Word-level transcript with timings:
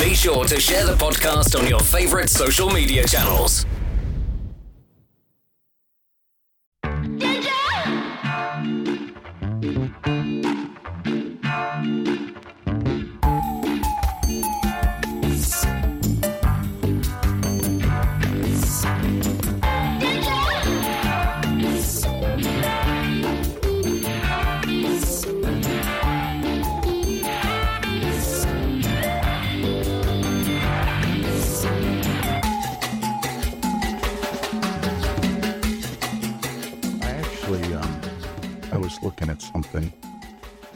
Be 0.00 0.14
sure 0.14 0.46
to 0.46 0.58
share 0.58 0.86
the 0.86 0.94
podcast 0.94 1.58
on 1.60 1.68
your 1.68 1.78
favorite 1.78 2.30
social 2.30 2.70
media 2.70 3.06
channels. 3.06 3.66
Something 39.62 39.92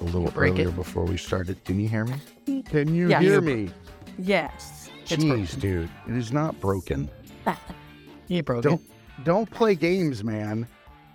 a 0.00 0.04
little 0.04 0.30
break 0.30 0.52
earlier 0.54 0.68
it? 0.68 0.76
before 0.76 1.04
we 1.04 1.16
started. 1.16 1.62
Can 1.64 1.80
you 1.80 1.88
hear 1.88 2.04
me? 2.04 2.62
Can 2.64 2.94
you 2.94 3.08
Yeah. 3.08 3.20
hear 3.20 3.40
me? 3.40 3.70
Yes. 4.18 4.90
It's 5.02 5.12
Jeez, 5.22 5.58
dude, 5.60 5.90
it 6.08 6.14
is 6.16 6.32
not 6.32 6.58
broken. 6.60 7.10
You 8.28 8.42
broke 8.42 8.62
Don't 8.62 8.80
it. 8.80 9.24
don't 9.24 9.50
play 9.50 9.74
games, 9.74 10.24
man. 10.24 10.66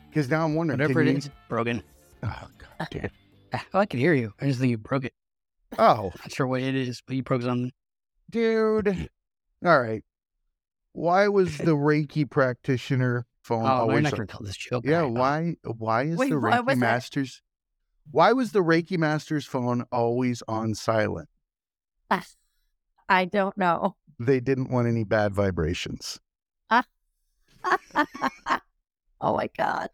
Because 0.09 0.29
now 0.29 0.45
I'm 0.45 0.53
wondering. 0.55 0.79
Whatever 0.79 1.01
can 1.01 1.07
it 1.07 1.11
you- 1.11 1.17
is, 1.17 1.29
broken. 1.47 1.83
Oh 2.23 2.47
god 2.77 2.87
damn. 2.91 3.09
Ah, 3.51 3.65
I 3.73 3.87
can 3.87 3.99
hear 3.99 4.13
you. 4.13 4.31
I 4.39 4.45
just 4.45 4.59
think 4.59 4.69
you 4.69 4.77
broke 4.77 5.05
it. 5.05 5.13
Oh, 5.79 6.11
Not 6.19 6.31
sure 6.31 6.45
what 6.45 6.61
it 6.61 6.75
is, 6.75 7.01
but 7.07 7.15
you 7.15 7.23
broke 7.23 7.41
something. 7.41 7.71
dude. 8.29 9.09
All 9.65 9.81
right. 9.81 10.03
Why 10.93 11.27
was 11.29 11.57
the 11.57 11.75
Reiki 11.75 12.29
practitioner 12.29 13.25
phone 13.41 13.63
Oh, 13.65 13.87
we're 13.87 13.93
always? 13.93 14.03
not 14.03 14.15
going 14.15 14.27
to 14.27 14.31
tell 14.31 14.45
this 14.45 14.55
joke. 14.55 14.85
yeah. 14.85 14.99
right? 14.99 15.11
Why? 15.11 15.55
Why 15.63 16.03
is 16.03 16.17
Wait, 16.17 16.29
the 16.29 16.35
Reiki 16.35 16.57
was 16.63 16.65
that? 16.67 16.77
masters? 16.77 17.41
Why 18.11 18.33
was 18.33 18.51
the 18.51 18.63
Reiki 18.63 18.97
master's 18.97 19.45
phone 19.45 19.85
always 19.91 20.41
on 20.47 20.73
silent? 20.75 21.29
I 23.07 23.25
don't 23.25 23.57
know. 23.57 23.95
They 24.19 24.39
didn't 24.39 24.69
want 24.71 24.87
any 24.87 25.03
bad 25.03 25.33
vibrations. 25.33 26.19
oh 26.69 26.83
my 29.21 29.49
god. 29.57 29.89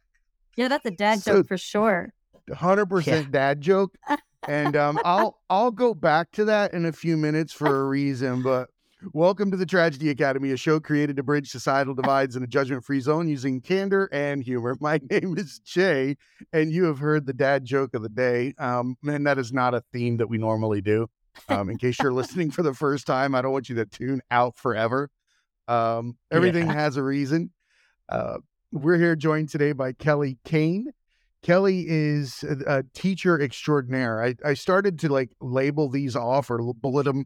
Yeah, 0.55 0.67
that's 0.67 0.85
a 0.85 0.91
dad 0.91 1.22
So- 1.22 1.33
joke 1.38 1.47
for 1.47 1.57
sure. 1.57 2.13
hundred 2.53 2.88
percent 2.88 3.31
dad 3.31 3.61
joke, 3.61 3.95
and 4.47 4.75
um, 4.75 5.00
I'll 5.03 5.39
I'll 5.50 5.72
go 5.72 5.94
back 5.94 6.31
to 6.33 6.45
that 6.45 6.73
in 6.73 6.85
a 6.85 6.91
few 6.91 7.17
minutes 7.17 7.52
for 7.53 7.81
a 7.81 7.83
reason. 7.85 8.41
But 8.44 8.69
welcome 9.13 9.51
to 9.51 9.57
the 9.57 9.65
Tragedy 9.65 10.09
Academy, 10.09 10.51
a 10.51 10.57
show 10.57 10.79
created 10.79 11.15
to 11.17 11.23
bridge 11.23 11.49
societal 11.49 11.93
divides 11.93 12.35
in 12.35 12.43
a 12.43 12.47
judgment-free 12.47 12.99
zone 13.01 13.27
using 13.27 13.61
candor 13.61 14.09
and 14.11 14.43
humor. 14.43 14.75
My 14.81 14.99
name 15.09 15.37
is 15.37 15.59
Jay, 15.59 16.17
and 16.53 16.71
you 16.71 16.85
have 16.85 16.99
heard 16.99 17.25
the 17.25 17.33
dad 17.33 17.65
joke 17.65 17.93
of 17.93 18.01
the 18.01 18.09
day. 18.09 18.53
Um, 18.57 18.97
and 19.05 19.25
that 19.27 19.37
is 19.37 19.53
not 19.53 19.73
a 19.73 19.83
theme 19.93 20.17
that 20.17 20.27
we 20.27 20.37
normally 20.37 20.81
do. 20.81 21.07
Um, 21.49 21.69
in 21.69 21.77
case 21.77 21.97
you're 22.01 22.13
listening 22.21 22.51
for 22.51 22.63
the 22.63 22.73
first 22.73 23.05
time, 23.05 23.35
I 23.35 23.41
don't 23.41 23.51
want 23.51 23.69
you 23.69 23.75
to 23.75 23.85
tune 23.85 24.21
out 24.31 24.57
forever. 24.57 25.09
Um, 25.67 26.17
everything 26.31 26.67
Yeah. 26.67 26.73
has 26.73 26.97
a 26.97 27.03
reason. 27.03 27.51
Uh, 28.09 28.37
we're 28.71 28.97
here 28.97 29.15
joined 29.15 29.49
today 29.49 29.71
by 29.71 29.93
Keli 29.93 30.37
Kane. 30.45 30.91
Keli 31.43 31.85
is 31.87 32.43
a, 32.43 32.77
a 32.79 32.83
teacher 32.93 33.39
extraordinaire. 33.39 34.23
I, 34.23 34.35
I 34.43 34.53
started 34.55 34.99
to 34.99 35.09
like 35.09 35.29
label 35.39 35.89
these 35.89 36.15
off 36.15 36.49
or 36.49 36.73
bullet 36.73 37.03
them. 37.03 37.25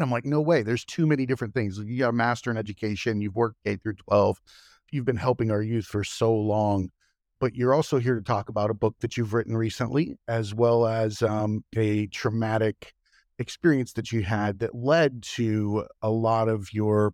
And 0.00 0.06
I'm 0.06 0.10
like, 0.10 0.24
no 0.24 0.40
way. 0.40 0.62
There's 0.62 0.86
too 0.86 1.06
many 1.06 1.26
different 1.26 1.52
things. 1.52 1.78
You 1.78 1.98
got 1.98 2.08
a 2.08 2.12
master 2.12 2.50
in 2.50 2.56
education. 2.56 3.20
You've 3.20 3.36
worked 3.36 3.58
K 3.66 3.76
through 3.76 3.96
12. 3.96 4.40
You've 4.90 5.04
been 5.04 5.18
helping 5.18 5.50
our 5.50 5.60
youth 5.60 5.84
for 5.84 6.04
so 6.04 6.34
long. 6.34 6.88
But 7.38 7.54
you're 7.54 7.74
also 7.74 7.98
here 7.98 8.14
to 8.14 8.22
talk 8.22 8.48
about 8.48 8.70
a 8.70 8.74
book 8.74 8.96
that 9.00 9.18
you've 9.18 9.34
written 9.34 9.54
recently, 9.54 10.16
as 10.26 10.54
well 10.54 10.86
as 10.86 11.20
um, 11.20 11.64
a 11.76 12.06
traumatic 12.06 12.94
experience 13.38 13.92
that 13.92 14.10
you 14.10 14.22
had 14.22 14.60
that 14.60 14.74
led 14.74 15.22
to 15.22 15.86
a 16.00 16.08
lot 16.08 16.48
of 16.48 16.72
your 16.72 17.12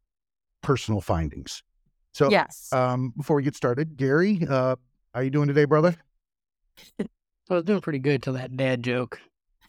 personal 0.62 1.00
findings. 1.00 1.64
So, 2.12 2.30
yes. 2.30 2.72
um, 2.72 3.12
before 3.16 3.34
we 3.34 3.42
get 3.42 3.56
started, 3.56 3.96
Gary, 3.96 4.46
uh, 4.48 4.76
how 5.12 5.20
you 5.22 5.30
doing 5.30 5.48
today, 5.48 5.64
brother? 5.64 5.96
I 7.00 7.04
was 7.48 7.64
doing 7.64 7.80
pretty 7.80 7.98
good 7.98 8.22
till 8.22 8.34
that 8.34 8.56
dad 8.56 8.84
joke. 8.84 9.20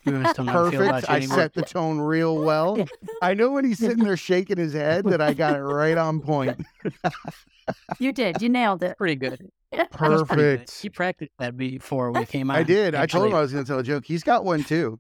You 0.08 0.14
know, 0.20 0.32
still 0.32 0.46
not 0.46 0.72
feel 0.72 0.82
about 0.84 1.04
Perfect. 1.04 1.08
you 1.10 1.14
I 1.14 1.18
anymore. 1.18 1.38
set 1.38 1.54
the 1.54 1.62
tone 1.64 2.00
real 2.00 2.38
well. 2.38 2.78
I 3.22 3.34
know 3.34 3.52
when 3.52 3.66
he's 3.66 3.80
sitting 3.80 4.04
there 4.04 4.16
shaking 4.18 4.58
his 4.58 4.74
head 4.74 5.06
that 5.06 5.22
I 5.22 5.34
got 5.34 5.56
it 5.56 5.62
right 5.62 5.98
on 5.98 6.22
point. 6.22 6.60
you 8.00 8.12
did. 8.14 8.42
You 8.42 8.50
nailed 8.50 8.84
it. 8.84 8.98
Pretty 8.98 9.16
good. 9.16 9.52
That 9.72 9.90
was 10.00 10.24
pretty 10.24 10.42
good. 10.42 10.58
Perfect. 10.60 10.82
He 10.82 10.90
practiced 10.90 11.32
that 11.40 11.58
before 11.58 12.12
we 12.12 12.26
came 12.26 12.50
on. 12.50 12.56
I 12.58 12.64
did. 12.64 12.96
I 12.96 13.06
told 13.06 13.28
him 13.28 13.34
I 13.36 13.40
actually. 13.40 13.42
was 13.42 13.52
going 13.54 13.66
to 13.66 13.70
tell 13.70 13.80
a 13.80 13.84
joke. 13.84 14.06
He's 14.06 14.24
got 14.24 14.46
one 14.46 14.64
too. 14.64 15.00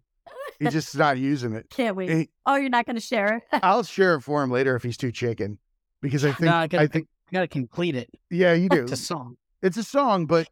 He's 0.59 0.73
just 0.73 0.95
not 0.97 1.17
using 1.17 1.53
it. 1.53 1.69
Can't 1.69 1.95
wait. 1.95 2.09
Hey, 2.09 2.29
Oh, 2.45 2.55
you're 2.55 2.69
not 2.69 2.85
going 2.85 2.95
to 2.97 3.01
share 3.01 3.37
it? 3.37 3.43
I'll 3.63 3.83
share 3.83 4.15
it 4.15 4.21
for 4.21 4.43
him 4.43 4.51
later 4.51 4.75
if 4.75 4.83
he's 4.83 4.97
too 4.97 5.11
chicken, 5.11 5.57
because 6.01 6.25
I 6.25 6.29
think 6.31 6.41
No, 6.41 6.53
I 6.53 6.61
I, 6.63 6.67
gotta- 6.67 6.87
think 6.89 7.07
You 7.31 7.37
got 7.37 7.41
to 7.41 7.47
complete 7.47 7.95
it. 7.95 8.09
yeah, 8.29 8.53
you 8.53 8.67
do. 8.69 8.83
It's 8.83 8.91
a 8.91 8.97
song. 8.97 9.37
It's 9.61 9.77
a 9.77 9.83
song, 9.83 10.25
but 10.25 10.49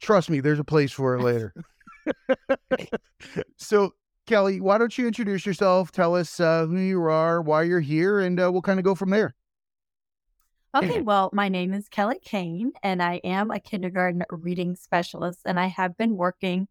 trust 0.00 0.28
me, 0.28 0.40
there's 0.40 0.58
a 0.58 0.64
place 0.64 0.92
for 0.92 1.14
it 1.16 1.22
later. 1.22 1.54
so, 3.56 3.94
Keli, 4.26 4.60
why 4.60 4.78
don't 4.78 4.96
you 4.96 5.06
introduce 5.06 5.44
yourself? 5.46 5.92
Tell 5.92 6.14
us 6.14 6.40
uh, 6.40 6.66
who 6.66 6.78
you 6.78 7.02
are, 7.02 7.42
why 7.42 7.62
you're 7.62 7.80
here, 7.80 8.20
and 8.20 8.40
uh, 8.40 8.50
we'll 8.50 8.62
kind 8.62 8.78
of 8.78 8.84
go 8.84 8.94
from 8.94 9.10
there. 9.10 9.34
Okay, 10.74 11.02
well, 11.02 11.30
my 11.32 11.48
name 11.48 11.72
is 11.72 11.88
Keli 11.88 12.20
Kane, 12.20 12.72
and 12.82 13.00
I 13.02 13.20
am 13.22 13.50
a 13.50 13.60
kindergarten 13.60 14.22
reading 14.30 14.74
specialist, 14.74 15.40
and 15.44 15.60
I 15.60 15.66
have 15.66 15.96
been 15.96 16.16
working 16.16 16.66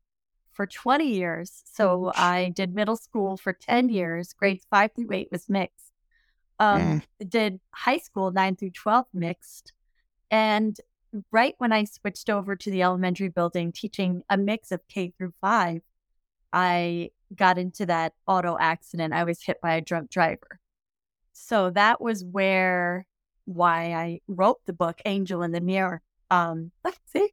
for 0.52 0.66
20 0.66 1.06
years. 1.06 1.64
So 1.66 2.12
I 2.16 2.52
did 2.56 2.76
middle 2.76 2.98
school 2.98 3.38
for 3.38 3.54
10 3.54 3.90
years, 3.90 4.34
grades 4.34 4.66
five 4.70 4.92
through 4.96 5.12
eight 5.12 5.30
was 5.32 5.50
mixed. 5.50 5.94
Um, 6.60 7.02
Did 7.28 7.60
high 7.72 7.98
school 7.98 8.32
nine 8.32 8.56
through 8.56 8.72
12 8.72 9.06
mixed. 9.14 9.74
And 10.32 10.78
right 11.31 11.56
when 11.57 11.72
I 11.72 11.84
switched 11.85 12.29
over 12.29 12.56
to 12.56 12.72
the 12.72 12.84
elementary 12.84 13.29
building, 13.29 13.72
teaching 13.72 14.24
a 14.29 14.38
mix 14.38 14.72
of 14.72 14.81
K 14.88 15.13
through 15.18 15.34
five, 15.41 15.81
I 16.51 17.12
got 17.35 17.57
into 17.57 17.85
that 17.88 18.13
auto 18.28 18.57
accident. 18.59 19.13
I 19.13 19.24
was 19.24 19.41
hit 19.41 19.59
by 19.62 19.75
a 19.75 19.81
drunk 19.81 20.09
driver. 20.09 20.59
So 21.34 21.72
that 21.72 22.00
was 22.01 22.24
where 22.24 23.06
why 23.46 23.94
I 23.94 24.22
wrote 24.28 24.59
the 24.66 24.74
book 24.74 25.01
Angel 25.06 25.41
in 25.44 25.51
the 25.51 25.62
Mirror. 25.62 26.01
Um, 26.29 26.72
let's 26.84 27.00
see, 27.12 27.30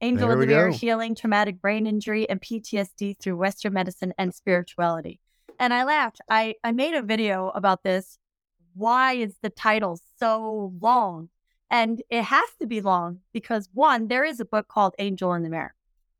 Angel 0.00 0.28
There 0.28 0.34
in 0.34 0.40
the 0.40 0.54
Mirror: 0.54 0.70
go. 0.70 0.76
Healing 0.76 1.14
Traumatic 1.14 1.60
Brain 1.60 1.86
Injury 1.86 2.28
and 2.28 2.40
PTSD 2.40 3.18
through 3.18 3.36
Western 3.36 3.72
Medicine 3.72 4.14
and 4.18 4.34
Spirituality. 4.34 5.20
And 5.58 5.74
I 5.74 5.84
laughed. 5.84 6.20
I 6.28 6.54
I 6.64 6.72
made 6.72 6.94
a 6.94 7.02
video 7.02 7.48
about 7.50 7.82
this. 7.82 8.18
Why 8.74 9.14
is 9.14 9.36
the 9.42 9.50
title 9.50 9.98
so 10.18 10.72
long? 10.80 11.28
And 11.70 12.02
it 12.10 12.24
has 12.24 12.48
to 12.60 12.66
be 12.66 12.80
long 12.80 13.20
because 13.32 13.68
one, 13.72 14.08
there 14.08 14.24
is 14.24 14.40
a 14.40 14.44
book 14.44 14.66
called 14.68 14.94
Angel 14.98 15.32
in 15.34 15.44
the 15.44 15.50
Mirror. 15.50 15.74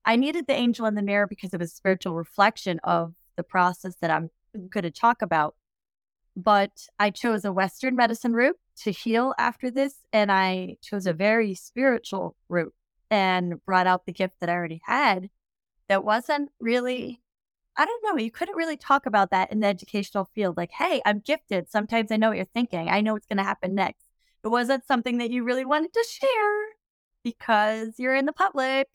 I 0.05 0.16
needed 0.16 0.47
the 0.47 0.55
angel 0.55 0.87
in 0.87 0.94
the 0.94 1.03
mirror 1.03 1.27
because 1.27 1.53
it 1.53 1.61
was 1.61 1.72
a 1.72 1.75
spiritual 1.75 2.15
reflection 2.15 2.81
of 2.84 3.15
the 3.37 3.43
process 3.43 3.97
that 4.00 4.10
I'm 4.10 4.31
going 4.71 4.84
to 4.84 4.91
talk 4.91 5.22
about. 5.22 5.56
But 6.37 6.87
I 6.99 7.10
chose 7.10 7.44
a 7.44 7.53
Western 7.53 7.97
medicine 7.97 8.33
route 8.33 8.59
to 8.83 8.93
heal 8.93 9.34
after 9.39 9.71
this, 9.71 9.97
and 10.12 10.33
I 10.33 10.77
chose 10.81 11.06
a 11.06 11.12
very 11.12 11.55
spiritual 11.55 12.37
route 12.49 12.72
and 13.10 13.65
brought 13.66 13.87
out 13.87 14.06
the 14.06 14.12
gift 14.12 14.37
that 14.41 14.49
I 14.49 14.55
already 14.55 14.81
had 14.84 15.28
that 15.89 16.05
wasn't 16.05 16.50
really, 16.60 17.21
I 17.77 17.84
don't 17.84 18.05
know, 18.05 18.16
you 18.16 18.31
couldn't 18.31 18.56
really 18.56 18.77
talk 18.77 19.06
about 19.06 19.31
that 19.33 19.53
in 19.53 19.60
the 19.60 19.66
educational 19.66 20.31
field. 20.34 20.56
Like, 20.56 20.71
hey, 20.71 21.03
I'm 21.05 21.19
gifted. 21.19 21.69
Sometimes 21.71 22.13
I 22.13 22.16
know 22.16 22.28
what 22.28 22.36
you're 22.36 22.47
thinking, 22.47 22.89
I 22.89 23.01
know 23.01 23.13
what's 23.15 23.27
going 23.27 23.39
to 23.39 23.45
happen 23.45 23.75
next. 23.75 24.04
It 24.45 24.48
wasn't 24.48 24.87
something 24.87 25.19
that 25.19 25.31
you 25.31 25.45
really 25.45 25.65
wanted 25.65 25.92
to 25.92 26.04
share 26.09 26.65
because 27.22 27.95
you're 27.98 28.15
in 28.15 28.27
the 28.27 28.33
public. 28.33 28.89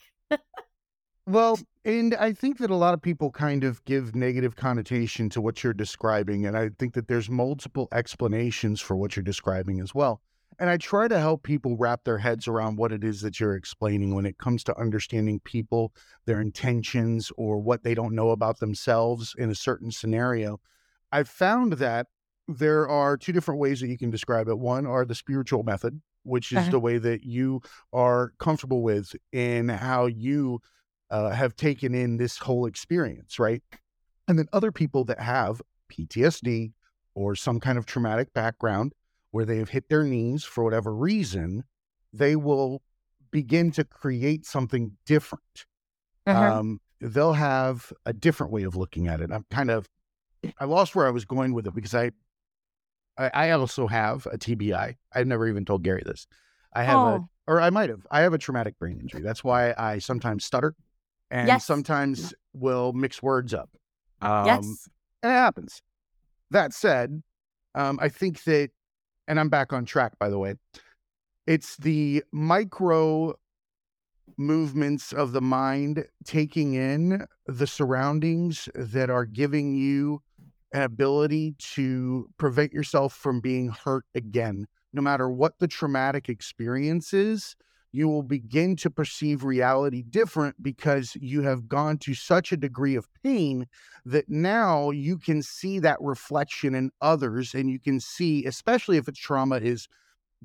Well, 1.27 1.57
and 1.83 2.13
I 2.15 2.33
think 2.33 2.59
that 2.59 2.69
a 2.69 2.75
lot 2.75 2.94
of 2.94 3.01
people 3.01 3.31
kind 3.31 3.63
of 3.63 3.83
give 3.86 4.15
negative 4.15 4.56
connotation 4.56 5.27
to 5.30 5.42
what 5.42 5.63
you're 5.63 5.74
describing. 5.74 6.45
And 6.45 6.56
I 6.56 6.69
think 6.77 6.94
that 6.94 7.07
there's 7.07 7.30
multiple 7.30 7.88
explanations 7.92 8.80
for 8.80 8.95
what 8.95 9.15
you're 9.15 9.24
describing 9.24 9.80
as 9.80 9.95
well. 9.95 10.21
And 10.59 10.69
I 10.69 10.77
try 10.77 11.07
to 11.07 11.19
help 11.19 11.44
people 11.44 11.77
wrap 11.77 12.03
their 12.03 12.19
heads 12.19 12.47
around 12.47 12.77
what 12.77 12.92
it 12.92 13.03
is 13.03 13.21
that 13.21 13.39
you're 13.39 13.56
explaining 13.56 14.15
when 14.15 14.25
it 14.25 14.38
comes 14.38 14.63
to 14.65 14.80
understanding 14.80 15.42
people, 15.44 15.94
their 16.25 16.39
intentions, 16.39 17.31
or 17.38 17.57
what 17.57 17.83
they 17.83 17.94
don't 17.94 18.15
know 18.15 18.30
about 18.30 18.59
themselves 18.59 19.36
in 19.38 19.50
a 19.50 19.56
certain 19.56 19.92
scenario. 19.92 20.59
I've 21.12 21.27
found 21.27 21.74
that 21.74 22.07
there 22.47 22.88
are 22.88 23.18
two 23.18 23.31
different 23.31 23.59
ways 23.59 23.80
that 23.81 23.88
you 23.88 23.97
can 23.97 24.09
describe 24.12 24.47
it. 24.47 24.59
One 24.59 24.86
are 24.86 25.06
the 25.06 25.15
spiritual 25.15 25.63
method, 25.63 26.01
which 26.24 26.51
is 26.51 26.59
Uh-huh. 26.59 26.71
the 26.71 26.80
way 26.80 26.97
that 26.97 27.24
you 27.24 27.62
are 27.92 28.33
comfortable 28.39 28.81
with 28.83 29.15
in 29.31 29.69
how 29.69 30.06
you 30.06 30.59
uh, 31.09 31.30
have 31.30 31.56
taken 31.56 31.94
in 31.94 32.18
this 32.18 32.38
whole 32.39 32.65
experience, 32.65 33.39
right? 33.39 33.62
And 34.27 34.38
then 34.39 34.47
other 34.51 34.71
people 34.71 35.03
that 35.06 35.19
have 35.19 35.62
PTSD 35.89 36.74
or 37.13 37.36
some 37.36 37.59
kind 37.59 37.77
of 37.77 37.86
traumatic 37.86 38.33
background 38.33 38.94
where 39.31 39.45
they 39.45 39.57
have 39.57 39.69
hit 39.69 39.88
their 39.89 40.03
knees 40.03 40.44
for 40.44 40.63
whatever 40.63 40.95
reason, 40.95 41.63
they 42.12 42.36
will 42.36 42.81
begin 43.31 43.71
to 43.71 43.83
create 43.83 44.45
something 44.45 44.94
different. 45.06 45.65
Uh-huh. 46.25 46.59
Um, 46.59 46.81
they'll 47.01 47.33
have 47.33 47.92
a 48.06 48.13
different 48.13 48.51
way 48.51 48.63
of 48.63 48.75
looking 48.75 49.07
at 49.07 49.21
it. 49.21 49.30
I'm 49.31 49.45
kind 49.51 49.69
of, 49.69 49.88
I 50.59 50.65
lost 50.65 50.95
where 50.95 51.06
I 51.06 51.12
was 51.12 51.25
going 51.25 51.53
with 51.53 51.68
it 51.68 51.75
because 51.75 51.94
I, 51.94 52.12
I, 53.17 53.31
I 53.33 53.50
also 53.51 53.88
have 53.88 54.25
a 54.27 54.38
TBI. 54.38 54.95
I've 55.13 55.27
never 55.27 55.47
even 55.47 55.65
told 55.65 55.83
Gary 55.83 56.03
this. 56.06 56.27
I 56.73 56.83
have 56.83 57.00
a, 57.00 57.06
Oh. 57.06 57.29
or 57.47 57.62
I 57.62 57.69
might 57.69 57.89
have. 57.89 58.06
I 58.12 58.21
have 58.21 58.33
a 58.33 58.38
traumatic 58.38 58.77
brain 58.79 59.00
injury. 59.00 59.21
That's 59.21 59.44
why 59.44 59.73
I 59.77 60.00
sometimes 60.00 60.44
stutter, 60.45 60.75
and 61.31 61.47
Yes. 61.47 61.65
sometimes 61.65 62.33
will 62.53 62.91
mix 62.94 63.21
words 63.23 63.53
up. 63.53 63.69
Um, 64.21 64.45
yes. 64.45 64.88
And 65.23 65.31
it 65.31 65.35
happens. 65.35 65.81
That 66.51 66.73
said, 66.73 67.21
um, 67.73 68.00
I 68.01 68.09
think 68.09 68.44
that, 68.44 68.71
and 69.27 69.39
I'm 69.39 69.50
back 69.50 69.73
on 69.73 69.85
track, 69.85 70.19
by 70.19 70.29
the 70.29 70.38
way. 70.38 70.56
It's 71.47 71.77
the 71.77 72.23
micro 72.31 73.35
movements 74.38 75.13
of 75.13 75.31
the 75.31 75.41
mind 75.41 76.06
taking 76.25 76.73
in 76.73 77.25
the 77.45 77.68
surroundings 77.68 78.68
that 78.75 79.09
are 79.09 79.25
giving 79.25 79.75
you 79.75 80.21
an 80.75 80.81
ability 80.81 81.56
to 81.57 82.30
prevent 82.38 82.74
yourself 82.74 83.13
from 83.16 83.39
being 83.39 83.69
hurt 83.69 84.04
again. 84.13 84.68
No 84.92 85.01
matter 85.01 85.30
what 85.30 85.57
the 85.60 85.68
traumatic 85.69 86.27
experience 86.27 87.13
is, 87.13 87.56
you 87.94 88.10
will 88.10 88.24
begin 88.24 88.75
to 88.75 88.89
perceive 88.89 89.45
reality 89.45 90.04
different 90.04 90.62
because 90.62 91.16
you 91.16 91.44
have 91.44 91.69
gone 91.69 91.98
to 92.00 92.13
such 92.13 92.51
a 92.51 92.57
degree 92.57 92.95
of 92.95 93.07
pain 93.24 93.68
that 94.06 94.27
now 94.27 94.89
you 94.89 95.18
can 95.18 95.42
see 95.42 95.80
that 95.80 95.98
reflection 96.01 96.75
in 96.75 96.92
others 97.00 97.54
and 97.56 97.69
you 97.69 97.80
can 97.80 98.01
see 98.01 98.44
especially 98.45 98.98
if 98.98 99.07
it's 99.07 99.18
trauma 99.18 99.56
is 99.57 99.88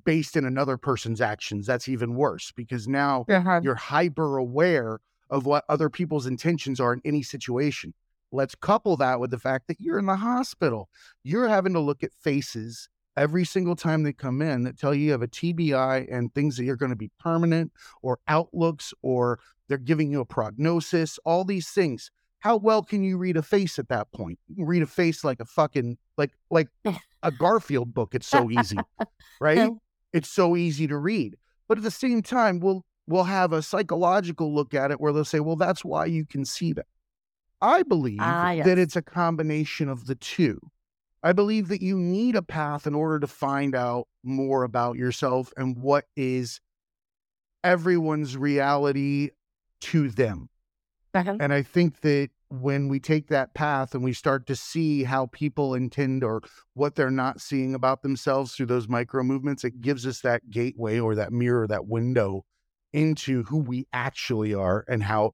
based 0.05 0.37
in 0.37 0.45
another 0.45 0.77
person's 0.77 1.21
actions 1.21 1.67
that's 1.67 1.89
even 1.89 2.15
worse 2.15 2.53
because 2.53 2.87
now 2.87 3.25
Uh-huh. 3.29 3.61
you're 3.65 3.75
hyper 3.75 4.37
aware 4.39 5.01
of 5.29 5.45
what 5.45 5.65
other 5.69 5.91
people's 5.91 6.27
intentions 6.27 6.79
are 6.79 6.93
in 6.93 7.01
any 7.05 7.23
situation 7.23 7.93
let's 8.33 8.55
couple 8.55 8.97
that 8.99 9.21
with 9.21 9.31
the 9.31 9.39
fact 9.39 9.69
that 9.69 9.81
you're 9.81 9.99
in 9.99 10.07
the 10.07 10.17
hospital. 10.17 10.89
You're 11.23 11.49
having 11.49 11.73
to 11.73 11.81
look 11.81 12.03
at 12.03 12.13
faces 12.13 12.89
every 13.17 13.45
single 13.45 13.77
time 13.77 14.03
they 14.03 14.13
come 14.13 14.41
in 14.41 14.63
that 14.63 14.79
tell 14.79 14.95
you 14.95 15.07
you 15.07 15.13
have 15.13 15.23
a 15.23 15.29
TBI 15.29 16.07
and 16.11 16.33
things 16.35 16.57
that 16.57 16.65
you're 16.65 16.77
going 16.77 16.91
to 16.91 16.97
be 16.97 17.11
permanent 17.19 17.73
or 18.03 18.19
outlooks 18.29 18.95
or 19.03 19.41
they're 19.69 19.79
giving 19.79 20.11
you 20.11 20.21
a 20.21 20.25
prognosis 20.25 21.19
all 21.25 21.45
these 21.45 21.69
things. 21.69 22.11
How 22.39 22.57
well 22.57 22.83
can 22.83 23.03
you 23.03 23.19
read 23.19 23.37
a 23.37 23.43
face 23.43 23.79
at 23.79 23.89
that 23.89 24.11
point? 24.13 24.39
You 24.49 24.57
can 24.57 24.67
read 24.67 24.83
a 24.83 24.87
face 24.87 25.25
like 25.25 25.41
a 25.41 25.45
fucking 25.45 25.99
like 26.17 26.31
like 26.51 26.69
a 27.23 27.31
garfield 27.31 27.93
book 27.93 28.15
it's 28.15 28.27
so 28.27 28.51
easy 28.51 28.79
right? 29.41 29.71
It's 30.13 30.31
so 30.31 30.57
easy 30.57 30.87
to 30.87 30.97
read. 30.97 31.37
But 31.69 31.79
at 31.79 31.85
the 31.85 31.91
same 31.91 32.23
time 32.23 32.61
we'll 32.61 32.85
we'll 33.07 33.25
have 33.25 33.53
a 33.53 33.63
psychological 33.63 34.55
look 34.55 34.73
at 34.73 34.91
it 34.91 35.01
where 35.01 35.13
they'll 35.13 35.25
say 35.25 35.41
well 35.41 35.57
that's 35.57 35.85
why 35.85 36.07
you 36.07 36.25
can 36.25 36.45
see 36.45 36.73
that 36.73 36.87
i 37.63 37.83
believe 37.83 38.19
Ah, 38.21 38.55
that 38.65 38.79
it's 38.79 38.97
a 38.97 39.03
combination 39.03 39.89
of 39.89 40.07
the 40.07 40.15
two 40.15 40.59
i 41.23 41.33
believe 41.33 41.69
that 41.69 41.83
you 41.83 41.97
need 41.99 42.37
a 42.37 42.43
path 42.43 42.87
in 42.87 42.95
order 42.95 43.19
to 43.21 43.27
find 43.27 43.75
out 43.75 44.07
more 44.23 44.65
about 44.65 44.97
yourself 44.97 45.53
and 45.57 45.77
what 45.77 46.05
is 46.17 46.61
everyone's 47.63 48.37
reality 48.37 49.31
to 49.81 50.09
them 50.11 50.49
Uh-huh. 51.15 51.37
and 51.41 51.53
I 51.53 51.63
think 51.63 52.01
that 52.01 52.31
when 52.49 52.89
we 52.89 52.99
take 53.01 53.29
that 53.29 53.55
path 53.55 53.95
and 53.95 54.03
we 54.03 54.13
start 54.13 54.47
to 54.47 54.57
see 54.57 55.05
how 55.05 55.27
people 55.27 55.75
intend 55.75 56.25
or 56.25 56.41
what 56.75 56.95
they're 56.97 57.11
not 57.11 57.41
seeing 57.41 57.75
about 57.75 58.03
themselves 58.03 58.55
through 58.55 58.67
those 58.67 58.89
micro 58.89 59.23
movements, 59.23 59.63
it 59.63 59.81
gives 59.81 60.05
us 60.05 60.21
that 60.23 60.51
gateway 60.51 60.99
or 60.99 61.15
that 61.15 61.33
mirror, 61.33 61.69
that 61.69 61.87
window 61.87 62.45
into 62.93 63.45
who 63.45 63.59
we 63.59 63.87
actually 63.93 64.53
are 64.53 64.85
and 64.89 65.05
how 65.05 65.33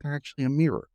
they're 0.00 0.14
actually 0.14 0.44
a 0.44 0.48
mirror. 0.48 0.86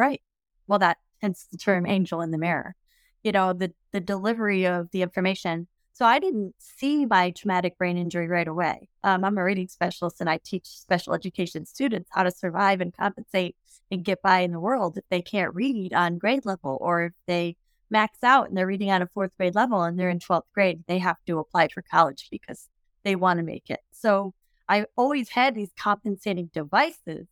Right. 0.00 0.22
Well, 0.66 0.78
that 0.78 0.96
hence 1.20 1.46
the 1.52 1.58
term 1.58 1.84
angel 1.86 2.22
in 2.22 2.30
the 2.30 2.38
mirror. 2.38 2.74
You 3.22 3.32
know, 3.32 3.52
the 3.52 3.74
the 3.92 4.00
delivery 4.00 4.64
of 4.66 4.90
the 4.92 5.02
information. 5.02 5.68
So 5.92 6.06
I 6.06 6.18
didn't 6.18 6.54
see 6.58 7.04
my 7.04 7.32
traumatic 7.32 7.76
brain 7.76 7.98
injury 7.98 8.26
right 8.26 8.48
away. 8.48 8.88
Um, 9.04 9.22
I'm 9.26 9.36
a 9.36 9.44
reading 9.44 9.68
specialist 9.68 10.22
and 10.22 10.30
I 10.30 10.38
teach 10.38 10.64
special 10.64 11.12
education 11.12 11.66
students 11.66 12.08
how 12.10 12.22
to 12.22 12.30
survive 12.30 12.80
and 12.80 12.96
compensate 12.96 13.56
and 13.90 14.02
get 14.02 14.22
by 14.22 14.40
in 14.40 14.52
the 14.52 14.60
world 14.60 14.96
if 14.96 15.04
they 15.10 15.20
can't 15.20 15.54
read 15.54 15.92
on 15.92 16.16
grade 16.16 16.46
level 16.46 16.78
or 16.80 17.04
if 17.04 17.12
they 17.26 17.58
max 17.90 18.24
out 18.24 18.48
and 18.48 18.56
they're 18.56 18.66
reading 18.66 18.90
on 18.90 19.02
a 19.02 19.06
fourth 19.08 19.36
grade 19.36 19.54
level 19.54 19.82
and 19.82 19.98
they're 19.98 20.08
in 20.08 20.18
12th 20.20 20.50
grade, 20.54 20.82
they 20.86 20.98
have 20.98 21.18
to 21.26 21.38
apply 21.38 21.68
for 21.68 21.82
college 21.82 22.28
because 22.30 22.70
they 23.04 23.16
want 23.16 23.38
to 23.38 23.44
make 23.44 23.68
it. 23.68 23.80
So 23.90 24.32
I 24.66 24.86
always 24.96 25.28
had 25.28 25.54
these 25.54 25.72
compensating 25.78 26.48
devices 26.54 27.26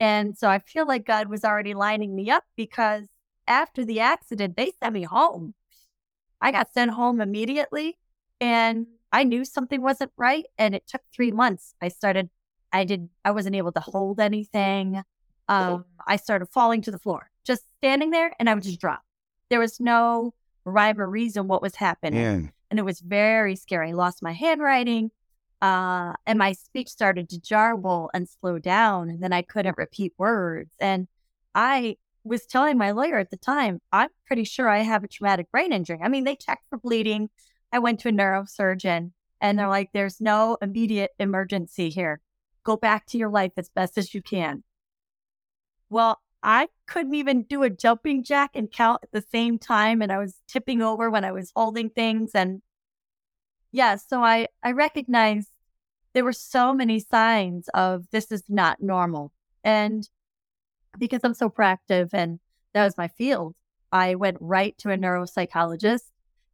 and 0.00 0.36
so 0.36 0.48
I 0.48 0.58
feel 0.58 0.86
like 0.86 1.04
God 1.04 1.28
was 1.28 1.44
already 1.44 1.74
lining 1.74 2.16
me 2.16 2.30
up 2.30 2.44
because 2.56 3.06
after 3.46 3.84
the 3.84 4.00
accident, 4.00 4.56
they 4.56 4.72
sent 4.82 4.94
me 4.94 5.02
home. 5.02 5.54
I 6.40 6.52
got 6.52 6.72
sent 6.72 6.92
home 6.92 7.20
immediately 7.20 7.98
and 8.40 8.86
I 9.12 9.24
knew 9.24 9.44
something 9.44 9.82
wasn't 9.82 10.12
right. 10.16 10.46
And 10.56 10.74
it 10.74 10.86
took 10.86 11.02
three 11.14 11.30
months. 11.32 11.74
I 11.82 11.88
started, 11.88 12.30
I 12.72 12.84
did, 12.84 13.10
I 13.24 13.32
wasn't 13.32 13.56
able 13.56 13.72
to 13.72 13.80
hold 13.80 14.20
anything. 14.20 15.02
Um, 15.48 15.84
I 16.06 16.16
started 16.16 16.46
falling 16.46 16.80
to 16.82 16.90
the 16.90 16.98
floor, 16.98 17.30
just 17.44 17.64
standing 17.78 18.10
there 18.10 18.32
and 18.38 18.48
I 18.48 18.54
would 18.54 18.62
just 18.62 18.80
drop. 18.80 19.02
There 19.50 19.60
was 19.60 19.80
no 19.80 20.32
rhyme 20.64 21.00
or 21.00 21.08
reason 21.10 21.48
what 21.48 21.60
was 21.60 21.74
happening 21.74 22.20
And 22.20 22.52
and 22.70 22.78
it 22.78 22.84
was 22.84 23.00
very 23.00 23.56
scary. 23.56 23.90
I 23.90 23.92
lost 23.92 24.22
my 24.22 24.32
handwriting, 24.32 25.10
uh, 25.62 26.14
and 26.26 26.38
my 26.38 26.52
speech 26.52 26.88
started 26.88 27.28
to 27.30 27.40
jarble 27.40 28.08
and 28.14 28.28
slow 28.28 28.58
down, 28.58 29.10
and 29.10 29.22
then 29.22 29.32
I 29.32 29.42
couldn't 29.42 29.78
repeat 29.78 30.14
words. 30.18 30.74
And 30.80 31.08
I 31.54 31.96
was 32.24 32.46
telling 32.46 32.78
my 32.78 32.90
lawyer 32.92 33.18
at 33.18 33.30
the 33.30 33.36
time, 33.36 33.80
I'm 33.92 34.10
pretty 34.26 34.44
sure 34.44 34.68
I 34.68 34.78
have 34.80 35.04
a 35.04 35.08
traumatic 35.08 35.50
brain 35.50 35.72
injury. 35.72 35.98
I 36.02 36.08
mean, 36.08 36.24
they 36.24 36.36
checked 36.36 36.64
for 36.70 36.78
bleeding. 36.78 37.30
I 37.72 37.78
went 37.78 38.00
to 38.00 38.08
a 38.08 38.12
neurosurgeon, 38.12 39.12
and 39.40 39.58
they're 39.58 39.68
like, 39.68 39.90
"There's 39.92 40.20
no 40.20 40.56
immediate 40.62 41.12
emergency 41.18 41.90
here. 41.90 42.20
Go 42.64 42.76
back 42.76 43.06
to 43.06 43.18
your 43.18 43.30
life 43.30 43.52
as 43.56 43.68
best 43.70 43.98
as 43.98 44.14
you 44.14 44.22
can." 44.22 44.64
Well, 45.88 46.20
I 46.42 46.68
couldn't 46.86 47.14
even 47.14 47.42
do 47.42 47.62
a 47.62 47.70
jumping 47.70 48.24
jack 48.24 48.52
and 48.54 48.70
count 48.70 49.00
at 49.02 49.12
the 49.12 49.24
same 49.30 49.58
time. 49.58 50.00
And 50.02 50.10
I 50.10 50.18
was 50.18 50.36
tipping 50.48 50.82
over 50.82 51.10
when 51.10 51.24
I 51.24 51.32
was 51.32 51.52
holding 51.54 51.90
things. 51.90 52.30
And 52.34 52.62
yeah, 53.72 53.96
so 53.96 54.22
I, 54.22 54.48
I 54.62 54.72
recognized 54.72 55.48
there 56.12 56.24
were 56.24 56.32
so 56.32 56.72
many 56.72 56.98
signs 56.98 57.68
of 57.74 58.06
this 58.10 58.32
is 58.32 58.44
not 58.48 58.82
normal. 58.82 59.32
And 59.62 60.08
because 60.98 61.20
I'm 61.22 61.34
so 61.34 61.48
proactive 61.48 62.10
and 62.12 62.40
that 62.74 62.84
was 62.84 62.98
my 62.98 63.08
field, 63.08 63.54
I 63.92 64.14
went 64.14 64.38
right 64.40 64.76
to 64.78 64.90
a 64.90 64.96
neuropsychologist 64.96 66.10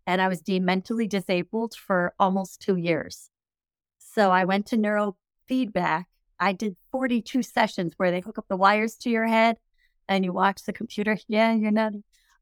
and 0.07 0.21
I 0.21 0.29
was 0.29 0.41
deemed 0.41 0.67
mentally 0.67 1.07
disabled 1.07 1.75
for 1.75 2.15
almost 2.19 2.61
two 2.61 2.77
years. 2.77 3.31
So 3.99 4.31
I 4.31 4.45
went 4.45 4.67
to 4.67 4.77
neurofeedback. 4.77 6.05
I 6.39 6.53
did 6.53 6.77
42 6.93 7.43
sessions 7.43 7.95
where 7.97 8.11
they 8.11 8.21
hook 8.21 8.39
up 8.39 8.47
the 8.49 8.57
wires 8.57 8.95
to 8.99 9.11
your 9.11 9.27
head 9.27 9.57
and 10.09 10.25
you 10.25 10.33
watch 10.33 10.65
the 10.65 10.73
computer. 10.73 11.17
Yeah, 11.29 11.53
you're 11.53 11.71
not. 11.71 11.93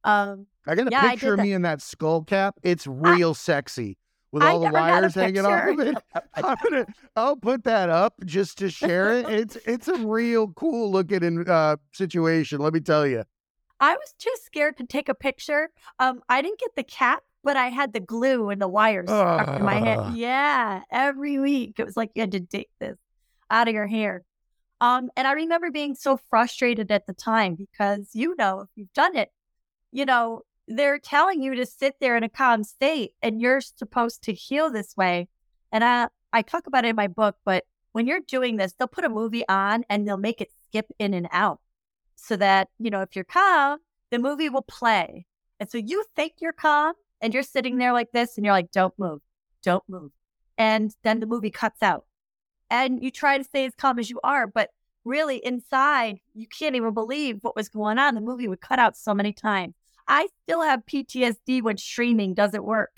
Um, 0.02 0.46
I 0.66 0.74
got 0.74 0.88
a 0.88 0.90
Yeah, 0.90 1.10
picture 1.10 1.34
of 1.34 1.40
me 1.40 1.52
in 1.52 1.62
that 1.62 1.80
skull 1.80 2.24
cap. 2.24 2.56
It's 2.62 2.86
real 2.86 3.34
sexy 3.34 3.98
with 4.34 4.42
I 4.42 4.50
all 4.50 4.58
the 4.58 4.70
got 4.70 4.74
a 4.74 4.80
wires 4.80 5.14
hanging 5.14 5.46
off 5.46 5.68
of 5.68 5.78
it. 5.78 5.96
I'm 6.34 6.56
gonna, 6.62 6.86
I'll 7.14 7.36
put 7.36 7.62
that 7.64 7.88
up 7.88 8.14
just 8.24 8.58
to 8.58 8.68
share 8.68 9.16
it. 9.16 9.28
It's 9.28 9.56
it's 9.64 9.86
a 9.86 9.96
real 9.96 10.48
cool 10.48 10.90
looking 10.90 11.48
uh, 11.48 11.76
situation. 11.92 12.58
Let 12.58 12.74
me 12.74 12.80
tell 12.80 13.06
you. 13.06 13.22
I 13.78 13.92
was 13.92 14.14
too 14.18 14.34
scared 14.42 14.76
to 14.78 14.86
take 14.86 15.08
a 15.08 15.14
picture. 15.14 15.70
Um, 16.00 16.20
I 16.28 16.42
didn't 16.42 16.58
get 16.58 16.74
the 16.74 16.82
cap, 16.82 17.22
but 17.44 17.56
I 17.56 17.68
had 17.68 17.92
the 17.92 18.00
glue 18.00 18.50
and 18.50 18.60
the 18.60 18.68
wires 18.68 19.08
stuck 19.08 19.56
in 19.56 19.64
my 19.64 19.76
head. 19.76 20.14
Yeah, 20.16 20.82
every 20.90 21.38
week 21.38 21.76
it 21.78 21.84
was 21.84 21.96
like 21.96 22.10
you 22.16 22.22
had 22.22 22.32
to 22.32 22.40
take 22.40 22.70
this 22.80 22.98
out 23.50 23.68
of 23.68 23.74
your 23.74 23.86
hair. 23.86 24.24
Um, 24.80 25.10
and 25.16 25.28
I 25.28 25.32
remember 25.32 25.70
being 25.70 25.94
so 25.94 26.16
frustrated 26.28 26.90
at 26.90 27.06
the 27.06 27.14
time 27.14 27.54
because 27.54 28.10
you 28.14 28.34
know 28.36 28.62
if 28.62 28.68
you've 28.74 28.92
done 28.94 29.16
it, 29.16 29.30
you 29.92 30.04
know 30.04 30.42
they're 30.66 30.98
telling 30.98 31.42
you 31.42 31.54
to 31.54 31.66
sit 31.66 31.96
there 32.00 32.16
in 32.16 32.24
a 32.24 32.28
calm 32.28 32.64
state, 32.64 33.12
and 33.22 33.40
you're 33.40 33.60
supposed 33.60 34.22
to 34.24 34.32
heal 34.32 34.70
this 34.70 34.96
way. 34.96 35.28
And 35.72 35.84
I 35.84 36.08
I 36.32 36.42
talk 36.42 36.66
about 36.66 36.84
it 36.84 36.88
in 36.88 36.96
my 36.96 37.06
book, 37.06 37.36
but 37.44 37.64
when 37.92 38.08
you're 38.08 38.20
doing 38.20 38.56
this, 38.56 38.72
they'll 38.72 38.88
put 38.88 39.04
a 39.04 39.08
movie 39.08 39.46
on 39.48 39.84
and 39.88 40.06
they'll 40.06 40.16
make 40.16 40.40
it 40.40 40.50
skip 40.68 40.86
in 40.98 41.14
and 41.14 41.28
out 41.30 41.60
so 42.16 42.34
that, 42.36 42.68
you 42.80 42.90
know, 42.90 43.02
if 43.02 43.14
you're 43.14 43.24
calm, 43.24 43.78
the 44.10 44.18
movie 44.18 44.48
will 44.48 44.62
play. 44.62 45.26
And 45.60 45.70
so 45.70 45.78
you 45.78 46.04
think 46.16 46.34
you're 46.40 46.52
calm 46.52 46.94
and 47.20 47.32
you're 47.32 47.44
sitting 47.44 47.78
there 47.78 47.92
like 47.92 48.10
this 48.10 48.36
and 48.36 48.44
you're 48.44 48.52
like, 48.52 48.72
don't 48.72 48.98
move, 48.98 49.20
don't 49.62 49.84
move. 49.88 50.10
And 50.58 50.92
then 51.04 51.20
the 51.20 51.26
movie 51.26 51.50
cuts 51.50 51.82
out. 51.84 52.04
And 52.68 53.00
you 53.00 53.12
try 53.12 53.38
to 53.38 53.44
stay 53.44 53.64
as 53.64 53.74
calm 53.76 54.00
as 54.00 54.10
you 54.10 54.18
are, 54.24 54.48
but 54.48 54.70
really 55.04 55.36
inside, 55.36 56.18
you 56.34 56.48
can't 56.48 56.74
even 56.74 56.94
believe 56.94 57.38
what 57.42 57.54
was 57.54 57.68
going 57.68 57.98
on. 57.98 58.16
The 58.16 58.20
movie 58.20 58.48
would 58.48 58.60
cut 58.60 58.80
out 58.80 58.96
so 58.96 59.14
many 59.14 59.32
times. 59.32 59.74
I 60.08 60.28
still 60.44 60.62
have 60.62 60.84
PTSD 60.86 61.62
when 61.62 61.76
streaming 61.76 62.34
doesn't 62.34 62.64
work. 62.64 62.90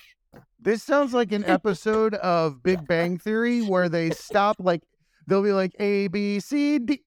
This 0.61 0.83
sounds 0.83 1.15
like 1.15 1.33
an 1.33 1.45
episode 1.45 2.15
of 2.15 2.63
Big 2.63 2.87
Bang 2.87 3.19
Theory 3.19 3.63
where 3.63 3.89
they 3.89 4.11
stop 4.11 4.57
like 4.59 4.83
they'll 5.27 5.43
be 5.43 5.53
like 5.53 5.73
A 5.79 6.09
B 6.09 6.41
C 6.41 6.79
D 6.79 7.03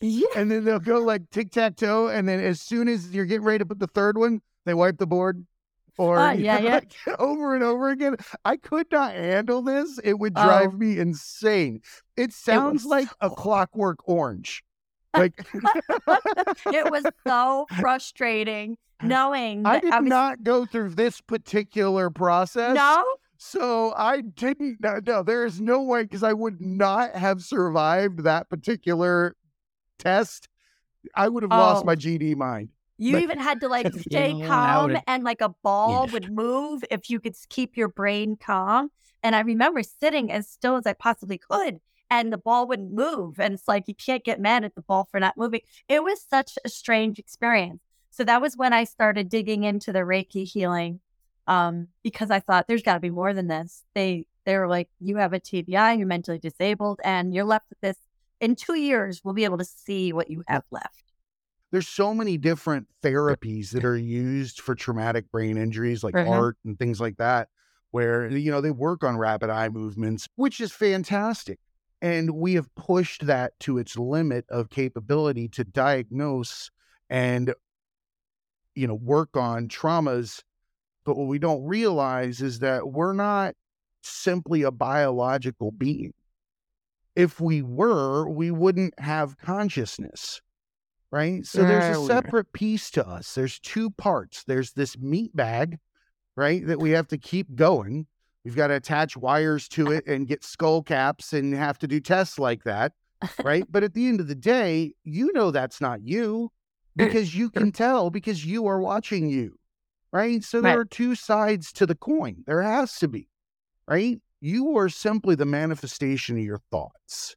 Yeah. 0.00 0.26
and 0.36 0.50
then 0.50 0.64
they'll 0.64 0.78
go 0.78 0.98
like 0.98 1.28
tic 1.30 1.50
tac 1.50 1.76
toe 1.76 2.08
and 2.08 2.28
then 2.28 2.40
as 2.40 2.60
soon 2.60 2.88
as 2.88 3.14
you're 3.14 3.24
getting 3.24 3.44
ready 3.44 3.58
to 3.60 3.66
put 3.66 3.78
the 3.78 3.86
third 3.88 4.18
one, 4.18 4.40
they 4.66 4.74
wipe 4.74 4.98
the 4.98 5.06
board. 5.06 5.46
Or 5.96 6.18
you 6.34 6.44
yeah, 6.44 6.58
know, 6.58 6.64
yeah. 6.66 6.74
like, 6.74 6.92
over 7.20 7.54
and 7.54 7.64
over 7.64 7.90
again. 7.90 8.16
I 8.44 8.56
could 8.56 8.86
not 8.92 9.14
handle 9.14 9.62
this. 9.62 9.98
It 10.04 10.18
would 10.18 10.34
Oh. 10.36 10.44
drive 10.44 10.74
me 10.78 10.98
insane. 10.98 11.80
It 12.16 12.32
sounds 12.32 12.82
was 12.82 12.86
like 12.90 13.08
a 13.20 13.30
clockwork 13.30 14.00
orange. 14.04 14.62
Like 15.14 15.46
It 16.66 16.90
was 16.90 17.04
so 17.26 17.66
frustrating 17.80 18.76
knowing 19.02 19.66
I 19.66 19.74
that 19.74 19.82
did 19.82 19.92
I 19.92 20.00
was 20.00 20.08
not 20.08 20.42
go 20.42 20.64
through 20.66 20.90
this 20.90 21.20
particular 21.20 22.10
process. 22.10 22.74
no. 22.74 23.04
So 23.36 23.92
I 23.96 24.20
didn't. 24.22 24.78
No, 24.80 25.00
no 25.06 25.22
there 25.22 25.44
is 25.44 25.60
no 25.60 25.82
way 25.82 26.02
because 26.04 26.22
I 26.22 26.32
would 26.32 26.60
not 26.60 27.14
have 27.14 27.42
survived 27.42 28.20
that 28.24 28.48
particular 28.48 29.36
test. 29.98 30.48
I 31.14 31.28
would 31.28 31.42
have 31.42 31.50
lost 31.50 31.82
Oh. 31.82 31.86
my 31.86 31.96
GD 31.96 32.36
mind. 32.36 32.70
You 32.96 33.14
But- 33.14 33.22
even 33.22 33.38
had 33.38 33.60
to 33.60 33.68
like 33.68 33.92
stay 34.08 34.40
I 34.42 34.46
calm 34.46 34.96
and 35.06 35.24
like 35.24 35.40
a 35.42 35.50
ball 35.62 36.06
Yeah. 36.06 36.12
would 36.12 36.32
move 36.32 36.84
if 36.90 37.10
you 37.10 37.20
could 37.20 37.34
keep 37.50 37.76
your 37.76 37.88
brain 37.88 38.36
calm. 38.40 38.90
And 39.22 39.34
I 39.36 39.40
remember 39.40 39.82
sitting 39.82 40.30
as 40.30 40.48
still 40.48 40.76
as 40.76 40.86
I 40.86 40.92
possibly 40.94 41.36
could 41.38 41.80
and 42.20 42.32
the 42.32 42.38
ball 42.38 42.68
wouldn't 42.68 42.92
move. 42.92 43.40
And 43.40 43.54
it's 43.54 43.66
like 43.66 43.88
you 43.88 43.94
can't 43.94 44.24
get 44.24 44.40
mad 44.40 44.62
at 44.64 44.76
the 44.76 44.82
ball 44.82 45.08
for 45.10 45.18
not 45.18 45.36
moving. 45.36 45.62
It 45.88 46.04
was 46.04 46.22
such 46.22 46.56
a 46.64 46.68
strange 46.68 47.18
experience. 47.18 47.80
So 48.10 48.22
that 48.22 48.40
was 48.40 48.56
when 48.56 48.72
I 48.72 48.84
started 48.84 49.28
digging 49.28 49.64
into 49.64 49.92
the 49.92 50.00
Reiki 50.00 50.44
healing. 50.44 51.00
Um, 51.46 51.88
because 52.02 52.30
I 52.30 52.40
thought 52.40 52.68
there's 52.68 52.82
gotta 52.82 53.00
be 53.00 53.10
more 53.10 53.34
than 53.34 53.48
this. 53.48 53.82
They 53.94 54.26
they 54.46 54.56
were 54.56 54.68
like, 54.68 54.88
you 55.00 55.16
have 55.16 55.32
a 55.32 55.40
TBI, 55.40 55.98
you're 55.98 56.06
mentally 56.06 56.38
disabled, 56.38 57.00
and 57.02 57.34
you're 57.34 57.44
left 57.44 57.66
with 57.68 57.80
this. 57.80 57.96
In 58.40 58.54
two 58.56 58.78
years, 58.78 59.22
we'll 59.24 59.34
be 59.34 59.44
able 59.44 59.58
to 59.58 59.64
see 59.64 60.12
what 60.12 60.30
you 60.30 60.42
have 60.46 60.64
left. 60.70 61.12
There's 61.72 61.88
so 61.88 62.14
many 62.14 62.38
different 62.38 62.86
therapies 63.02 63.70
that 63.70 63.84
are 63.84 63.96
used 63.96 64.60
for 64.60 64.74
traumatic 64.74 65.30
brain 65.32 65.56
injuries, 65.56 66.04
like 66.04 66.14
Mhm. 66.14 66.28
art 66.28 66.56
and 66.64 66.78
things 66.78 67.00
like 67.00 67.16
that, 67.16 67.48
where 67.90 68.28
you 68.28 68.50
know 68.50 68.60
they 68.60 68.70
work 68.70 69.02
on 69.02 69.16
rapid 69.18 69.50
eye 69.50 69.68
movements, 69.68 70.28
which 70.36 70.60
is 70.60 70.72
fantastic. 70.72 71.58
And 72.04 72.32
we 72.32 72.52
have 72.52 72.74
pushed 72.74 73.24
that 73.24 73.58
to 73.60 73.78
its 73.78 73.96
limit 73.96 74.44
of 74.50 74.68
capability 74.68 75.48
to 75.48 75.64
diagnose 75.64 76.70
and 77.08 77.54
you 78.74 78.86
know 78.86 78.94
work 78.94 79.38
on 79.38 79.68
traumas. 79.68 80.42
But 81.06 81.16
what 81.16 81.28
we 81.28 81.38
don't 81.38 81.64
realize 81.64 82.42
is 82.42 82.58
that 82.58 82.92
we're 82.92 83.14
not 83.14 83.54
simply 84.02 84.64
a 84.64 84.70
biological 84.70 85.70
being. 85.70 86.12
If 87.16 87.40
we 87.40 87.62
were 87.62 88.28
we 88.28 88.50
wouldn't 88.50 89.00
have 89.00 89.38
consciousness 89.38 90.42
right? 91.10 91.46
So 91.46 91.62
there's 91.62 91.96
a 91.96 92.06
separate 92.06 92.52
piece 92.52 92.90
to 92.90 93.06
us. 93.06 93.34
There's 93.34 93.60
two 93.60 93.88
parts. 93.90 94.42
There's 94.42 94.72
this 94.72 94.98
meat 94.98 95.34
bag 95.34 95.78
right 96.36 96.66
that 96.66 96.80
we 96.80 96.90
have 96.90 97.06
to 97.08 97.18
keep 97.18 97.54
going 97.54 98.08
we've 98.44 98.56
got 98.56 98.68
to 98.68 98.74
attach 98.74 99.16
wires 99.16 99.68
to 99.68 99.90
it 99.90 100.06
and 100.06 100.26
get 100.28 100.44
skull 100.44 100.82
caps 100.82 101.32
and 101.32 101.54
have 101.54 101.78
to 101.78 101.86
do 101.86 102.00
tests 102.00 102.38
like 102.38 102.64
that 102.64 102.92
right? 103.42 103.64
But 103.70 103.82
at 103.82 103.94
the 103.94 104.06
end 104.06 104.20
of 104.20 104.28
the 104.28 104.34
day 104.34 104.92
you 105.04 105.32
know 105.32 105.50
that's 105.50 105.80
not 105.80 106.02
you 106.02 106.50
mm, 106.98 107.06
because 107.06 107.34
you 107.34 107.50
can 107.50 107.72
tell 107.72 108.10
because 108.10 108.44
you 108.44 108.66
are 108.66 108.80
watching 108.80 109.28
you 109.28 109.56
right? 110.12 110.44
So 110.44 110.60
there 110.60 110.70
Right. 110.72 110.78
are 110.78 110.84
two 110.84 111.14
sides 111.16 111.72
to 111.72 111.86
the 111.86 111.96
coin. 111.96 112.44
There 112.46 112.62
has 112.62 112.98
to 112.98 113.08
be 113.08 113.28
right? 113.88 114.20
You 114.40 114.76
are 114.76 114.88
simply 114.88 115.34
the 115.34 115.46
manifestation 115.46 116.36
of 116.38 116.44
your 116.44 116.60
thoughts. 116.70 117.34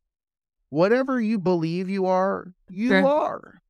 Whatever 0.69 1.21
you 1.21 1.39
believe 1.39 1.89
you 1.89 2.05
are 2.05 2.53
you 2.69 2.89
Sure. 2.89 3.07
are. 3.07 3.61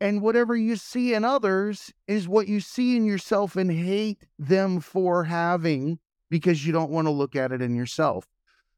And 0.00 0.22
whatever 0.22 0.56
you 0.56 0.76
see 0.76 1.12
in 1.14 1.24
others 1.24 1.92
is 2.08 2.26
what 2.28 2.48
you 2.48 2.60
see 2.60 2.96
in 2.96 3.04
yourself 3.04 3.56
and 3.56 3.70
hate 3.70 4.26
them 4.38 4.80
for 4.80 5.24
having 5.24 5.98
because 6.30 6.64
you 6.64 6.72
don't 6.72 6.90
want 6.90 7.06
to 7.06 7.10
look 7.10 7.36
at 7.36 7.52
it 7.52 7.60
in 7.60 7.74
yourself. 7.74 8.26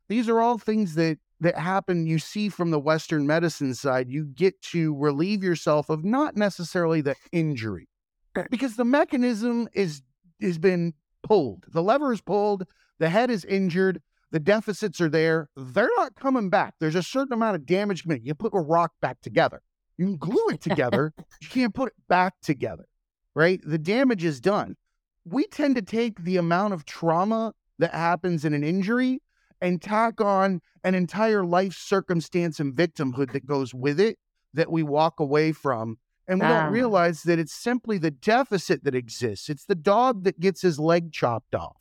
These 0.09 0.29
are 0.29 0.41
all 0.41 0.59
things 0.59 0.95
that 0.95 1.19
that 1.41 1.59
happen 1.59 2.07
you 2.07 2.19
see 2.19 2.49
from 2.49 2.71
the 2.71 2.79
western 2.79 3.27
medicine 3.27 3.75
side 3.75 4.09
you 4.09 4.25
get 4.25 4.61
to 4.63 4.95
relieve 4.97 5.43
yourself 5.43 5.91
of 5.91 6.05
not 6.05 6.37
necessarily 6.37 7.01
the 7.01 7.17
injury 7.33 7.89
eh. 8.37 8.45
because 8.49 8.77
the 8.77 8.85
mechanism 8.85 9.69
is 9.73 10.03
has 10.41 10.59
been 10.59 10.95
pulled. 11.23 11.65
The 11.69 11.83
lever 11.83 12.13
is 12.13 12.21
pulled 12.21 12.67
the 12.99 13.09
head 13.09 13.31
is 13.31 13.45
injured 13.45 14.01
the 14.31 14.41
deficits 14.41 15.01
are 15.01 15.09
there 15.09 15.49
they're 15.57 15.91
not 15.97 16.15
coming 16.15 16.49
back. 16.49 16.75
There's 16.81 16.95
a 16.95 17.03
certain 17.03 17.33
amount 17.33 17.57
of 17.57 17.67
damage 17.67 18.05
you 18.07 18.35
put 18.35 18.55
a 18.55 18.61
rock 18.61 18.93
back 19.01 19.21
together. 19.21 19.63
You 19.99 20.07
can 20.07 20.17
glue 20.17 20.49
it 20.51 20.61
together 20.61 21.13
you 21.41 21.49
can't 21.49 21.75
put 21.75 21.89
it 21.89 21.95
back 22.09 22.35
together 22.43 22.87
right? 23.35 23.61
The 23.65 23.79
damage 23.79 24.25
is 24.25 24.41
done 24.41 24.77
we 25.25 25.47
tend 25.47 25.77
to 25.77 25.83
take 25.83 26.23
the 26.25 26.37
amount 26.37 26.75
of 26.75 26.85
trauma 26.85 27.55
that 27.79 27.93
happens 27.95 28.45
in 28.45 28.55
an 28.55 28.65
injury 28.65 29.21
and 29.61 29.81
tack 29.81 30.21
on 30.21 30.61
an 30.85 30.95
entire 30.95 31.45
life 31.45 31.75
circumstance 31.75 32.59
and 32.59 32.75
victimhood 32.75 33.33
that 33.33 33.47
goes 33.47 33.73
with 33.75 34.01
it 34.01 34.19
that 34.55 34.71
we 34.71 34.83
walk 34.83 35.21
away 35.21 35.53
from. 35.53 35.99
And 36.29 36.41
we 36.41 36.47
Ah. 36.47 36.63
don't 36.65 36.73
realize 36.73 37.23
that 37.25 37.39
it's 37.39 37.53
simply 37.53 37.99
the 37.99 38.11
deficit 38.11 38.85
that 38.85 38.95
exists. 38.95 39.49
It's 39.49 39.65
the 39.65 39.75
dog 39.75 40.25
that 40.25 40.41
gets 40.41 40.63
his 40.63 40.79
leg 40.79 41.13
chopped 41.13 41.55
off, 41.55 41.77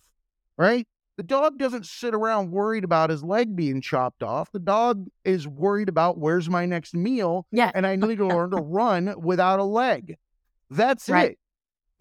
right? 0.57 0.88
The 1.17 1.24
dog 1.24 1.57
doesn't 1.60 1.86
sit 1.86 2.15
around 2.15 2.51
worried 2.51 2.83
about 2.83 3.10
his 3.12 3.24
leg 3.24 3.55
being 3.55 3.81
chopped 3.81 4.24
off. 4.24 4.51
The 4.51 4.60
dog 4.60 5.07
is 5.24 5.48
worried 5.48 5.89
about 5.89 6.17
where's 6.17 6.50
my 6.50 6.65
next 6.65 6.95
meal 6.95 7.45
Yeah. 7.51 7.71
and 7.75 7.86
I 7.86 7.95
need 7.95 8.17
to 8.17 8.27
learn 8.27 8.51
to 8.51 8.57
run 8.57 9.13
without 9.21 9.60
a 9.60 9.63
leg. 9.63 10.17
That's 10.69 11.07
Right. 11.10 11.31
it. 11.31 11.39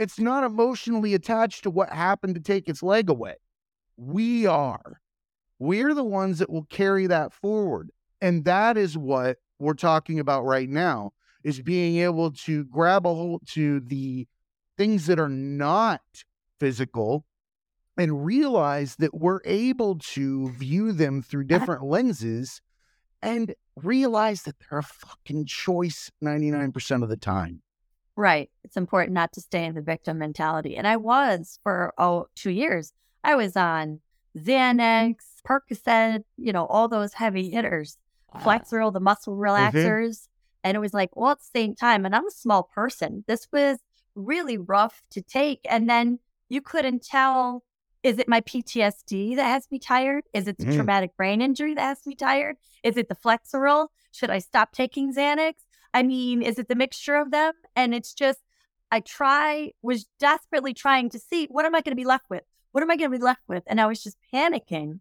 It's 0.00 0.18
not 0.18 0.44
emotionally 0.44 1.12
attached 1.12 1.62
to 1.64 1.70
what 1.70 1.90
happened 1.90 2.34
to 2.34 2.40
take 2.40 2.70
its 2.70 2.82
leg 2.82 3.10
away. 3.10 3.34
We 3.98 4.46
are. 4.46 4.98
We're 5.58 5.92
the 5.92 6.02
ones 6.02 6.38
that 6.38 6.48
will 6.48 6.64
carry 6.64 7.06
that 7.08 7.34
forward. 7.34 7.90
And 8.22 8.46
that 8.46 8.78
is 8.78 8.96
what 8.96 9.36
we're 9.58 9.74
talking 9.74 10.18
about 10.18 10.46
right 10.46 10.70
now 10.70 11.12
is 11.44 11.60
being 11.60 11.98
able 11.98 12.30
to 12.30 12.64
grab 12.64 13.06
a 13.06 13.14
hold 13.14 13.46
to 13.48 13.80
the 13.80 14.26
things 14.78 15.04
that 15.04 15.20
are 15.20 15.28
not 15.28 16.00
physical 16.58 17.26
and 17.98 18.24
realize 18.24 18.96
that 18.96 19.12
we're 19.12 19.40
able 19.44 19.98
to 19.98 20.48
view 20.52 20.92
them 20.92 21.20
through 21.20 21.44
uh-huh. 21.44 21.58
different 21.58 21.84
lenses 21.84 22.62
and 23.20 23.54
realize 23.76 24.44
that 24.44 24.54
they're 24.60 24.78
a 24.78 24.82
fucking 24.82 25.44
choice 25.44 26.10
99% 26.24 27.02
of 27.02 27.10
the 27.10 27.18
time. 27.18 27.60
Right. 28.16 28.50
It's 28.64 28.76
important 28.76 29.14
not 29.14 29.32
to 29.34 29.40
stay 29.40 29.64
in 29.64 29.74
the 29.74 29.80
victim 29.80 30.18
mentality. 30.18 30.76
And 30.76 30.86
I 30.86 30.96
was 30.96 31.58
for 31.62 31.94
oh 31.96 32.26
two 32.34 32.50
years. 32.50 32.92
I 33.24 33.34
was 33.34 33.56
on 33.56 34.00
Xanax, 34.36 35.16
Percocet, 35.46 36.24
you 36.36 36.52
know, 36.52 36.66
all 36.66 36.88
those 36.88 37.14
heavy 37.14 37.50
hitters, 37.50 37.98
Flexeril, 38.36 38.92
the 38.92 39.00
muscle 39.00 39.36
relaxers. 39.36 40.28
And 40.62 40.76
it 40.76 40.80
was 40.80 40.92
like, 40.92 41.14
well, 41.16 41.30
at 41.32 41.38
the 41.38 41.58
same 41.58 41.74
time, 41.74 42.04
and 42.04 42.14
I'm 42.14 42.26
a 42.26 42.30
small 42.30 42.64
person. 42.64 43.24
This 43.26 43.48
was 43.52 43.78
really 44.14 44.58
rough 44.58 45.02
to 45.12 45.22
take. 45.22 45.60
And 45.68 45.88
then 45.88 46.18
you 46.48 46.60
couldn't 46.60 47.02
tell 47.04 47.64
is 48.02 48.18
it 48.18 48.28
my 48.28 48.40
PTSD 48.40 49.36
that 49.36 49.44
has 49.44 49.70
me 49.70 49.78
tired? 49.78 50.24
Is 50.32 50.48
it 50.48 50.56
the 50.56 50.64
Mm. 50.64 50.74
traumatic 50.74 51.14
brain 51.18 51.42
injury 51.42 51.74
that 51.74 51.82
has 51.82 52.06
me 52.06 52.14
tired? 52.14 52.56
Is 52.82 52.96
it 52.96 53.10
the 53.10 53.14
Flexeril? 53.14 53.88
Should 54.10 54.30
I 54.30 54.38
stop 54.38 54.72
taking 54.72 55.12
Xanax? 55.14 55.52
I 55.92 56.02
mean, 56.02 56.40
is 56.40 56.58
it 56.58 56.68
the 56.68 56.74
mixture 56.74 57.16
of 57.16 57.30
them? 57.30 57.52
And 57.76 57.94
it's 57.94 58.12
just, 58.12 58.40
I 58.90 59.00
try, 59.00 59.72
was 59.82 60.06
desperately 60.18 60.74
trying 60.74 61.10
to 61.10 61.18
see 61.18 61.46
what 61.50 61.64
am 61.64 61.74
I 61.74 61.80
going 61.80 61.92
to 61.92 61.96
be 61.96 62.04
left 62.04 62.28
with? 62.28 62.42
What 62.72 62.82
am 62.82 62.90
I 62.90 62.96
going 62.96 63.10
to 63.10 63.18
be 63.18 63.22
left 63.22 63.42
with? 63.48 63.62
And 63.66 63.80
I 63.80 63.86
was 63.86 64.02
just 64.02 64.16
panicking. 64.32 65.00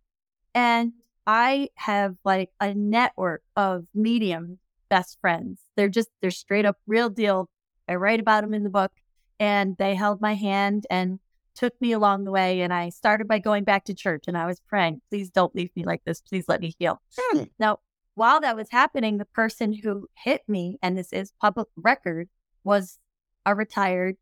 And 0.54 0.94
I 1.28 1.70
have 1.76 2.16
like 2.24 2.50
a 2.60 2.74
network 2.74 3.44
of 3.56 3.86
medium 3.94 4.60
best 4.90 5.20
friends. 5.22 5.60
They're 5.76 5.90
just, 5.90 6.10
they're 6.22 6.32
straight 6.32 6.66
up 6.66 6.78
real 6.88 7.10
deal. 7.10 7.50
I 7.88 7.96
write 7.96 8.20
about 8.20 8.42
them 8.42 8.54
in 8.54 8.64
the 8.64 8.70
book 8.70 8.92
and 9.40 9.78
they 9.78 9.96
held 9.96 10.22
my 10.22 10.34
hand 10.34 10.86
and 10.90 11.20
took 11.56 11.80
me 11.82 11.92
along 11.92 12.24
the 12.24 12.32
way. 12.32 12.62
And 12.62 12.74
I 12.74 12.90
started 12.90 13.28
by 13.28 13.40
going 13.40 13.64
back 13.64 13.86
to 13.86 13.94
church 13.94 14.26
and 14.28 14.38
I 14.38 14.46
was 14.46 14.60
praying, 14.68 15.02
please 15.10 15.30
don't 15.30 15.56
leave 15.56 15.70
me 15.76 15.84
like 15.84 16.04
this. 16.06 16.22
Please 16.22 16.46
let 16.48 16.62
me 16.62 16.74
heal. 16.80 17.02
Hmm. 17.18 17.44
Now, 17.60 17.80
while 18.16 18.42
that 18.42 18.56
was 18.56 18.70
happening, 18.70 19.18
the 19.18 19.26
person 19.26 19.74
who 19.74 20.08
hit 20.14 20.42
me, 20.48 20.78
and 20.82 20.98
this 20.98 21.14
is 21.14 21.32
public 21.40 21.68
record, 21.76 22.28
was 22.63 22.98
a 23.46 23.56
retired 23.56 24.18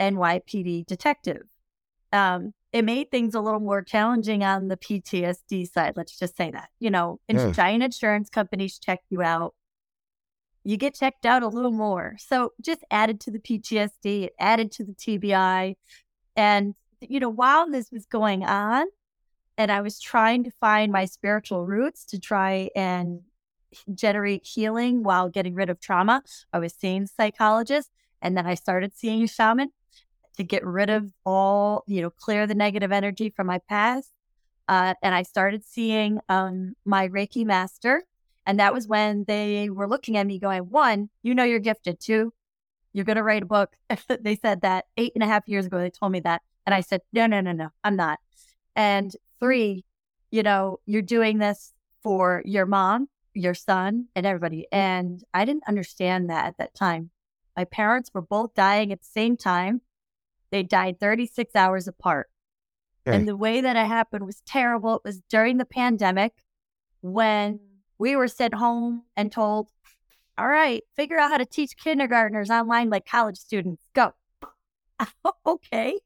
NYPD 0.00 0.86
detective. 0.86 1.42
Um, 2.12 2.52
it 2.72 2.84
made 2.84 3.10
things 3.10 3.34
a 3.34 3.40
little 3.40 3.60
more 3.60 3.82
challenging 3.82 4.42
on 4.42 4.68
the 4.68 4.76
PTSD 4.76 5.70
side. 5.70 5.94
Let's 5.96 6.18
just 6.18 6.36
say 6.36 6.50
that. 6.50 6.68
You 6.78 6.90
know, 6.90 7.20
Yeah. 7.28 7.50
giant 7.52 7.82
insurance 7.82 8.28
companies 8.30 8.78
check 8.78 9.00
you 9.10 9.22
out. 9.22 9.54
you 10.64 10.76
get 10.76 10.94
checked 10.94 11.26
out 11.26 11.42
a 11.42 11.48
little 11.48 11.72
more. 11.72 12.14
So 12.20 12.52
just 12.60 12.84
added 12.88 13.18
to 13.22 13.32
the 13.32 13.40
PTSD, 13.40 14.26
it 14.26 14.32
added 14.38 14.70
to 14.72 14.84
the 14.84 14.92
TBI. 14.92 15.74
And, 16.36 16.76
you 17.00 17.18
know, 17.18 17.28
while 17.28 17.68
this 17.68 17.90
was 17.90 18.06
going 18.06 18.44
on, 18.44 18.86
and 19.58 19.72
I 19.72 19.80
was 19.80 19.98
trying 20.00 20.44
to 20.44 20.52
find 20.60 20.92
my 20.92 21.04
spiritual 21.06 21.66
roots 21.66 22.04
to 22.06 22.20
try 22.20 22.70
and 22.76 23.22
generate 23.94 24.44
healing 24.44 25.02
while 25.02 25.28
getting 25.28 25.54
rid 25.54 25.70
of 25.70 25.80
trauma, 25.80 26.22
I 26.52 26.58
was 26.58 26.74
seeing 26.74 27.06
psychologists. 27.06 27.90
And 28.20 28.36
then 28.36 28.46
I 28.46 28.54
started 28.54 28.94
seeing 28.94 29.24
a 29.24 29.28
shaman 29.28 29.70
to 30.36 30.44
get 30.44 30.64
rid 30.64 30.90
of 30.90 31.12
all, 31.26 31.84
you 31.86 32.00
know, 32.00 32.10
clear 32.10 32.46
the 32.46 32.54
negative 32.54 32.92
energy 32.92 33.30
from 33.30 33.48
my 33.48 33.58
past. 33.68 34.10
Uh, 34.68 34.94
and 35.02 35.14
I 35.14 35.22
started 35.22 35.64
seeing 35.64 36.20
um, 36.28 36.74
my 36.84 37.08
Reiki 37.08 37.44
master 37.44 38.04
and 38.46 38.58
that 38.58 38.74
was 38.74 38.88
when 38.88 39.24
they 39.24 39.70
were 39.70 39.88
looking 39.88 40.16
at 40.16 40.26
me 40.26 40.38
going, 40.38 40.62
one, 40.62 41.10
you 41.22 41.34
know, 41.34 41.44
you're 41.44 41.58
gifted. 41.58 42.00
Two, 42.00 42.32
you're 42.92 43.04
going 43.04 43.16
to 43.16 43.22
write 43.22 43.42
a 43.42 43.46
book. 43.46 43.74
they 44.20 44.36
said 44.36 44.62
that 44.62 44.86
eight 44.96 45.12
and 45.14 45.22
a 45.22 45.26
half 45.26 45.48
years 45.48 45.66
ago. 45.66 45.78
They 45.78 45.90
told 45.90 46.12
me 46.12 46.20
that. 46.20 46.42
And 46.66 46.74
I 46.74 46.80
said, 46.80 47.02
no, 47.12 47.26
no, 47.26 47.40
no, 47.40 47.52
no, 47.52 47.68
I'm 47.84 47.96
not. 47.96 48.18
And 48.74 49.14
three, 49.40 49.84
you 50.30 50.42
know, 50.42 50.80
you're 50.86 51.02
doing 51.02 51.38
this 51.38 51.72
for 52.02 52.42
your 52.44 52.66
mom, 52.66 53.08
your 53.34 53.54
son, 53.54 54.06
and 54.14 54.26
everybody. 54.26 54.66
Mm. 54.72 54.78
And 54.78 55.24
I 55.32 55.44
didn't 55.44 55.68
understand 55.68 56.30
that 56.30 56.46
at 56.46 56.58
that 56.58 56.74
time. 56.74 57.10
My 57.56 57.64
parents 57.64 58.10
were 58.12 58.22
both 58.22 58.54
dying 58.54 58.92
at 58.92 59.00
the 59.00 59.08
same 59.10 59.36
time. 59.36 59.82
They 60.50 60.62
died 60.62 61.00
36 61.00 61.54
hours 61.54 61.88
apart. 61.88 62.28
Okay. 63.06 63.16
And 63.16 63.26
the 63.26 63.36
way 63.36 63.60
that 63.60 63.76
it 63.76 63.86
happened 63.86 64.26
was 64.26 64.42
terrible. 64.46 64.96
It 64.96 65.02
was 65.04 65.20
during 65.28 65.58
the 65.58 65.64
pandemic 65.64 66.32
when 67.00 67.54
mm. 67.54 67.60
we 67.98 68.16
were 68.16 68.28
sent 68.28 68.54
home 68.54 69.02
and 69.16 69.32
told, 69.32 69.70
all 70.38 70.48
right, 70.48 70.82
figure 70.96 71.18
out 71.18 71.30
how 71.30 71.38
to 71.38 71.46
teach 71.46 71.76
kindergartners 71.76 72.50
online 72.50 72.90
like 72.90 73.06
college 73.06 73.36
students. 73.36 73.84
Go. 73.94 74.12
okay. 75.46 75.98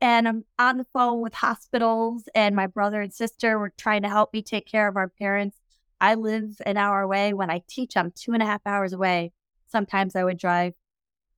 And 0.00 0.26
I'm 0.26 0.44
on 0.58 0.78
the 0.78 0.86
phone 0.94 1.20
with 1.20 1.34
hospitals, 1.34 2.24
and 2.34 2.56
my 2.56 2.66
brother 2.66 3.02
and 3.02 3.12
sister 3.12 3.58
were 3.58 3.72
trying 3.76 4.02
to 4.02 4.08
help 4.08 4.32
me 4.32 4.40
take 4.40 4.66
care 4.66 4.88
of 4.88 4.96
our 4.96 5.08
parents. 5.08 5.58
I 6.00 6.14
live 6.14 6.60
an 6.64 6.76
hour 6.76 7.00
away. 7.00 7.32
When 7.32 7.50
I 7.50 7.62
teach, 7.68 7.96
I'm 7.96 8.10
two 8.10 8.32
and 8.32 8.42
a 8.42 8.46
half 8.46 8.62
hours 8.66 8.92
away. 8.92 9.32
Sometimes 9.66 10.16
I 10.16 10.24
would 10.24 10.38
drive 10.38 10.74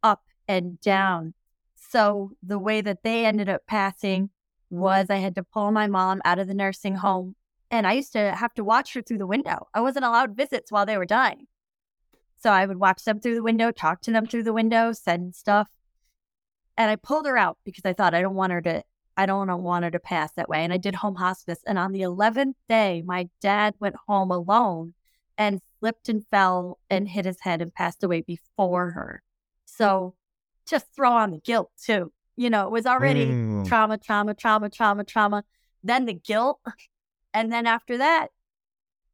up 0.02 0.23
and 0.47 0.81
down. 0.81 1.35
So 1.75 2.33
the 2.42 2.59
way 2.59 2.81
that 2.81 3.02
they 3.02 3.26
ended 3.26 3.49
up 3.49 3.66
passing 3.66 4.31
was 4.71 5.11
I 5.11 5.16
had 5.16 5.35
to 5.35 5.42
pull 5.42 5.71
my 5.73 5.87
mom 5.87 6.23
out 6.25 6.38
of 6.38 6.47
the 6.47 6.54
nursing 6.54 6.97
home 6.97 7.35
and 7.73 7.87
I 7.87 7.95
used 7.95 8.12
to 8.12 8.35
have 8.35 8.52
to 8.54 8.64
watch 8.64 8.92
her 8.92 9.00
through 9.02 9.19
the 9.19 9.26
window. 9.26 9.66
I 9.73 9.81
wasn't 9.81 10.04
allowed 10.04 10.37
visits 10.37 10.71
while 10.71 10.85
they 10.85 10.99
were 10.99 11.07
dying. 11.07 11.47
So 12.38 12.50
I 12.50 12.66
would 12.66 12.78
watch 12.78 13.04
them 13.04 13.19
through 13.19 13.35
the 13.35 13.42
window, 13.42 13.71
talk 13.71 14.02
to 14.02 14.11
them 14.11 14.26
through 14.26 14.42
the 14.42 14.52
window, 14.52 14.92
send 14.92 15.35
stuff. 15.35 15.71
And 16.76 16.90
I 16.90 16.97
pulled 16.97 17.26
her 17.26 17.38
out 17.38 17.59
because 17.64 17.85
I 17.87 17.95
thought 17.95 18.14
I 18.14 18.21
don't 18.21 18.35
want 18.35 18.52
her 18.52 18.61
to 18.62 18.83
I 19.16 19.26
don't 19.26 19.62
want 19.62 19.85
her 19.85 19.90
to 19.90 19.99
pass 19.99 20.33
that 20.33 20.49
way. 20.49 20.64
And 20.64 20.73
I 20.73 20.76
did 20.76 20.95
home 20.95 21.16
hospice. 21.16 21.61
And 21.66 21.78
on 21.78 21.92
the 21.92 22.00
11th 22.00 22.54
day, 22.69 23.02
my 23.04 23.28
dad 23.40 23.75
went 23.78 23.97
home 24.07 24.31
alone 24.31 24.95
and 25.37 25.61
slipped 25.78 26.09
and 26.09 26.26
fell 26.31 26.78
and 26.88 27.09
hit 27.09 27.25
his 27.25 27.40
head 27.40 27.61
and 27.61 27.73
passed 27.73 28.02
away 28.02 28.23
before 28.23 28.90
her. 28.92 29.23
So 29.64 30.14
just 30.66 30.87
throw 30.95 31.12
on 31.12 31.31
the 31.31 31.38
guilt 31.38 31.71
too. 31.83 32.12
You 32.37 32.50
know, 32.50 32.66
it 32.66 32.71
was 32.71 32.87
already 32.87 33.26
mm. 33.26 33.66
trauma, 33.66 33.99
trauma, 33.99 34.35
trauma, 34.35 34.71
trauma, 34.71 35.04
trauma. 35.04 35.45
Then 35.83 36.07
the 36.07 36.14
guilt 36.14 36.61
and 37.35 37.52
then 37.52 37.66
after 37.66 37.99
that, 37.99 38.28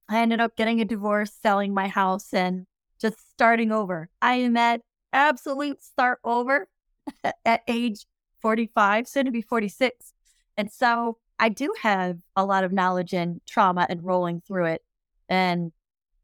I 0.09 0.21
ended 0.21 0.41
up 0.41 0.57
getting 0.57 0.81
a 0.81 0.85
divorce, 0.85 1.33
selling 1.41 1.75
my 1.75 1.89
house, 1.89 2.33
and 2.33 2.67
just 3.01 3.31
starting 3.31 3.71
over. 3.73 4.09
I 4.21 4.37
am 4.37 4.57
at 4.57 4.81
absolute 5.13 5.83
start 5.83 6.19
over 6.25 6.69
at 7.45 7.63
age 7.69 8.07
45, 8.41 9.09
soon 9.09 9.27
to 9.27 9.31
be 9.31 9.43
46. 9.43 10.13
And 10.57 10.71
so 10.71 11.19
I 11.39 11.49
do 11.49 11.73
have 11.83 12.19
a 12.37 12.45
lot 12.45 12.65
of 12.65 12.73
knowledge 12.73 13.13
in 13.13 13.41
trauma 13.47 13.87
and 13.89 14.05
rolling 14.05 14.41
through 14.41 14.67
it. 14.67 14.83
And 15.29 15.73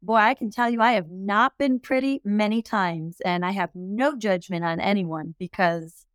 boy, 0.01 0.15
I 0.15 0.33
can 0.33 0.51
tell 0.51 0.69
you, 0.69 0.81
I 0.81 0.93
have 0.93 1.09
not 1.09 1.57
been 1.57 1.79
pretty 1.79 2.21
many 2.23 2.61
times, 2.61 3.21
and 3.21 3.45
I 3.45 3.51
have 3.51 3.69
no 3.73 4.15
judgment 4.15 4.65
on 4.65 4.79
anyone 4.79 5.35
because 5.39 6.05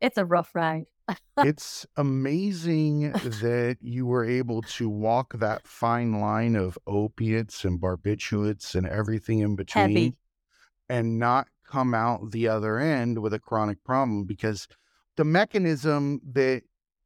it's 0.00 0.18
a 0.18 0.24
rough 0.24 0.54
ride 0.54 0.86
it's 1.38 1.86
amazing 1.96 3.12
that 3.12 3.76
you 3.80 4.06
were 4.06 4.24
able 4.24 4.62
to 4.62 4.88
walk 4.88 5.34
that 5.34 5.66
fine 5.66 6.20
line 6.20 6.56
of 6.56 6.78
opiates 6.86 7.64
and 7.64 7.80
barbiturates 7.80 8.74
and 8.74 8.86
everything 8.86 9.40
in 9.40 9.56
between 9.56 9.88
Heavy. 9.88 10.16
and 10.88 11.18
not 11.18 11.48
come 11.64 11.94
out 11.94 12.30
the 12.30 12.48
other 12.48 12.78
end 12.78 13.20
with 13.20 13.34
a 13.34 13.38
chronic 13.38 13.82
problem 13.84 14.24
because 14.24 14.66
the 15.16 15.24
mechanism 15.24 16.20
that 16.32 16.62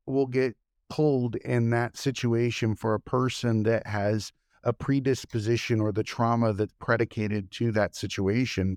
will 0.06 0.26
get 0.26 0.56
pulled 0.88 1.36
in 1.36 1.70
that 1.70 1.96
situation 1.96 2.74
for 2.74 2.94
a 2.94 3.00
person 3.00 3.62
that 3.62 3.86
has 3.86 4.32
a 4.64 4.72
predisposition 4.72 5.80
or 5.80 5.92
the 5.92 6.02
trauma 6.02 6.52
that's 6.52 6.74
predicated 6.78 7.50
to 7.50 7.72
that 7.72 7.94
situation, 7.94 8.76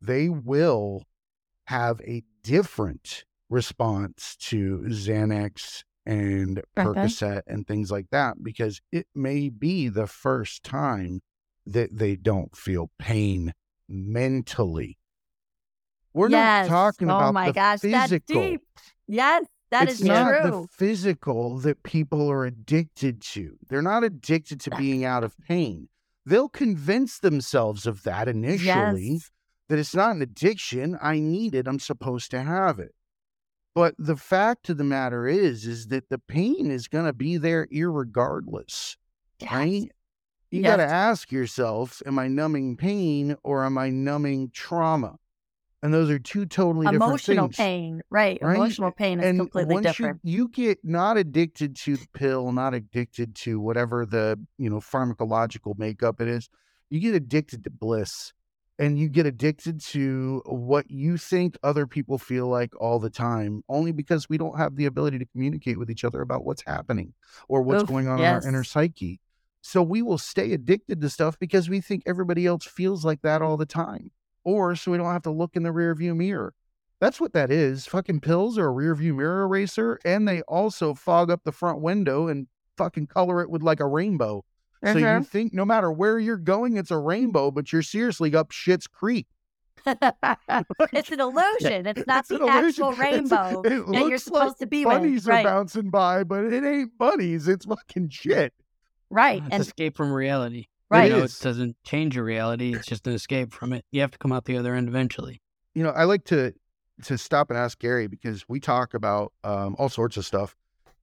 they 0.00 0.28
will 0.28 1.04
have 1.66 2.00
a 2.02 2.22
different 2.42 3.24
response 3.48 4.36
to 4.36 4.84
Xanax 4.88 5.84
and 6.04 6.58
uh-huh. 6.76 6.92
Percocet 6.92 7.42
and 7.46 7.66
things 7.66 7.90
like 7.90 8.10
that 8.10 8.42
because 8.42 8.80
it 8.92 9.06
may 9.14 9.48
be 9.48 9.88
the 9.88 10.06
first 10.06 10.62
time 10.62 11.22
that 11.66 11.96
they 11.96 12.16
don't 12.16 12.54
feel 12.54 12.90
pain 12.98 13.54
mentally. 13.88 14.98
We're 16.14 16.30
yes. 16.30 16.68
not 16.68 16.74
talking 16.74 17.10
oh 17.10 17.16
about 17.16 17.34
my 17.34 17.48
the 17.48 17.52
gosh, 17.52 17.80
physical. 17.80 18.08
That's 18.08 18.24
deep. 18.26 18.62
Yes, 19.08 19.44
that 19.70 19.88
it's 19.88 20.00
is 20.00 20.04
not 20.04 20.28
true. 20.28 20.50
the 20.50 20.68
physical 20.70 21.58
that 21.58 21.82
people 21.82 22.30
are 22.30 22.46
addicted 22.46 23.20
to. 23.20 23.58
They're 23.68 23.82
not 23.82 24.04
addicted 24.04 24.60
to 24.60 24.70
being 24.76 25.04
out 25.04 25.24
of 25.24 25.36
pain. 25.48 25.88
They'll 26.24 26.48
convince 26.48 27.18
themselves 27.18 27.86
of 27.86 28.04
that 28.04 28.28
initially 28.28 29.10
yes. 29.10 29.30
that 29.68 29.78
it's 29.78 29.94
not 29.94 30.14
an 30.14 30.22
addiction. 30.22 30.96
I 31.02 31.18
need 31.18 31.54
it. 31.54 31.66
I'm 31.66 31.80
supposed 31.80 32.30
to 32.30 32.42
have 32.42 32.78
it. 32.78 32.94
But 33.74 33.94
the 33.98 34.16
fact 34.16 34.70
of 34.70 34.78
the 34.78 34.84
matter 34.84 35.26
is, 35.26 35.66
is 35.66 35.88
that 35.88 36.08
the 36.08 36.18
pain 36.18 36.70
is 36.70 36.86
going 36.86 37.06
to 37.06 37.12
be 37.12 37.36
there 37.36 37.66
irregardless, 37.66 38.96
yes. 39.40 39.52
right? 39.52 39.90
You 40.52 40.62
yes. 40.62 40.70
got 40.70 40.76
to 40.76 40.84
ask 40.84 41.32
yourself, 41.32 42.00
am 42.06 42.20
I 42.20 42.28
numbing 42.28 42.76
pain 42.76 43.36
or 43.42 43.64
am 43.64 43.76
I 43.76 43.90
numbing 43.90 44.52
trauma? 44.54 45.16
And 45.84 45.92
those 45.92 46.08
are 46.08 46.18
two 46.18 46.46
totally 46.46 46.86
emotional 46.86 47.18
different 47.18 47.54
things. 47.54 47.56
pain, 47.56 48.02
right? 48.08 48.38
right? 48.40 48.56
Emotional 48.56 48.90
pain 48.90 49.20
is 49.20 49.26
and 49.26 49.38
completely 49.38 49.82
different. 49.82 50.18
You, 50.22 50.38
you 50.38 50.48
get 50.48 50.78
not 50.82 51.18
addicted 51.18 51.76
to 51.76 51.98
the 51.98 52.06
pill, 52.14 52.52
not 52.52 52.72
addicted 52.72 53.34
to 53.36 53.60
whatever 53.60 54.06
the 54.06 54.40
you 54.56 54.70
know 54.70 54.80
pharmacological 54.80 55.78
makeup 55.78 56.22
it 56.22 56.28
is. 56.28 56.48
You 56.88 57.00
get 57.00 57.14
addicted 57.14 57.64
to 57.64 57.70
bliss 57.70 58.32
and 58.78 58.98
you 58.98 59.10
get 59.10 59.26
addicted 59.26 59.78
to 59.80 60.42
what 60.46 60.90
you 60.90 61.18
think 61.18 61.58
other 61.62 61.86
people 61.86 62.16
feel 62.16 62.48
like 62.48 62.72
all 62.80 62.98
the 62.98 63.10
time 63.10 63.62
only 63.68 63.92
because 63.92 64.26
we 64.26 64.38
don't 64.38 64.56
have 64.56 64.76
the 64.76 64.86
ability 64.86 65.18
to 65.18 65.26
communicate 65.26 65.78
with 65.78 65.90
each 65.90 66.04
other 66.04 66.22
about 66.22 66.46
what's 66.46 66.62
happening 66.66 67.12
or 67.46 67.60
what's 67.60 67.82
Oof, 67.82 67.88
going 67.88 68.08
on 68.08 68.18
yes. 68.18 68.44
in 68.44 68.48
our 68.48 68.54
inner 68.54 68.64
psyche 68.64 69.20
so 69.60 69.82
we 69.82 70.02
will 70.02 70.18
stay 70.18 70.52
addicted 70.52 71.00
to 71.00 71.08
stuff 71.08 71.38
because 71.38 71.68
we 71.68 71.80
think 71.80 72.02
everybody 72.06 72.46
else 72.46 72.64
feels 72.64 73.04
like 73.04 73.22
that 73.22 73.42
all 73.42 73.56
the 73.56 73.66
time 73.66 74.10
or 74.44 74.76
so 74.76 74.90
we 74.92 74.98
don't 74.98 75.12
have 75.12 75.22
to 75.22 75.30
look 75.30 75.56
in 75.56 75.62
the 75.62 75.72
rear 75.72 75.94
view 75.94 76.14
mirror 76.14 76.54
that's 77.00 77.20
what 77.20 77.32
that 77.32 77.50
is 77.50 77.86
fucking 77.86 78.20
pills 78.20 78.56
are 78.58 78.66
a 78.66 78.70
rear 78.70 78.94
view 78.94 79.14
mirror 79.14 79.42
eraser 79.44 79.98
and 80.04 80.26
they 80.28 80.40
also 80.42 80.94
fog 80.94 81.30
up 81.30 81.40
the 81.44 81.52
front 81.52 81.80
window 81.80 82.28
and 82.28 82.46
fucking 82.78 83.06
color 83.06 83.40
it 83.40 83.50
with 83.50 83.62
like 83.62 83.80
a 83.80 83.86
rainbow 83.86 84.44
so 84.84 84.98
you 84.98 85.04
Mm-hmm. 85.06 85.22
think 85.24 85.54
no 85.54 85.64
matter 85.64 85.90
where 85.90 86.18
you're 86.18 86.36
going, 86.36 86.76
it's 86.76 86.90
a 86.90 86.98
rainbow, 86.98 87.50
but 87.50 87.72
you're 87.72 87.80
seriously 87.80 88.34
up 88.36 88.50
shit's 88.50 88.86
creek. 88.86 89.26
it's 89.86 91.10
an 91.10 91.20
illusion. 91.20 91.86
It's 91.86 92.06
not 92.06 92.20
It's 92.20 92.28
the 92.28 92.36
an 92.36 92.42
illusion. 92.42 92.84
actual 92.84 92.92
It's- 92.92 92.98
rainbow 92.98 93.62
it 93.62 93.62
that 93.62 93.72
you're 93.94 94.08
looks 94.10 94.24
supposed 94.24 94.44
like 94.48 94.56
to 94.58 94.66
be 94.66 94.84
Bunnies 94.84 95.24
with. 95.24 95.28
Right. 95.34 95.46
are 95.46 95.50
bouncing 95.50 95.88
by, 95.88 96.24
but 96.24 96.44
it 96.52 96.64
ain't 96.64 96.98
bunnies. 96.98 97.48
It's 97.48 97.64
fucking 97.64 98.10
shit. 98.10 98.52
right. 99.08 99.42
It's 99.46 99.52
And 99.54 99.62
escape 99.62 99.96
from 99.96 100.12
reality. 100.12 100.66
Right. 100.90 101.10
You 101.10 101.18
know, 101.18 101.24
it 101.24 101.36
doesn't 101.40 101.76
change 101.84 102.16
your 102.16 102.24
reality. 102.24 102.74
It's 102.74 102.86
just 102.86 103.06
an 103.06 103.14
escape 103.14 103.52
from 103.52 103.72
it. 103.72 103.84
You 103.90 104.00
have 104.00 104.10
to 104.12 104.18
come 104.18 104.32
out 104.32 104.44
the 104.44 104.56
other 104.56 104.74
end 104.74 104.88
eventually. 104.88 105.40
You 105.74 105.82
know, 105.82 105.90
I 105.90 106.04
like 106.04 106.24
to 106.26 106.54
to 107.04 107.18
stop 107.18 107.50
and 107.50 107.58
ask 107.58 107.78
Gary 107.78 108.06
because 108.06 108.44
we 108.48 108.60
talk 108.60 108.94
about 108.94 109.32
um, 109.42 109.74
all 109.78 109.88
sorts 109.88 110.16
of 110.16 110.24
stuff, 110.24 110.54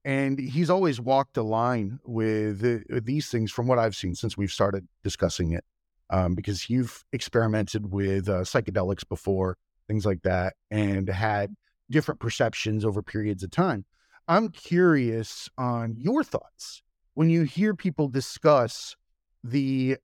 and 0.04 0.38
he's 0.38 0.70
always 0.70 1.00
walked 1.00 1.36
a 1.36 1.42
line 1.42 1.98
with, 2.04 2.64
uh, 2.64 2.78
with 2.88 3.04
these 3.04 3.28
things 3.28 3.52
from 3.52 3.66
what 3.66 3.78
I've 3.78 3.94
seen 3.94 4.14
since 4.14 4.36
we've 4.36 4.50
started 4.50 4.88
discussing 5.02 5.52
it. 5.52 5.64
Um, 6.10 6.34
because 6.34 6.68
you've 6.68 7.04
experimented 7.12 7.90
with 7.90 8.28
uh, 8.28 8.42
psychedelics 8.42 9.08
before, 9.08 9.56
things 9.88 10.04
like 10.04 10.22
that, 10.22 10.54
and 10.70 11.08
had 11.08 11.54
different 11.90 12.20
perceptions 12.20 12.84
over 12.84 13.02
periods 13.02 13.42
of 13.42 13.50
time. 13.50 13.86
I'm 14.28 14.50
curious 14.50 15.48
on 15.56 15.94
your 15.96 16.22
thoughts 16.22 16.82
when 17.14 17.30
you 17.30 17.42
hear 17.42 17.74
people 17.74 18.08
discuss 18.08 18.94
the 19.42 19.96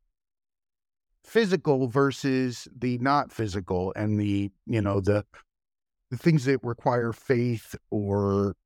physical 1.25 1.89
versus 1.89 2.69
the 2.77 2.99
not 2.99 3.33
physical 3.33 3.93
and 3.95 4.19
the, 4.19 4.51
you 4.67 4.81
know, 4.81 5.01
the 5.01 5.25
the 6.11 6.17
things 6.17 6.47
that 6.47 6.59
require 6.63 7.13
faith 7.13 7.75
or 7.91 8.57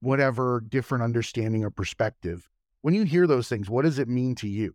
whatever 0.00 0.62
different 0.68 1.02
understanding 1.02 1.64
or 1.64 1.70
perspective. 1.70 2.48
When 2.82 2.92
you 2.92 3.04
hear 3.04 3.26
those 3.26 3.48
things, 3.48 3.70
what 3.70 3.82
does 3.82 3.98
it 3.98 4.08
mean 4.08 4.34
to 4.36 4.48
you? 4.48 4.74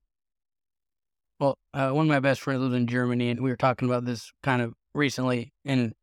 Well, 1.40 1.58
uh, 1.74 1.92
one 1.92 2.06
of 2.06 2.10
my 2.10 2.20
best 2.20 2.42
friends 2.42 2.62
lives 2.62 2.74
in 2.74 2.88
Germany, 2.88 3.30
and 3.30 3.42
we 3.42 3.52
were 3.52 3.56
talking 3.56 3.88
about 3.88 4.06
this 4.06 4.32
kind 4.42 4.62
of 4.62 4.74
recently. 4.96 5.54
And 5.64 5.94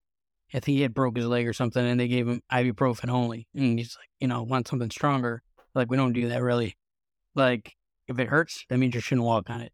I 0.55 0.61
think 0.61 0.77
he 0.77 0.83
had 0.83 0.94
broke 0.94 1.16
his 1.16 1.27
leg 1.27 1.46
or 1.46 1.53
something, 1.53 1.85
and 1.85 1.99
they 1.99 2.09
gave 2.09 2.29
him 2.29 2.40
ibuprofen 2.51 3.11
only. 3.11 3.49
And 3.55 3.79
he's 3.79 3.96
like, 4.01 4.09
you 4.20 4.29
know, 4.29 4.44
want 4.44 4.68
something 4.68 4.90
stronger. 4.90 5.42
Like, 5.75 5.90
we 5.90 5.96
don't 5.96 6.12
do 6.12 6.29
that 6.29 6.40
really. 6.40 6.77
Like, 7.35 7.75
if 8.08 8.18
it 8.18 8.28
hurts, 8.28 8.64
that 8.68 8.78
means 8.78 8.94
you 8.94 9.00
shouldn't 9.00 9.24
walk 9.26 9.50
on 9.50 9.60
it. 9.60 9.72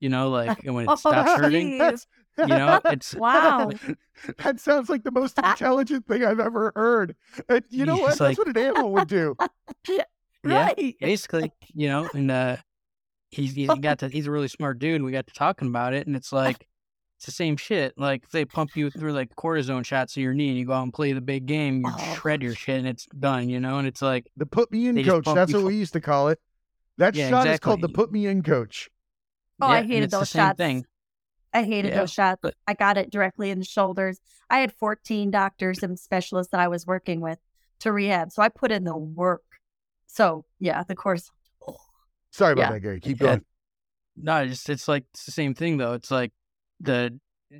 You 0.00 0.08
know, 0.10 0.28
like 0.40 0.64
and 0.64 0.74
when 0.74 0.88
it 0.88 0.98
stops 0.98 1.40
hurting, 1.40 1.78
Jeez. 1.78 2.06
you 2.38 2.46
know, 2.46 2.80
it's 2.84 3.14
Wow. 3.18 3.70
that 4.38 4.60
sounds 4.60 4.88
like 4.88 5.04
the 5.04 5.10
most 5.10 5.38
intelligent 5.38 6.06
thing 6.06 6.24
I've 6.24 6.40
ever 6.40 6.72
heard. 6.74 7.16
And 7.48 7.64
you 7.70 7.86
know 7.86 7.96
Yeah, 7.96 8.00
what? 8.02 8.10
it's 8.10 8.18
That's 8.18 8.38
what 8.38 8.48
an 8.48 8.58
animal 8.58 8.92
would 8.92 9.08
do. 9.08 9.36
Yeah. 9.88 10.02
right. 10.44 10.94
basically, 11.00 11.50
you 11.74 11.88
know, 11.88 12.08
and 12.14 12.30
uh, 12.30 12.56
he's 13.30 13.52
he 13.54 13.66
got 13.66 13.98
to 14.00 14.08
he's 14.08 14.26
a 14.26 14.30
really 14.30 14.48
smart 14.48 14.78
dude. 14.78 14.96
And 14.96 15.04
we 15.04 15.12
got 15.12 15.26
to 15.26 15.34
talking 15.34 15.68
about 15.68 15.94
it, 15.94 16.06
and 16.06 16.14
it's 16.14 16.32
like 16.32 16.66
it's 17.16 17.24
the 17.26 17.32
same 17.32 17.56
shit. 17.56 17.94
Like 17.96 18.24
if 18.24 18.30
they 18.30 18.44
pump 18.44 18.76
you 18.76 18.90
through 18.90 19.12
like 19.12 19.34
cortisone 19.34 19.84
shots 19.84 20.12
to 20.14 20.20
your 20.20 20.34
knee, 20.34 20.48
and 20.50 20.58
you 20.58 20.66
go 20.66 20.74
out 20.74 20.82
and 20.82 20.92
play 20.92 21.12
the 21.14 21.20
big 21.22 21.46
game, 21.46 21.80
you 21.80 21.90
Oh. 21.90 22.14
shred 22.20 22.42
your 22.42 22.54
shit, 22.54 22.78
and 22.78 22.86
it's 22.86 23.06
done. 23.18 23.48
You 23.48 23.60
know, 23.60 23.78
and 23.78 23.88
it's 23.88 24.02
like 24.02 24.30
The 24.36 24.44
put 24.46 24.70
me 24.70 24.88
in 24.88 25.02
coach. 25.04 25.24
That's 25.24 25.52
what 25.54 25.62
we 25.64 25.74
used 25.76 25.94
to 25.94 26.00
call 26.00 26.28
it. 26.28 26.38
That 26.98 27.14
Yeah, 27.14 27.28
shot 27.30 27.46
is 27.46 27.60
called 27.60 27.80
the 27.82 27.88
put 27.88 28.10
me 28.12 28.26
in 28.26 28.42
coach. 28.42 28.88
Oh, 29.60 29.68
yeah, 29.68 29.78
I 29.78 29.82
hated 29.82 30.04
it's 30.04 30.12
those 30.12 30.30
shots. 30.30 30.56
thing. 30.56 30.86
I 31.52 31.62
hated 31.62 31.90
Yeah, 31.90 32.00
those 32.00 32.12
shots. 32.12 32.40
but- 32.42 32.54
I 32.66 32.74
got 32.74 32.98
it 32.98 33.10
directly 33.10 33.50
in 33.50 33.58
the 33.58 33.64
shoulders. 33.64 34.20
I 34.50 34.58
had 34.58 34.72
14 34.72 35.30
doctors 35.30 35.82
and 35.82 35.98
specialists 35.98 36.50
that 36.50 36.60
I 36.60 36.68
was 36.68 36.86
working 36.86 37.20
with 37.20 37.38
to 37.80 37.92
rehab. 37.92 38.30
So 38.32 38.42
I 38.42 38.48
put 38.48 38.70
in 38.72 38.84
the 38.84 38.96
work. 38.96 39.42
So 40.06 40.44
yeah, 40.58 40.82
the 40.82 40.94
course. 40.94 41.30
Sorry 42.30 42.52
about 42.52 42.62
Yeah. 42.62 42.72
that, 42.72 42.80
Gary. 42.80 43.00
Keep 43.00 43.18
going. 43.18 43.44
No, 44.16 44.42
it's 44.42 44.50
just 44.52 44.70
it's 44.70 44.88
like 44.88 45.04
it's 45.12 45.24
the 45.26 45.32
same 45.32 45.54
thing 45.54 45.76
though. 45.78 45.92
It's 45.94 46.10
like 46.10 46.32
the 46.80 47.18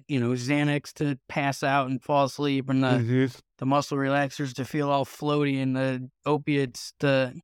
you 0.08 0.18
know 0.20 0.30
Xanax 0.30 0.92
to 0.94 1.18
pass 1.28 1.62
out 1.62 1.88
and 1.88 2.02
fall 2.02 2.24
asleep, 2.24 2.68
and 2.68 2.82
the 2.82 2.88
Mhm. 2.98 3.40
the 3.58 3.66
muscle 3.66 3.96
relaxers 3.96 4.52
to 4.54 4.64
feel 4.64 4.90
all 4.90 5.04
floaty, 5.06 5.62
and 5.62 5.76
the 5.76 6.10
opiates 6.26 6.92
to 7.00 7.34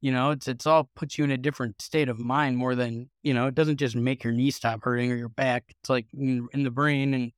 you 0.00 0.12
know 0.12 0.30
it's 0.30 0.46
it's 0.46 0.66
all 0.66 0.88
puts 0.94 1.18
you 1.18 1.24
in 1.24 1.30
a 1.30 1.36
different 1.36 1.80
state 1.82 2.08
of 2.08 2.18
mind 2.18 2.56
more 2.56 2.74
than 2.74 3.10
you 3.22 3.34
know 3.34 3.46
it 3.46 3.54
doesn't 3.54 3.78
just 3.78 3.96
make 3.96 4.22
your 4.22 4.32
knee 4.32 4.50
stop 4.50 4.82
hurting 4.82 5.10
or 5.10 5.16
your 5.16 5.28
back. 5.28 5.64
It's 5.68 5.90
like 5.90 6.06
in, 6.12 6.46
in 6.52 6.62
the 6.62 6.70
brain, 6.70 7.14
and 7.14 7.32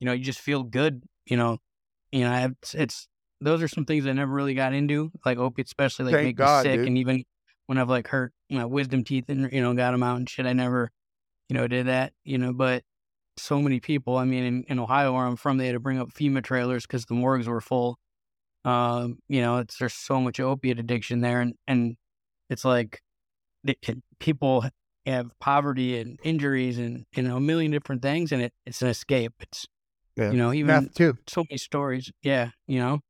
you 0.00 0.06
know 0.06 0.12
you 0.12 0.24
just 0.24 0.40
feel 0.40 0.62
good. 0.62 1.02
You 1.26 1.36
know, 1.36 1.58
you 2.10 2.24
know 2.24 2.52
it's, 2.60 2.74
it's 2.74 3.08
those 3.40 3.62
are 3.62 3.68
some 3.68 3.84
things 3.84 4.06
I 4.06 4.12
never 4.12 4.32
really 4.32 4.54
got 4.54 4.72
into, 4.72 5.10
like 5.24 5.38
opiates, 5.38 5.70
especially 5.70 6.06
like 6.06 6.14
Thank 6.14 6.26
make 6.26 6.36
God, 6.36 6.64
me 6.64 6.70
sick, 6.70 6.80
dude. 6.80 6.88
and 6.88 6.98
even 6.98 7.24
when 7.66 7.78
I've 7.78 7.90
like 7.90 8.08
hurt 8.08 8.32
my 8.50 8.64
wisdom 8.64 9.04
teeth 9.04 9.28
and 9.28 9.52
you 9.52 9.62
know 9.62 9.74
got 9.74 9.92
them 9.92 10.02
out 10.02 10.16
and 10.16 10.28
shit, 10.28 10.46
I 10.46 10.52
never 10.52 10.90
you 11.48 11.56
know 11.56 11.68
did 11.68 11.86
that. 11.86 12.12
You 12.24 12.38
know, 12.38 12.52
but 12.52 12.82
so 13.36 13.60
many 13.60 13.80
people. 13.80 14.16
I 14.16 14.24
mean, 14.24 14.44
in, 14.44 14.64
in 14.68 14.78
Ohio 14.78 15.12
where 15.12 15.24
I'm 15.24 15.36
from, 15.36 15.56
they 15.56 15.66
had 15.66 15.72
to 15.72 15.80
bring 15.80 15.98
up 15.98 16.12
FEMA 16.12 16.42
trailers 16.42 16.86
because 16.86 17.06
the 17.06 17.14
morgues 17.14 17.48
were 17.48 17.60
full. 17.60 17.98
Um, 18.64 19.18
you 19.28 19.40
know, 19.40 19.58
it's 19.58 19.78
there's 19.78 19.94
so 19.94 20.20
much 20.20 20.38
opiate 20.40 20.78
addiction 20.78 21.20
there, 21.20 21.40
and 21.40 21.54
and 21.66 21.96
it's 22.50 22.64
like 22.64 23.00
the, 23.64 23.76
it- 23.82 24.02
people 24.20 24.64
have 25.06 25.32
poverty 25.40 25.98
and 25.98 26.18
injuries 26.22 26.78
and 26.78 27.04
you 27.16 27.22
know 27.24 27.36
a 27.36 27.40
million 27.40 27.70
different 27.72 28.02
things, 28.02 28.30
and 28.32 28.42
it 28.42 28.52
it's 28.66 28.82
an 28.82 28.88
escape. 28.88 29.32
It's 29.40 29.66
Yeah. 30.16 30.30
you 30.30 30.36
know 30.38 30.52
even 30.52 30.66
Meth 30.68 30.94
too. 30.94 31.18
so 31.26 31.44
many 31.48 31.58
stories. 31.58 32.12
Yeah, 32.22 32.50
you 32.68 32.78
know, 32.78 33.00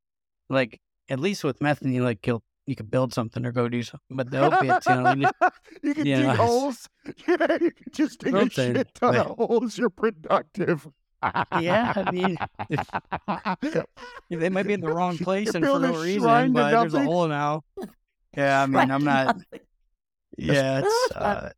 like 0.49 0.79
at 1.09 1.19
least 1.19 1.43
with 1.43 1.61
meth, 1.61 1.83
you 1.83 2.03
like 2.03 2.25
you'll 2.25 2.41
you 2.65 2.75
could 2.77 2.89
build 2.89 3.13
something 3.13 3.45
or 3.45 3.51
go 3.51 3.67
do 3.69 3.83
something, 3.83 4.15
but 4.17 4.31
the 4.31 4.39
opiates, 4.39 4.87
you 4.87 4.95
know, 4.95 5.13
you 5.13 5.23
just, 5.23 5.35
you 5.83 5.93
can 5.93 6.05
you 6.05 6.15
dig 6.15 6.25
know, 6.27 6.35
holes. 6.35 6.87
You 7.27 7.37
know, 7.37 7.57
you 7.61 7.71
can 7.71 7.91
just 7.91 8.19
dig 8.21 8.33
a 8.33 8.49
shit 8.49 8.93
ton 8.95 9.15
of 9.17 9.27
holes. 9.37 9.77
You're 9.77 9.89
productive. 9.89 10.87
Yeah, 11.61 11.93
I 11.95 12.11
mean, 12.11 12.37
they 14.29 14.49
might 14.49 14.67
be 14.67 14.73
in 14.73 14.81
the 14.81 14.91
wrong 14.93 15.17
place 15.17 15.53
and 15.55 15.65
for 15.65 15.79
no 15.79 16.01
reason, 16.01 16.21
shrine 16.21 16.47
to 16.49 16.53
but 16.53 16.71
there's 16.71 16.93
a 16.93 16.97
nothing. 16.97 17.11
hole 17.11 17.27
now. 17.27 17.63
Yeah, 18.35 18.63
I 18.63 18.65
mean, 18.65 18.91
I'm 18.91 19.03
not. 19.03 19.37
Yeah, 20.37 20.81
it's 20.83 21.11
uh, 21.15 21.49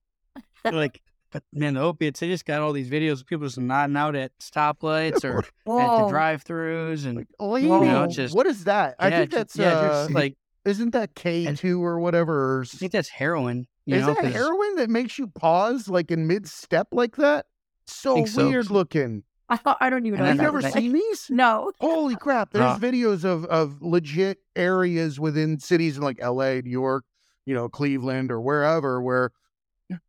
like, 0.65 1.01
but 1.31 1.43
man, 1.53 1.75
the 1.75 1.81
opiates, 1.81 2.19
they 2.19 2.27
just 2.27 2.45
got 2.45 2.61
all 2.61 2.73
these 2.73 2.89
videos 2.89 3.21
of 3.21 3.27
people 3.27 3.45
just 3.47 3.57
nodding 3.59 3.95
out 3.95 4.15
at 4.15 4.37
stoplights 4.39 5.23
or 5.23 5.39
at 5.39 5.45
the 5.65 6.07
drive-throughs, 6.09 7.05
and 7.05 7.25
Leaning. 7.39 7.71
you 7.71 7.79
know, 7.91 8.07
just- 8.07 8.35
what 8.35 8.45
is 8.47 8.65
that? 8.65 8.95
I 8.99 9.07
yeah, 9.09 9.17
think 9.19 9.31
that's 9.31 9.55
yeah, 9.55 9.67
uh, 9.69 10.03
just 10.05 10.11
like 10.11 10.35
isn't 10.65 10.91
that 10.91 11.15
K 11.15 11.53
two 11.55 11.83
or 11.83 11.99
whatever? 11.99 12.57
Or, 12.57 12.59
I 12.61 12.63
s- 12.63 12.71
think 12.73 12.91
that's 12.91 13.09
heroin. 13.09 13.67
You 13.85 13.95
is 13.97 14.01
know, 14.01 14.13
that 14.15 14.23
'cause- 14.23 14.33
heroin 14.33 14.75
that 14.77 14.89
makes 14.89 15.17
you 15.19 15.27
pause 15.27 15.87
like 15.87 16.11
in 16.11 16.27
mid 16.27 16.47
step 16.47 16.87
like 16.91 17.15
that? 17.17 17.45
So 17.87 18.15
Think 18.15 18.27
so. 18.29 18.47
weird 18.49 18.71
looking. 18.71 19.23
I 19.47 19.57
thought 19.57 19.77
I 19.79 19.89
don't 19.89 20.05
even 20.05 20.19
know. 20.19 20.25
And 20.25 20.35
You've 20.35 20.37
then 20.45 20.53
what 20.53 20.61
never 20.63 20.73
that- 20.73 20.73
seen 20.81 20.93
these? 20.93 21.27
No. 21.29 21.71
Holy 21.79 22.15
crap! 22.15 22.51
There's 22.51 22.65
Uh. 22.65 22.79
videos 22.79 23.23
of 23.23 23.45
of 23.45 23.81
legit 23.81 24.39
areas 24.55 25.19
within 25.19 25.59
cities 25.59 25.97
in 25.97 26.03
like 26.03 26.17
L.A., 26.19 26.61
New 26.61 26.71
York, 26.71 27.05
you 27.45 27.53
know, 27.53 27.69
Cleveland 27.69 28.31
or 28.31 28.41
wherever 28.41 29.01
where 29.01 29.31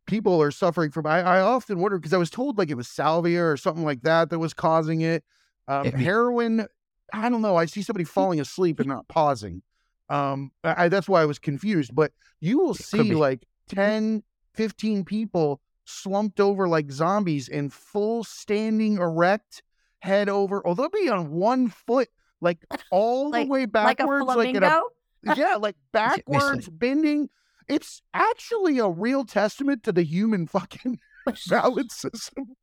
people 0.07 0.41
are 0.41 0.49
suffering 0.51 0.89
from. 0.89 1.05
I, 1.05 1.21
I 1.21 1.41
often 1.41 1.79
wonder 1.79 1.97
because 1.99 2.13
I 2.13 2.17
was 2.17 2.31
told 2.31 2.57
like 2.57 2.69
it 2.71 2.75
was 2.77 2.87
salvia 2.87 3.43
or 3.45 3.57
something 3.57 3.83
like 3.85 4.01
that 4.01 4.31
that 4.31 4.39
was 4.39 4.53
causing 4.53 5.01
it. 5.01 5.23
Um, 5.67 5.85
Yeah, 5.85 5.91
I 5.91 5.95
mean- 5.95 6.03
heroin. 6.03 6.67
I 7.13 7.29
don't 7.29 7.41
know. 7.41 7.55
I 7.55 7.65
see 7.67 7.81
somebody 7.83 8.03
falling 8.03 8.39
asleep 8.41 8.79
and 8.79 8.89
not 8.89 9.07
pausing. 9.07 9.61
Um, 10.09 10.51
I, 10.63 10.85
I- 10.85 10.89
that's 10.89 11.07
why 11.07 11.21
I 11.21 11.25
was 11.25 11.37
confused. 11.39 11.93
But 11.93 12.11
you 12.39 12.57
will 12.57 12.73
see 12.73 13.13
like 13.13 13.45
10, 13.69 14.23
15 14.55 15.05
people 15.05 15.61
slumped 15.87 16.39
over 16.39 16.67
like 16.67 16.91
zombies 16.91 17.47
in 17.47 17.69
full 17.69 18.23
standing 18.23 18.97
erect, 18.97 19.63
head 19.99 20.29
over. 20.29 20.65
Oh, 20.65 20.73
they'll 20.73 20.89
be 20.89 21.09
on 21.09 21.31
one 21.31 21.69
foot, 21.69 22.09
like 22.41 22.59
all 22.91 23.31
Like- 23.31 23.47
the 23.47 23.51
way 23.51 23.59
Like 23.61 23.67
a 23.69 23.71
backwards, 23.71 24.25
like, 24.25 24.55
a 24.55 24.81
yeah, 25.35 25.55
like 25.55 25.75
backwards 25.91 26.69
bending. 26.69 27.29
It's 27.67 28.01
actually 28.13 28.79
a 28.79 28.87
real 28.87 29.25
testament 29.25 29.83
to 29.83 29.91
the 29.91 30.03
human 30.03 30.47
fucking 30.47 30.99
balance 31.49 31.95
system 31.95 32.55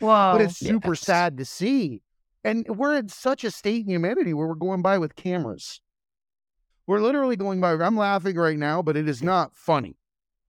Whoa. 0.00 0.32
but 0.32 0.40
it's 0.40 0.56
super 0.58 0.92
yes. 0.92 1.00
sad 1.00 1.36
to 1.38 1.44
see. 1.44 2.02
And 2.44 2.66
we're 2.68 2.96
in 2.96 3.08
such 3.08 3.44
a 3.44 3.50
state 3.50 3.84
in 3.84 3.90
humanity 3.90 4.32
where 4.32 4.46
we're 4.46 4.54
going 4.54 4.80
by 4.80 4.98
with 4.98 5.16
cameras. 5.16 5.80
We're 6.86 7.00
literally 7.00 7.36
going 7.36 7.60
by. 7.60 7.72
I'm 7.72 7.96
laughing 7.96 8.36
right 8.36 8.56
now, 8.58 8.80
but 8.82 8.96
it 8.96 9.08
is 9.08 9.22
not 9.22 9.56
funny. 9.56 9.96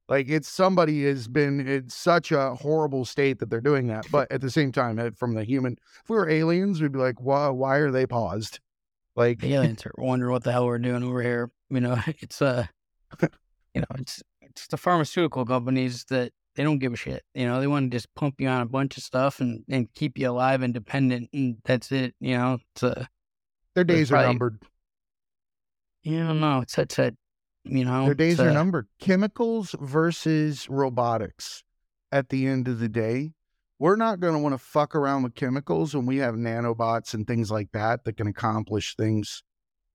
Like 0.09 0.29
it's 0.29 0.47
somebody 0.47 1.03
has 1.05 1.27
been 1.27 1.67
in 1.67 1.89
such 1.89 2.31
a 2.31 2.55
horrible 2.55 3.03
state 3.03 3.39
that 3.39 3.49
they're 3.49 3.59
doing 3.59 3.87
that. 3.87 4.05
But 4.09 4.31
at 4.31 4.39
the 4.39 4.49
same 4.49 4.71
time, 4.71 4.99
uh, 4.99 5.11
from 5.11 5.33
the 5.33 5.43
human, 5.43 5.77
if 6.03 6.09
we 6.09 6.15
were 6.15 6.29
aliens, 6.29 6.81
we'd 6.81 6.93
be 6.93 6.99
like, 6.99 7.19
why? 7.19 7.49
Why 7.49 7.77
are 7.77 7.91
they 7.91 8.05
paused? 8.05 8.59
Like, 9.15 9.39
the 9.39 9.53
aliens 9.53 9.85
are 9.85 9.93
wondering 9.97 10.31
what 10.31 10.43
the 10.43 10.51
hell 10.51 10.65
we're 10.65 10.77
doing 10.77 11.03
over 11.03 11.21
here. 11.21 11.51
You 11.69 11.81
know, 11.81 11.97
it's 12.19 12.41
uh, 12.41 12.67
you 13.21 13.81
know, 13.81 13.87
it's 13.95 14.23
it's 14.41 14.67
the 14.67 14.77
pharmaceutical 14.77 15.45
companies 15.45 16.05
that 16.05 16.31
they 16.55 16.63
don't 16.63 16.79
give 16.79 16.93
a 16.93 16.97
shit. 16.97 17.23
You 17.33 17.45
know, 17.45 17.59
they 17.59 17.67
want 17.67 17.91
to 17.91 17.95
just 17.95 18.13
pump 18.15 18.35
you 18.39 18.47
on 18.47 18.61
a 18.61 18.65
bunch 18.65 18.95
of 18.95 19.03
stuff 19.03 19.41
and 19.41 19.65
and 19.69 19.93
keep 19.93 20.17
you 20.17 20.29
alive 20.29 20.61
and 20.61 20.73
dependent, 20.73 21.29
and 21.33 21.57
that's 21.65 21.91
it. 21.91 22.15
You 22.21 22.37
know, 22.37 22.59
it's 22.73 22.83
a 22.83 23.09
their 23.75 23.83
days 23.83 24.11
are 24.11 24.23
numbered. 24.23 24.59
you 26.01 26.23
know, 26.33 26.61
it's 26.61 26.73
such 26.73 26.97
a 26.97 27.11
you 27.69 27.85
know, 27.85 28.05
Their 28.05 28.15
days 28.15 28.33
it's 28.33 28.41
are 28.41 28.51
numbered. 28.51 28.87
Chemicals 28.99 29.75
versus 29.79 30.67
robotics. 30.69 31.63
At 32.11 32.29
the 32.29 32.47
end 32.47 32.67
of 32.67 32.79
the 32.79 32.87
day, 32.87 33.33
we're 33.79 33.97
not 33.97 34.19
going 34.19 34.33
to 34.33 34.39
want 34.39 34.53
to 34.53 34.57
fuck 34.57 34.95
around 34.95 35.23
with 35.23 35.35
chemicals 35.35 35.95
when 35.95 36.05
we 36.05 36.17
have 36.17 36.35
nanobots 36.35 37.13
and 37.13 37.27
things 37.27 37.51
like 37.51 37.71
that 37.73 38.05
that 38.05 38.17
can 38.17 38.27
accomplish 38.27 38.95
things, 38.95 39.43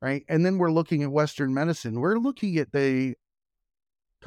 right? 0.00 0.24
And 0.28 0.44
then 0.44 0.58
we're 0.58 0.70
looking 0.70 1.02
at 1.02 1.11
Western 1.11 1.54
medicine. 1.54 2.00
We're 2.00 2.18
looking 2.18 2.58
at 2.58 2.72
the 2.72 3.14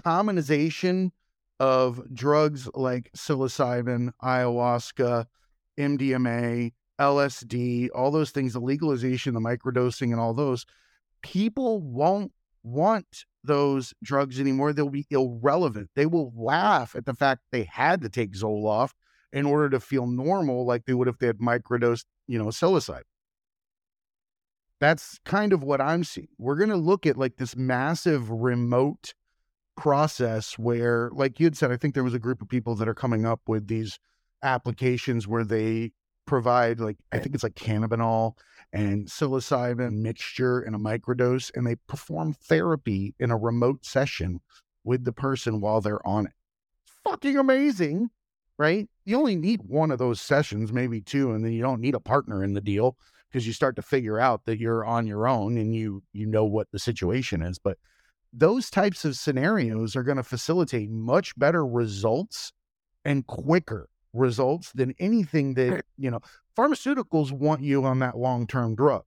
commonization 0.03 1.11
of 1.59 2.01
drugs 2.13 2.67
like 2.73 3.11
psilocybin, 3.15 4.11
ayahuasca, 4.21 5.25
MDMA, 5.79 6.73
LSD, 6.99 7.89
all 7.93 8.11
those 8.11 8.31
things, 8.31 8.53
the 8.53 8.59
legalization, 8.59 9.33
the 9.33 9.39
microdosing, 9.39 10.11
and 10.11 10.19
all 10.19 10.33
those. 10.33 10.65
People 11.21 11.81
won't 11.81 12.31
want 12.65 13.25
those 13.43 13.93
drugs 14.03 14.39
anymore. 14.39 14.73
They'll 14.73 14.89
be 14.89 15.05
irrelevant. 15.09 15.89
They 15.95 16.05
will 16.05 16.33
laugh 16.35 16.95
at 16.95 17.05
the 17.05 17.13
fact 17.13 17.41
they 17.51 17.63
had 17.63 18.01
to 18.01 18.09
take 18.09 18.33
Zoloft 18.33 18.93
in 19.31 19.45
order 19.45 19.69
to 19.69 19.79
feel 19.79 20.07
normal, 20.07 20.65
like 20.65 20.85
they 20.85 20.93
would 20.93 21.07
if 21.07 21.19
they 21.19 21.27
had 21.27 21.37
microdosed, 21.37 22.05
you 22.27 22.39
know, 22.39 22.45
psilocybin. 22.45 23.01
That's 24.81 25.19
kind 25.25 25.53
of 25.53 25.63
what 25.63 25.79
I'm 25.79 26.03
seeing. 26.03 26.27
We're 26.37 26.55
going 26.55 26.69
to 26.69 26.75
look 26.75 27.05
at 27.05 27.17
like 27.17 27.37
this 27.37 27.55
massive 27.55 28.29
remote 28.29 29.13
process 29.77 30.57
where, 30.57 31.09
like 31.13 31.39
you 31.39 31.45
had 31.45 31.57
said, 31.57 31.71
I 31.71 31.77
think 31.77 31.93
there 31.93 32.03
was 32.03 32.13
a 32.13 32.19
group 32.19 32.41
of 32.41 32.49
people 32.49 32.75
that 32.75 32.87
are 32.87 32.93
coming 32.93 33.25
up 33.25 33.41
with 33.47 33.67
these 33.67 33.99
applications 34.43 35.27
where 35.27 35.43
they 35.43 35.91
provide 36.25 36.79
like 36.79 36.97
I 37.11 37.19
think 37.19 37.35
it's 37.35 37.43
like 37.43 37.55
cannabinol 37.55 38.37
and 38.73 39.07
psilocybin 39.07 39.93
mixture 39.93 40.61
in 40.61 40.73
a 40.73 40.79
microdose, 40.79 41.51
and 41.55 41.65
they 41.65 41.75
perform 41.87 42.33
therapy 42.33 43.15
in 43.19 43.31
a 43.31 43.37
remote 43.37 43.85
session 43.85 44.41
with 44.83 45.05
the 45.05 45.13
person 45.13 45.61
while 45.61 45.81
they're 45.81 46.05
on 46.05 46.27
it. 46.27 46.33
Fucking 47.03 47.37
amazing, 47.37 48.09
right? 48.57 48.89
You 49.05 49.17
only 49.17 49.35
need 49.35 49.61
one 49.63 49.91
of 49.91 49.99
those 49.99 50.19
sessions, 50.19 50.73
maybe 50.73 51.01
two, 51.01 51.31
and 51.31 51.45
then 51.45 51.53
you 51.53 51.61
don't 51.61 51.81
need 51.81 51.95
a 51.95 51.99
partner 51.99 52.43
in 52.43 52.53
the 52.53 52.61
deal 52.61 52.97
because 53.29 53.47
you 53.47 53.53
start 53.53 53.75
to 53.75 53.81
figure 53.81 54.19
out 54.19 54.45
that 54.45 54.59
you're 54.59 54.85
on 54.85 55.07
your 55.07 55.27
own 55.27 55.57
and 55.57 55.75
you 55.75 56.03
you 56.13 56.25
know 56.25 56.45
what 56.45 56.71
the 56.71 56.79
situation 56.79 57.41
is. 57.41 57.59
But 57.59 57.77
those 58.33 58.69
types 58.69 59.05
of 59.05 59.15
scenarios 59.15 59.95
are 59.95 60.03
going 60.03 60.17
to 60.17 60.23
facilitate 60.23 60.89
much 60.89 61.37
better 61.37 61.65
results 61.65 62.51
and 63.05 63.25
quicker 63.25 63.87
results 64.15 64.71
than 64.73 64.93
anything 64.99 65.53
that, 65.55 65.83
you 65.97 66.11
know, 66.11 66.19
pharmaceuticals 66.57 67.31
want 67.31 67.61
you 67.61 67.85
on 67.85 67.99
that 67.99 68.17
long 68.17 68.47
term 68.47 68.75
drug. 68.75 69.03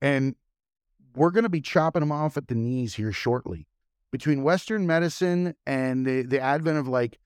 And 0.00 0.34
we're 1.14 1.30
going 1.30 1.44
to 1.44 1.50
be 1.50 1.60
chopping 1.60 2.00
them 2.00 2.12
off 2.12 2.36
at 2.36 2.48
the 2.48 2.54
knees 2.54 2.94
here 2.94 3.12
shortly. 3.12 3.66
Between 4.10 4.42
Western 4.42 4.86
medicine 4.86 5.54
and 5.66 6.04
the, 6.04 6.22
the 6.22 6.40
advent 6.40 6.78
of 6.78 6.88
like 6.88 7.18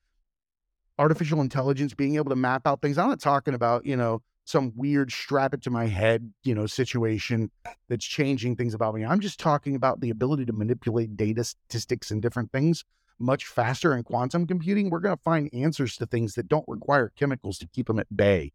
artificial 0.99 1.41
intelligence 1.41 1.95
being 1.95 2.17
able 2.17 2.31
to 2.31 2.37
map 2.37 2.67
out 2.67 2.81
things, 2.81 2.99
I'm 2.99 3.09
not 3.09 3.21
talking 3.21 3.55
about, 3.55 3.87
you 3.87 3.97
know, 3.97 4.23
some 4.45 4.73
weird 4.77 5.11
strap 5.11 5.55
it 5.55 5.63
to 5.63 5.71
my 5.71 5.87
head, 5.87 6.33
you 6.45 6.55
know, 6.55 6.67
situation 6.67 7.51
that's 7.89 8.05
changing 8.05 8.55
things 8.55 8.75
about 8.75 8.95
me. 8.95 9.05
I'm 9.05 9.19
just 9.19 9.41
talking 9.41 9.75
about 9.75 10.01
the 10.01 10.11
ability 10.11 10.47
to 10.47 10.53
manipulate 10.53 11.17
data 11.17 11.43
statistics 11.43 12.13
and 12.13 12.23
different 12.23 12.53
things 12.53 12.85
much 13.19 13.47
faster 13.47 13.95
in 13.97 14.03
quantum 14.03 14.47
computing. 14.47 14.91
We're 14.91 15.01
going 15.01 15.17
to 15.17 15.23
find 15.23 15.49
answers 15.53 15.97
to 15.97 16.07
things 16.07 16.35
that 16.35 16.49
don't 16.49 16.65
require 16.69 17.13
chemicals 17.17 17.59
to 17.59 17.67
keep 17.67 17.87
them 17.87 17.99
at 17.99 18.15
bay. 18.15 18.53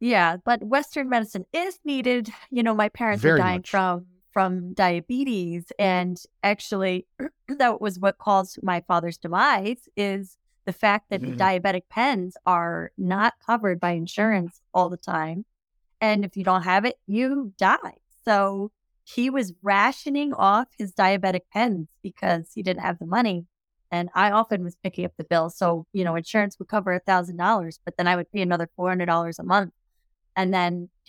Yeah, 0.00 0.36
but 0.44 0.62
Western 0.62 1.08
medicine 1.08 1.44
is 1.52 1.78
needed. 1.84 2.30
You 2.50 2.62
know, 2.62 2.74
my 2.74 2.88
parents 2.88 3.22
Very 3.22 3.40
are 3.40 3.42
dying 3.42 3.58
much. 3.58 3.70
from 3.70 4.06
from 4.30 4.74
diabetes, 4.74 5.72
and 5.78 6.22
actually, 6.44 7.06
that 7.48 7.80
was 7.80 7.98
what 7.98 8.18
caused 8.18 8.62
my 8.62 8.80
father's 8.86 9.18
demise. 9.18 9.88
Is 9.96 10.36
the 10.66 10.72
fact 10.72 11.10
that 11.10 11.22
Mhm. 11.22 11.36
diabetic 11.36 11.82
pens 11.88 12.36
are 12.46 12.92
not 12.96 13.34
covered 13.44 13.80
by 13.80 13.92
insurance 13.92 14.60
all 14.72 14.88
the 14.88 14.96
time, 14.98 15.44
and 16.00 16.24
if 16.24 16.36
you 16.36 16.44
don't 16.44 16.62
have 16.62 16.84
it, 16.84 16.98
you 17.06 17.52
die. 17.56 17.96
So 18.24 18.70
he 19.02 19.30
was 19.30 19.54
rationing 19.62 20.32
off 20.34 20.68
his 20.78 20.92
diabetic 20.92 21.48
pens 21.52 21.88
because 22.02 22.52
he 22.54 22.62
didn't 22.62 22.82
have 22.82 22.98
the 22.98 23.06
money. 23.06 23.46
And 23.90 24.08
I 24.14 24.30
often 24.32 24.64
was 24.64 24.76
picking 24.82 25.04
up 25.04 25.12
the 25.16 25.24
bill. 25.24 25.48
So, 25.50 25.86
you 25.92 26.04
know, 26.04 26.14
insurance 26.14 26.58
would 26.58 26.68
cover 26.68 26.92
a 26.92 27.00
thousand 27.00 27.36
dollars, 27.38 27.80
but 27.84 27.96
then 27.96 28.06
I 28.06 28.16
would 28.16 28.30
pay 28.30 28.42
another 28.42 28.68
four 28.76 28.88
hundred 28.88 29.06
dollars 29.06 29.38
a 29.38 29.42
month. 29.44 29.72
And 30.36 30.52
then 30.52 30.90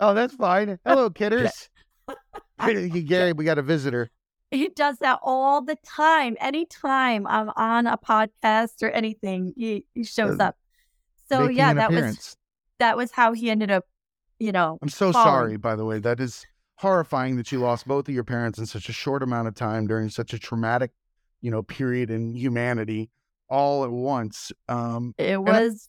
Oh, 0.00 0.14
that's 0.14 0.34
fine. 0.34 0.78
Hello, 0.86 1.10
kidders. 1.10 1.68
Gary, 2.58 3.32
we 3.32 3.44
got 3.44 3.58
a 3.58 3.62
visitor. 3.62 4.10
he 4.50 4.68
does 4.68 4.98
that 4.98 5.18
all 5.22 5.62
the 5.62 5.76
time. 5.84 6.36
Anytime 6.40 7.26
I'm 7.26 7.50
on 7.56 7.86
a 7.86 7.96
podcast 7.98 8.82
or 8.82 8.90
anything, 8.90 9.52
he, 9.56 9.86
he 9.94 10.04
shows 10.04 10.38
Uh, 10.38 10.44
up. 10.44 10.56
So 11.28 11.48
yeah, 11.48 11.72
that 11.74 11.90
was 11.90 12.36
that 12.78 12.96
was 12.96 13.10
how 13.10 13.32
he 13.32 13.50
ended 13.50 13.70
up, 13.70 13.84
you 14.38 14.52
know, 14.52 14.78
I'm 14.82 14.88
so 14.90 15.10
falling. 15.12 15.26
sorry, 15.26 15.56
by 15.56 15.74
the 15.74 15.84
way. 15.84 15.98
That 15.98 16.20
is 16.20 16.44
horrifying 16.76 17.36
that 17.36 17.50
you 17.50 17.58
lost 17.60 17.88
both 17.88 18.06
of 18.08 18.14
your 18.14 18.24
parents 18.24 18.58
in 18.58 18.66
such 18.66 18.88
a 18.88 18.92
short 18.92 19.22
amount 19.22 19.48
of 19.48 19.54
time 19.54 19.86
during 19.86 20.10
such 20.10 20.34
a 20.34 20.38
traumatic, 20.38 20.90
you 21.44 21.50
know, 21.50 21.62
period 21.62 22.10
in 22.10 22.34
humanity 22.34 23.10
all 23.50 23.84
at 23.84 23.90
once. 23.90 24.50
Um, 24.66 25.14
it 25.18 25.34
I- 25.34 25.38
was 25.38 25.88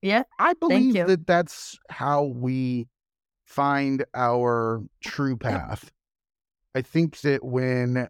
Yeah. 0.00 0.22
I 0.38 0.54
believe 0.54 0.94
that 0.94 1.26
that's 1.26 1.76
how 1.90 2.22
we 2.22 2.88
find 3.46 4.04
our 4.14 4.80
true 5.02 5.36
path. 5.36 5.90
I 6.72 6.82
think 6.82 7.20
that 7.22 7.44
when 7.44 8.08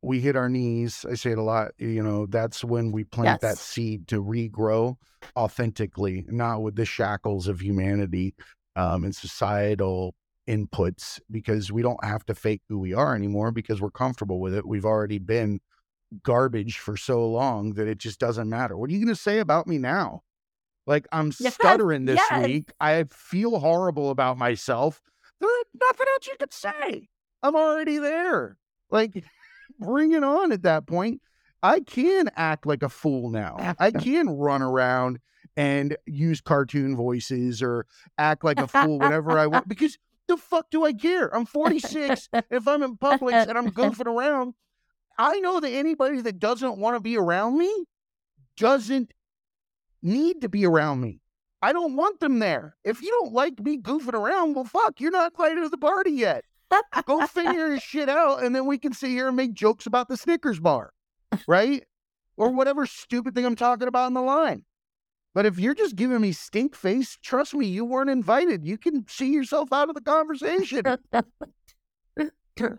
we 0.00 0.20
hit 0.20 0.36
our 0.36 0.48
knees, 0.48 1.04
I 1.10 1.14
say 1.14 1.32
it 1.32 1.38
a 1.38 1.42
lot, 1.42 1.72
you 1.78 2.00
know, 2.00 2.26
that's 2.26 2.62
when 2.62 2.92
we 2.92 3.02
plant 3.02 3.40
that 3.40 3.58
seed 3.58 4.06
to 4.08 4.22
regrow 4.22 4.94
authentically, 5.36 6.24
not 6.28 6.62
with 6.62 6.76
the 6.76 6.84
shackles 6.84 7.48
of 7.48 7.60
humanity 7.60 8.36
um, 8.76 9.02
and 9.02 9.14
societal 9.14 10.14
inputs, 10.48 11.20
because 11.30 11.70
we 11.70 11.82
don't 11.82 12.04
have 12.04 12.24
to 12.26 12.34
fake 12.34 12.62
who 12.68 12.78
we 12.78 12.92
are 12.92 13.14
anymore 13.14 13.50
because 13.50 13.80
we're 13.80 13.90
comfortable 13.90 14.40
with 14.40 14.54
it. 14.54 14.66
We've 14.66 14.84
already 14.84 15.18
been 15.18 15.60
garbage 16.22 16.78
for 16.78 16.96
so 16.96 17.26
long 17.26 17.74
that 17.74 17.88
it 17.88 17.98
just 17.98 18.18
doesn't 18.18 18.48
matter. 18.48 18.76
What 18.76 18.90
are 18.90 18.92
you 18.92 18.98
going 18.98 19.14
to 19.14 19.20
say 19.20 19.38
about 19.38 19.66
me 19.66 19.78
now? 19.78 20.22
Like 20.86 21.06
I'm 21.12 21.32
Yes, 21.38 21.54
stuttering 21.54 22.04
this 22.04 22.20
yes. 22.30 22.46
week. 22.46 22.72
I 22.80 23.04
feel 23.10 23.58
horrible 23.58 24.10
about 24.10 24.36
myself. 24.36 25.00
There's 25.40 25.52
nothing 25.80 26.06
else 26.12 26.26
you 26.26 26.36
could 26.38 26.52
say. 26.52 27.08
I'm 27.42 27.56
already 27.56 27.98
there. 27.98 28.56
Like, 28.90 29.24
bring 29.78 30.12
it 30.12 30.24
on 30.24 30.52
at 30.52 30.62
that 30.62 30.86
point. 30.86 31.20
I 31.62 31.80
can 31.80 32.30
act 32.36 32.66
like 32.66 32.82
a 32.82 32.88
fool 32.88 33.30
now. 33.30 33.74
I 33.78 33.90
can 33.92 34.28
run 34.28 34.62
around 34.62 35.20
and 35.56 35.96
use 36.06 36.40
cartoon 36.40 36.96
voices 36.96 37.62
or 37.62 37.86
act 38.18 38.44
like 38.44 38.58
a 38.58 38.66
fool 38.66 38.98
whenever 38.98 39.38
I 39.38 39.46
want 39.46 39.68
because 39.68 39.98
the 40.28 40.36
fuck 40.36 40.70
do 40.70 40.84
I 40.84 40.92
care? 40.92 41.34
I'm 41.34 41.46
46. 41.46 42.28
if 42.50 42.68
I'm 42.68 42.82
in 42.82 42.96
public 42.96 43.34
and 43.34 43.56
I'm 43.56 43.70
goofing 43.70 44.06
around, 44.06 44.54
I 45.18 45.40
know 45.40 45.60
that 45.60 45.70
anybody 45.70 46.20
that 46.22 46.38
doesn't 46.38 46.78
want 46.78 46.96
to 46.96 47.00
be 47.00 47.16
around 47.16 47.58
me 47.58 47.86
doesn't 48.56 49.12
need 50.02 50.40
to 50.42 50.48
be 50.48 50.66
around 50.66 51.00
me. 51.00 51.20
I 51.60 51.72
don't 51.72 51.94
want 51.94 52.18
them 52.20 52.40
there. 52.40 52.76
If 52.82 53.02
you 53.02 53.10
don't 53.10 53.32
like 53.32 53.60
me 53.60 53.78
goofing 53.78 54.14
around, 54.14 54.54
well, 54.54 54.64
fuck, 54.64 55.00
you're 55.00 55.12
not 55.12 55.32
invited 55.32 55.62
to 55.62 55.68
the 55.68 55.78
party 55.78 56.10
yet. 56.10 56.44
Go 57.04 57.26
figure 57.26 57.68
your 57.68 57.78
shit 57.78 58.08
out, 58.08 58.42
and 58.42 58.56
then 58.56 58.66
we 58.66 58.78
can 58.78 58.92
sit 58.92 59.10
here 59.10 59.28
and 59.28 59.36
make 59.36 59.52
jokes 59.52 59.86
about 59.86 60.08
the 60.08 60.16
Snickers 60.16 60.58
bar, 60.58 60.92
right? 61.46 61.84
Or 62.36 62.50
whatever 62.50 62.86
stupid 62.86 63.34
thing 63.34 63.44
I'm 63.44 63.56
talking 63.56 63.88
about 63.88 64.06
in 64.06 64.14
the 64.14 64.22
line. 64.22 64.64
But 65.34 65.46
if 65.46 65.58
you're 65.58 65.74
just 65.74 65.96
giving 65.96 66.20
me 66.20 66.32
stink 66.32 66.74
face, 66.74 67.16
trust 67.22 67.54
me, 67.54 67.66
you 67.66 67.84
weren't 67.84 68.10
invited. 68.10 68.66
You 68.66 68.76
can 68.76 69.06
see 69.08 69.32
yourself 69.32 69.72
out 69.72 69.88
of 69.88 69.94
the 69.94 70.02
conversation. 70.02 70.82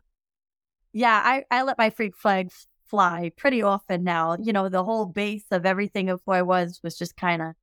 yeah, 0.93 1.21
I, 1.25 1.43
I 1.49 1.63
let 1.63 1.79
my 1.79 1.89
freak 1.89 2.15
flag 2.15 2.47
f- 2.47 2.67
fly 2.85 3.31
pretty 3.35 3.63
often 3.63 4.03
now. 4.03 4.37
You 4.39 4.53
know, 4.53 4.69
the 4.69 4.83
whole 4.83 5.07
base 5.07 5.45
of 5.49 5.65
everything 5.65 6.09
of 6.09 6.21
who 6.25 6.33
I 6.33 6.43
was 6.43 6.79
was 6.83 6.95
just 6.95 7.17
kind 7.17 7.41
of 7.41 7.53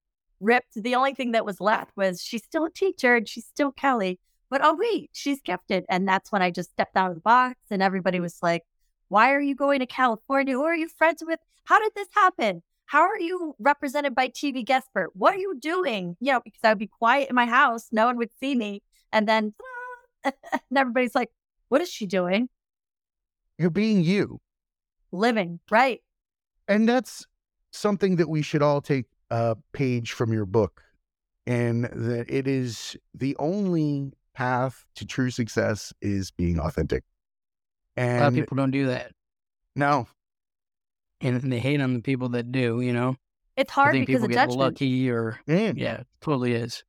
ripped. 0.40 0.74
The 0.74 0.96
only 0.96 1.14
thing 1.14 1.32
that 1.32 1.46
was 1.46 1.60
left 1.60 1.96
was 1.96 2.20
she's 2.20 2.42
still 2.42 2.64
a 2.64 2.70
teacher 2.70 3.14
and 3.14 3.28
she's 3.28 3.46
still 3.46 3.72
Keli. 3.72 4.18
But 4.48 4.62
oh, 4.64 4.76
wait, 4.76 5.10
she's 5.12 5.40
kept 5.40 5.70
it. 5.70 5.84
And 5.88 6.08
that's 6.08 6.32
when 6.32 6.42
I 6.42 6.50
just 6.50 6.72
stepped 6.72 6.96
out 6.96 7.10
of 7.10 7.14
the 7.14 7.20
box 7.20 7.60
and 7.70 7.80
everybody 7.80 8.18
was 8.18 8.38
like, 8.42 8.64
why 9.06 9.32
are 9.32 9.40
you 9.40 9.54
going 9.54 9.78
to 9.78 9.86
California? 9.86 10.54
Who 10.54 10.64
are 10.64 10.74
you 10.74 10.88
friends 10.88 11.22
with? 11.24 11.38
How 11.64 11.78
did 11.78 11.92
this 11.94 12.08
happen? 12.12 12.62
How 12.90 13.02
are 13.02 13.20
you 13.20 13.54
represented 13.60 14.16
by 14.16 14.26
TV 14.30 14.64
Guestpert? 14.64 15.10
What 15.12 15.32
are 15.32 15.38
you 15.38 15.56
doing? 15.60 16.16
You 16.18 16.32
know, 16.32 16.40
because 16.44 16.58
I 16.64 16.70
would 16.70 16.78
be 16.78 16.88
quiet 16.88 17.28
in 17.28 17.36
my 17.36 17.46
house. 17.46 17.86
No 17.92 18.06
one 18.06 18.16
would 18.16 18.32
see 18.40 18.56
me. 18.56 18.82
And 19.12 19.28
then 19.28 19.54
and 20.24 20.34
everybody's 20.74 21.14
like, 21.14 21.30
what 21.68 21.80
is 21.80 21.88
she 21.88 22.06
doing? 22.06 22.48
You're 23.58 23.70
being 23.70 24.02
you. 24.02 24.40
Living, 25.12 25.60
right? 25.70 26.00
And 26.66 26.88
that's 26.88 27.28
something 27.70 28.16
that 28.16 28.28
we 28.28 28.42
should 28.42 28.60
all 28.60 28.80
take 28.80 29.06
a 29.30 29.56
page 29.72 30.10
from 30.10 30.32
your 30.32 30.44
book. 30.44 30.82
And 31.46 31.84
that 31.84 32.26
it 32.28 32.48
is 32.48 32.96
the 33.14 33.36
only 33.38 34.14
path 34.34 34.84
to 34.96 35.06
true 35.06 35.30
success 35.30 35.92
is 36.02 36.32
being 36.32 36.58
authentic. 36.58 37.04
And 37.96 38.18
a 38.18 38.24
lot 38.24 38.28
of 38.30 38.34
people 38.34 38.56
don't 38.56 38.72
do 38.72 38.88
that, 38.88 39.12
no, 39.76 40.08
and 41.20 41.52
they 41.52 41.58
hate 41.58 41.80
on 41.80 41.94
the 41.94 42.00
people 42.00 42.28
that 42.30 42.50
do. 42.52 42.80
You 42.80 42.92
know, 42.92 43.16
It's 43.56 43.70
hard 43.72 43.84
I 43.88 43.88
hard 43.88 43.94
think 43.94 44.06
because 44.06 44.20
people 44.20 44.24
of 44.26 44.30
get 44.30 44.36
judgment. 44.36 44.58
lucky, 44.58 45.10
or 45.10 45.40
man, 45.46 45.76
yeah, 45.76 46.02
totally 46.20 46.52
is. 46.52 46.84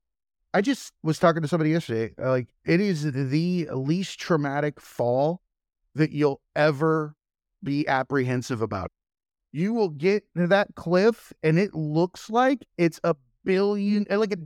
I 0.53 0.61
just 0.61 0.91
was 1.01 1.17
talking 1.17 1.41
to 1.41 1.47
somebody 1.47 1.69
yesterday. 1.71 2.13
uh, 2.21 2.29
Like, 2.29 2.49
it 2.65 2.81
is 2.81 3.03
the 3.11 3.69
least 3.71 4.19
traumatic 4.19 4.81
fall 4.81 5.41
that 5.95 6.11
you'll 6.11 6.41
ever 6.55 7.15
be 7.63 7.87
apprehensive 7.87 8.61
about. 8.61 8.91
You 9.53 9.73
will 9.73 9.89
get 9.89 10.23
to 10.35 10.47
that 10.47 10.75
cliff, 10.75 11.31
and 11.43 11.57
it 11.59 11.73
looks 11.73 12.29
like 12.29 12.65
it's 12.77 12.99
a 13.03 13.15
billion, 13.43 14.05
uh, 14.09 14.17
like 14.17 14.33
a, 14.33 14.37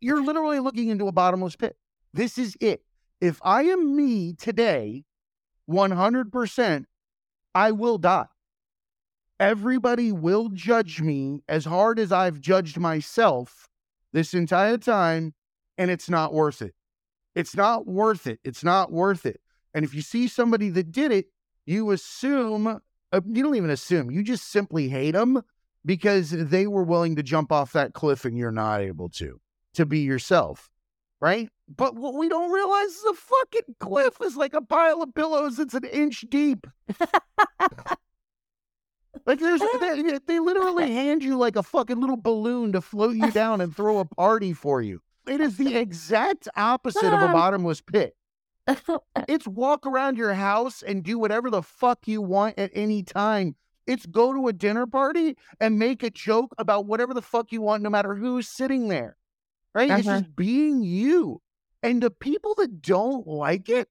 you're 0.00 0.22
literally 0.24 0.60
looking 0.60 0.88
into 0.88 1.06
a 1.08 1.12
bottomless 1.12 1.56
pit. 1.56 1.76
This 2.12 2.38
is 2.38 2.56
it. 2.60 2.82
If 3.20 3.40
I 3.42 3.62
am 3.64 3.96
me 3.96 4.32
today, 4.34 5.04
100%, 5.68 6.84
I 7.54 7.70
will 7.72 7.98
die. 7.98 8.26
Everybody 9.40 10.12
will 10.12 10.48
judge 10.50 11.00
me 11.00 11.42
as 11.48 11.64
hard 11.64 11.98
as 11.98 12.12
I've 12.12 12.40
judged 12.40 12.78
myself 12.78 13.68
this 14.12 14.32
entire 14.32 14.78
time 14.78 15.34
and 15.76 15.90
it's 15.90 16.08
not 16.08 16.32
worth 16.32 16.62
it. 16.62 16.74
It's 17.34 17.56
not 17.56 17.86
worth 17.86 18.26
it. 18.28 18.38
It's 18.44 18.62
not 18.62 18.92
worth 18.92 19.26
it. 19.26 19.40
And 19.74 19.84
if 19.84 19.92
you 19.92 20.02
see 20.02 20.28
somebody 20.28 20.68
that 20.70 20.92
did 20.92 21.10
it, 21.10 21.26
you 21.66 21.90
assume, 21.90 22.66
uh, 22.68 23.20
you 23.26 23.42
don't 23.42 23.56
even 23.56 23.70
assume, 23.70 24.10
you 24.10 24.22
just 24.22 24.50
simply 24.50 24.88
hate 24.88 25.12
them 25.12 25.42
because 25.84 26.30
they 26.30 26.68
were 26.68 26.84
willing 26.84 27.16
to 27.16 27.22
jump 27.22 27.50
off 27.50 27.72
that 27.72 27.92
cliff 27.92 28.24
and 28.24 28.38
you're 28.38 28.52
not 28.52 28.80
able 28.80 29.08
to, 29.10 29.40
to 29.74 29.84
be 29.84 30.00
yourself. 30.00 30.70
Right. 31.20 31.48
But 31.74 31.96
what 31.96 32.14
we 32.14 32.28
don't 32.28 32.52
realize 32.52 32.88
is 32.88 33.02
the 33.02 33.14
fucking 33.14 33.74
cliff 33.80 34.18
is 34.22 34.36
like 34.36 34.54
a 34.54 34.60
pile 34.60 35.02
of 35.02 35.14
pillows. 35.14 35.58
It's 35.58 35.74
an 35.74 35.84
inch 35.84 36.24
deep. 36.28 36.66
like 39.26 39.38
there's, 39.40 39.60
they, 39.80 40.18
they 40.26 40.38
literally 40.40 40.92
hand 40.92 41.22
you 41.22 41.36
like 41.36 41.56
a 41.56 41.62
fucking 41.62 42.00
little 42.00 42.16
balloon 42.16 42.72
to 42.72 42.80
float 42.80 43.16
you 43.16 43.30
down 43.32 43.60
and 43.60 43.74
throw 43.74 43.98
a 43.98 44.04
party 44.04 44.52
for 44.52 44.82
you. 44.82 45.00
It 45.26 45.40
is 45.40 45.56
the 45.56 45.76
exact 45.76 46.48
opposite 46.56 47.12
of 47.12 47.22
a 47.22 47.28
bottomless 47.28 47.80
pit. 47.80 48.16
It's 49.28 49.46
walk 49.46 49.86
around 49.86 50.18
your 50.18 50.34
house 50.34 50.82
and 50.82 51.02
do 51.02 51.18
whatever 51.18 51.48
the 51.48 51.62
fuck 51.62 52.06
you 52.06 52.20
want 52.20 52.58
at 52.58 52.70
any 52.74 53.02
time. 53.02 53.56
It's 53.86 54.04
go 54.04 54.32
to 54.34 54.48
a 54.48 54.52
dinner 54.52 54.86
party 54.86 55.36
and 55.60 55.78
make 55.78 56.02
a 56.02 56.10
joke 56.10 56.54
about 56.58 56.84
whatever 56.86 57.14
the 57.14 57.22
fuck 57.22 57.52
you 57.52 57.62
want, 57.62 57.82
no 57.82 57.90
matter 57.90 58.14
who's 58.14 58.48
sitting 58.48 58.88
there. 58.88 59.16
Right? 59.74 59.90
It's 59.90 60.06
Uh-huh. 60.06 60.18
just 60.20 60.36
being 60.36 60.82
you. 60.82 61.40
And 61.82 62.02
the 62.02 62.10
people 62.10 62.54
that 62.56 62.82
don't 62.82 63.26
like 63.26 63.68
it, 63.68 63.88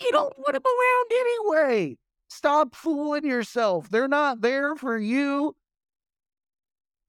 you 0.00 0.10
don't 0.12 0.36
want 0.38 0.54
them 0.54 0.62
around 0.64 1.12
anyway. 1.12 1.98
Stop 2.28 2.74
fooling 2.74 3.24
yourself. 3.24 3.88
They're 3.88 4.08
not 4.08 4.40
there 4.40 4.74
for 4.76 4.98
you. 4.98 5.54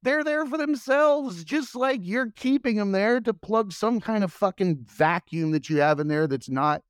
They're 0.02 0.24
there 0.24 0.46
for 0.46 0.56
themselves, 0.56 1.42
just 1.42 1.74
like 1.74 2.00
you're 2.02 2.30
keeping 2.36 2.76
them 2.76 2.92
there 2.92 3.20
to 3.20 3.34
plug 3.34 3.72
some 3.72 4.00
kind 4.00 4.22
of 4.22 4.32
fucking 4.32 4.86
vacuum 4.88 5.50
that 5.50 5.68
you 5.68 5.78
have 5.78 5.98
in 5.98 6.06
there 6.08 6.26
that's 6.26 6.48
not 6.48 6.82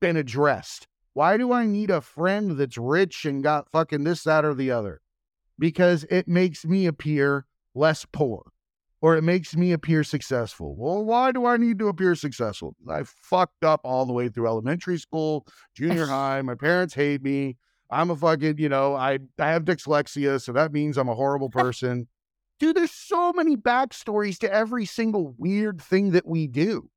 been 0.00 0.16
addressed. 0.16 0.86
Why 1.14 1.36
do 1.36 1.52
I 1.52 1.66
need 1.66 1.90
a 1.90 2.00
friend 2.00 2.52
that's 2.52 2.78
rich 2.78 3.24
and 3.24 3.42
got 3.42 3.70
fucking 3.72 4.04
this, 4.04 4.22
that, 4.22 4.44
or 4.44 4.54
the 4.54 4.70
other? 4.70 5.00
Because 5.58 6.04
it 6.04 6.28
makes 6.28 6.64
me 6.64 6.86
appear 6.86 7.46
less 7.74 8.06
poor 8.12 8.52
or 9.02 9.16
it 9.16 9.22
makes 9.22 9.56
me 9.56 9.72
appear 9.72 10.04
successful. 10.04 10.76
Well, 10.76 11.04
why 11.04 11.32
do 11.32 11.46
I 11.46 11.56
need 11.56 11.78
to 11.78 11.88
appear 11.88 12.14
successful? 12.14 12.76
I 12.88 13.02
fucked 13.04 13.64
up 13.64 13.80
all 13.84 14.06
the 14.06 14.12
way 14.12 14.28
through 14.28 14.46
elementary 14.46 14.98
school, 14.98 15.46
junior 15.74 16.06
high. 16.08 16.42
My 16.42 16.54
parents 16.54 16.94
hate 16.94 17.22
me. 17.22 17.56
I'm 17.90 18.10
a 18.10 18.16
fucking, 18.16 18.58
you 18.58 18.68
know, 18.68 18.94
I, 18.94 19.18
I 19.38 19.48
have 19.48 19.64
dyslexia, 19.64 20.40
so 20.40 20.52
that 20.52 20.72
means 20.72 20.96
I'm 20.96 21.08
a 21.08 21.14
horrible 21.14 21.50
person. 21.50 22.08
Dude, 22.58 22.76
there's 22.76 22.92
so 22.92 23.32
many 23.32 23.56
backstories 23.56 24.38
to 24.38 24.52
every 24.52 24.84
single 24.84 25.34
weird 25.38 25.80
thing 25.80 26.10
that 26.12 26.26
we 26.26 26.46
do. 26.46 26.90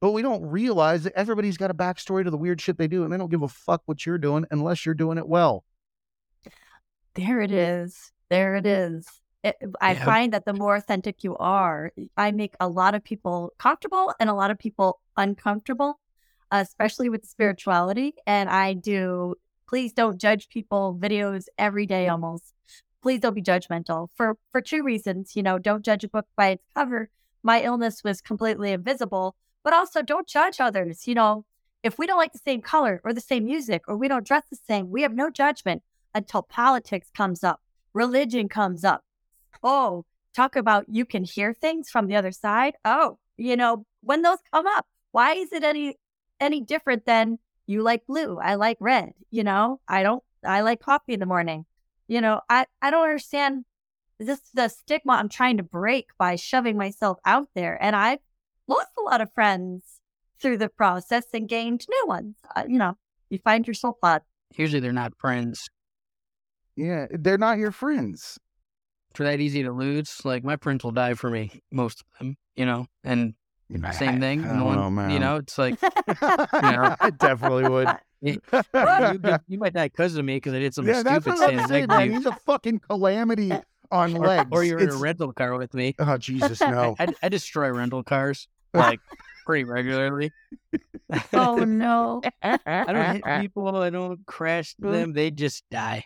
But 0.00 0.12
we 0.12 0.22
don't 0.22 0.42
realize 0.42 1.04
that 1.04 1.12
everybody's 1.14 1.58
got 1.58 1.70
a 1.70 1.74
backstory 1.74 2.24
to 2.24 2.30
the 2.30 2.38
weird 2.38 2.60
shit 2.60 2.78
they 2.78 2.88
do, 2.88 3.04
and 3.04 3.12
they 3.12 3.18
don't 3.18 3.30
give 3.30 3.42
a 3.42 3.48
fuck 3.48 3.82
what 3.84 4.06
you're 4.06 4.18
doing 4.18 4.46
unless 4.50 4.86
you're 4.86 4.94
doing 4.94 5.18
it 5.18 5.28
well. 5.28 5.64
There 7.14 7.40
it 7.40 7.52
is. 7.52 8.12
There 8.30 8.54
it 8.56 8.64
is. 8.64 9.06
It, 9.42 9.56
I 9.80 9.92
Yeah. 9.92 10.04
find 10.04 10.32
that 10.32 10.44
the 10.44 10.52
more 10.52 10.76
authentic 10.76 11.24
you 11.24 11.36
are, 11.36 11.92
I 12.16 12.30
make 12.30 12.54
a 12.60 12.68
lot 12.68 12.94
of 12.94 13.02
people 13.04 13.52
comfortable 13.58 14.14
and 14.20 14.30
a 14.30 14.34
lot 14.34 14.50
of 14.50 14.58
people 14.58 15.00
uncomfortable, 15.16 15.98
especially 16.50 17.08
with 17.08 17.22
mm-hmm. 17.22 17.28
spirituality. 17.28 18.14
And 18.26 18.48
I 18.48 18.74
do, 18.74 19.34
please 19.70 19.92
don't 19.92 20.20
judge 20.20 20.48
people 20.48 20.98
videos 21.00 21.44
every 21.56 21.86
day 21.86 22.06
mm. 22.06 22.12
almost. 22.12 22.52
Please 23.02 23.20
don't 23.20 23.34
be 23.34 23.42
judgmental 23.42 24.08
for, 24.14 24.36
for 24.50 24.60
two 24.60 24.82
reasons. 24.82 25.36
You 25.36 25.44
know, 25.44 25.58
don't 25.58 25.84
judge 25.84 26.04
a 26.04 26.08
book 26.08 26.26
by 26.36 26.48
its 26.48 26.64
cover. 26.74 27.08
My 27.42 27.62
illness 27.62 28.02
was 28.04 28.20
completely 28.20 28.72
invisible, 28.72 29.36
but 29.62 29.72
also 29.72 30.02
don't 30.02 30.26
judge 30.26 30.60
others. 30.60 31.06
You 31.06 31.14
know, 31.14 31.46
if 31.82 31.98
we 31.98 32.06
don't 32.06 32.18
like 32.18 32.32
the 32.32 32.38
same 32.38 32.60
color 32.60 33.00
or 33.04 33.14
the 33.14 33.20
same 33.20 33.44
music 33.44 33.82
or 33.86 33.96
we 33.96 34.08
don't 34.08 34.26
dress 34.26 34.42
the 34.50 34.56
same, 34.56 34.90
we 34.90 35.02
have 35.02 35.14
no 35.14 35.30
judgment 35.30 35.82
until 36.14 36.42
politics 36.42 37.08
comes 37.16 37.44
up, 37.44 37.62
religion 37.94 38.48
comes 38.48 38.84
up. 38.84 39.04
Oh, 39.62 40.04
talk 40.34 40.56
about 40.56 40.86
you 40.88 41.04
can 41.04 41.22
hear 41.22 41.54
things 41.54 41.88
from 41.88 42.08
the 42.08 42.16
other 42.16 42.32
side. 42.32 42.74
Oh, 42.84 43.18
you 43.36 43.56
know, 43.56 43.86
when 44.02 44.22
those 44.22 44.38
come 44.52 44.66
up, 44.66 44.86
why 45.12 45.34
is 45.34 45.52
it 45.52 45.62
any 45.62 45.96
any 46.40 46.60
different 46.60 47.06
than 47.06 47.38
you 47.70 47.82
like 47.82 48.06
blue, 48.06 48.38
I 48.38 48.56
like 48.56 48.76
red, 48.80 49.12
you 49.30 49.44
know? 49.44 49.80
I 49.86 50.02
don't 50.02 50.22
I 50.44 50.62
like 50.62 50.80
coffee 50.80 51.14
in 51.14 51.20
the 51.20 51.26
morning. 51.26 51.66
You 52.08 52.20
know, 52.20 52.40
I 52.50 52.66
I 52.82 52.90
don't 52.90 53.04
understand 53.04 53.64
this 54.18 54.38
is 54.38 54.50
the 54.52 54.68
stigma 54.68 55.12
I'm 55.12 55.28
trying 55.28 55.56
to 55.58 55.62
break 55.62 56.08
by 56.18 56.36
shoving 56.36 56.76
myself 56.76 57.18
out 57.24 57.48
there 57.54 57.78
and 57.80 57.94
I've 57.94 58.18
lost 58.66 58.88
a 58.98 59.02
lot 59.02 59.20
of 59.20 59.32
friends 59.32 60.00
through 60.40 60.58
the 60.58 60.68
process 60.68 61.26
and 61.32 61.48
gained 61.48 61.86
new 61.88 62.06
ones. 62.06 62.36
Uh, 62.56 62.64
you 62.66 62.78
know, 62.78 62.96
you 63.28 63.38
find 63.38 63.66
your 63.66 63.74
soul 63.74 63.96
pod. 64.02 64.22
Usually 64.56 64.80
they're 64.80 64.92
not 64.92 65.16
friends. 65.18 65.68
Yeah, 66.76 67.06
they're 67.10 67.38
not 67.38 67.58
your 67.58 67.72
friends. 67.72 68.38
For 69.14 69.24
that 69.24 69.40
easy 69.40 69.62
to 69.62 69.72
lose, 69.72 70.24
like 70.24 70.44
my 70.44 70.56
friends 70.56 70.84
will 70.84 70.92
die 70.92 71.14
for 71.14 71.30
me, 71.30 71.62
most 71.72 72.00
of 72.00 72.06
them, 72.18 72.36
you 72.54 72.64
know, 72.64 72.86
and 73.02 73.34
same 73.92 74.20
thing. 74.20 74.44
I 74.44 74.52
no 74.52 74.54
don't 74.54 74.64
one- 74.64 74.76
know, 74.76 74.90
man. 74.90 75.10
You 75.10 75.18
know, 75.18 75.36
it's 75.36 75.58
like 75.58 75.78
I 75.82 77.10
definitely 77.18 77.68
would. 77.68 77.88
Eh, 78.24 78.36
you, 79.12 79.38
you 79.48 79.58
might 79.58 79.72
die 79.72 79.88
because 79.88 80.16
of 80.16 80.24
me 80.24 80.36
because 80.36 80.52
I 80.52 80.58
did 80.58 80.74
some 80.74 80.86
yeah, 80.86 81.00
stupid 81.00 81.26
what 81.26 81.30
I'm 81.30 81.36
standing 81.36 81.68
saying, 81.68 81.86
next 81.86 81.92
to 81.92 81.98
man. 81.98 82.06
you. 82.08 82.16
He's 82.18 82.26
a 82.26 82.32
fucking 82.32 82.80
calamity 82.80 83.52
uh, 83.52 83.60
on 83.90 84.12
legs. 84.14 84.48
or 84.52 84.62
you're 84.62 84.78
in 84.78 84.90
a 84.90 84.96
rental 84.96 85.32
car 85.32 85.56
with 85.56 85.74
me. 85.74 85.94
Oh 85.98 86.16
Jesus, 86.18 86.60
no. 86.60 86.94
I, 86.98 87.08
I 87.22 87.28
destroy 87.28 87.70
rental 87.70 88.02
cars 88.02 88.48
like 88.74 89.00
pretty 89.46 89.64
regularly. 89.64 90.32
oh 91.32 91.56
no. 91.56 92.22
I 92.42 92.58
don't 92.92 93.14
hit 93.16 93.42
people. 93.42 93.76
I 93.76 93.90
don't 93.90 94.24
crash 94.26 94.74
hmm? 94.80 94.90
them. 94.90 95.12
They 95.12 95.30
just 95.30 95.64
die. 95.70 96.04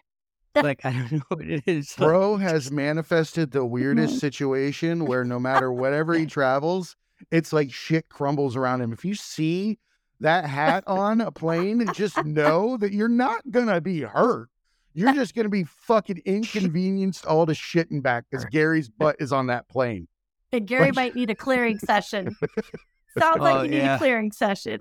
Like 0.54 0.84
I 0.84 0.92
don't 0.92 1.12
know 1.12 1.22
what 1.28 1.46
it 1.46 1.64
is. 1.66 1.98
Like, 1.98 2.08
Bro 2.08 2.36
has 2.36 2.70
manifested 2.70 3.50
the 3.50 3.64
weirdest 3.64 4.14
hmm. 4.14 4.18
situation 4.18 5.04
where 5.04 5.24
no 5.24 5.40
matter 5.40 5.72
whatever 5.72 6.14
he 6.14 6.26
travels, 6.26 6.94
it's 7.30 7.52
like 7.52 7.72
shit 7.72 8.08
crumbles 8.08 8.56
around 8.56 8.80
him. 8.80 8.92
If 8.92 9.04
you 9.04 9.14
see 9.14 9.78
that 10.20 10.44
hat 10.46 10.84
on 10.88 11.20
a 11.20 11.30
plane, 11.30 11.86
just 11.92 12.24
know 12.24 12.76
that 12.78 12.92
you're 12.92 13.08
not 13.08 13.42
gonna 13.50 13.80
be 13.80 14.00
hurt. 14.02 14.48
You're 14.94 15.12
just 15.14 15.34
gonna 15.34 15.48
be 15.48 15.64
fucking 15.64 16.22
inconvenienced 16.24 17.26
all 17.26 17.46
to 17.46 17.54
shit 17.54 17.90
and 17.90 18.02
back 18.02 18.24
because 18.30 18.44
Gary's 18.46 18.88
butt 18.88 19.16
is 19.18 19.32
on 19.32 19.48
that 19.48 19.68
plane. 19.68 20.06
And 20.52 20.66
Gary 20.68 20.86
Like- 20.86 20.94
might 20.94 21.14
need 21.16 21.30
a 21.30 21.34
clearing 21.34 21.78
session. 21.78 22.36
Sounds 23.18 23.36
Oh, 23.38 23.42
like 23.42 23.64
you 23.64 23.70
need 23.70 23.76
yeah. 23.78 23.94
a 23.94 23.98
clearing 23.98 24.32
session. 24.32 24.80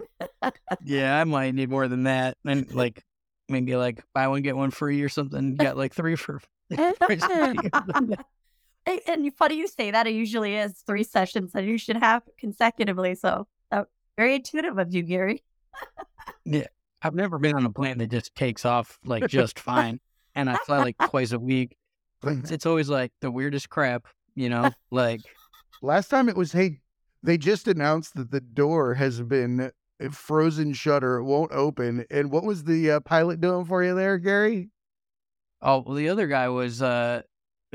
yeah, 0.84 1.20
I 1.20 1.24
might 1.24 1.54
need 1.54 1.70
more 1.70 1.88
than 1.88 2.04
that. 2.04 2.38
And 2.46 2.72
like 2.76 3.04
maybe 3.50 3.76
like 3.76 4.04
buy 4.14 4.28
one 4.28 4.42
get 4.44 4.56
one 4.56 4.72
free 4.72 5.02
or 5.02 5.10
something. 5.10 5.52
You 5.52 5.58
got 5.58 5.78
like 5.78 5.94
three 5.94 6.16
for. 6.16 6.42
And, 8.86 9.00
and 9.08 9.34
funny 9.36 9.56
you 9.56 9.68
say 9.68 9.92
that. 9.92 10.08
It 10.08 10.14
usually 10.14 10.56
is 10.56 10.84
three 10.86 11.04
sessions 11.04 11.54
that 11.54 11.64
you 11.64 11.78
should 11.78 11.98
have 11.98 12.24
consecutively. 12.38 13.16
So 13.16 13.48
uh, 13.72 13.84
very 14.18 14.36
intuitive 14.36 14.78
of 14.78 14.94
you, 14.94 15.04
Gary. 15.04 15.44
Yeah. 16.46 16.68
I've 17.02 17.16
never 17.16 17.38
been 17.38 17.56
on 17.56 17.66
a 17.66 17.70
plane 17.70 17.98
that 17.98 18.12
just 18.12 18.34
takes 18.34 18.64
off 18.64 18.98
like 19.04 19.28
just 19.28 19.60
fine, 19.60 20.00
and 20.36 20.50
I 20.50 20.56
fly 20.56 20.78
like 20.78 20.98
twice 21.10 21.34
a 21.34 21.40
week. 21.40 21.76
It's, 22.24 22.50
it's 22.52 22.66
always 22.66 22.88
like 22.88 23.12
the 23.20 23.30
weirdest 23.30 23.70
crap, 23.70 24.08
you 24.36 24.48
know. 24.48 24.72
Like 24.90 25.20
Last 25.84 26.08
time 26.08 26.30
it 26.30 26.38
was, 26.38 26.54
hey, 26.54 26.80
they 27.24 27.38
just 27.38 27.68
announced 27.68 28.16
that 28.16 28.32
the 28.32 28.40
door 28.40 28.94
has 28.94 29.22
been 29.22 29.70
frozen 30.12 30.72
shutter. 30.72 31.18
It 31.18 31.26
won't 31.26 31.52
open. 31.52 32.06
And 32.10 32.32
what 32.32 32.46
was 32.46 32.64
the 32.64 32.92
uh, 32.92 33.00
pilot 33.02 33.42
doing 33.42 33.66
for 33.66 33.84
you 33.84 33.94
there, 33.94 34.18
Gary? 34.18 34.70
Oh, 35.62 35.84
well, 35.86 35.96
the 35.96 36.08
other 36.08 36.28
guy 36.28 36.48
was 36.48 36.82
uh 36.82 37.24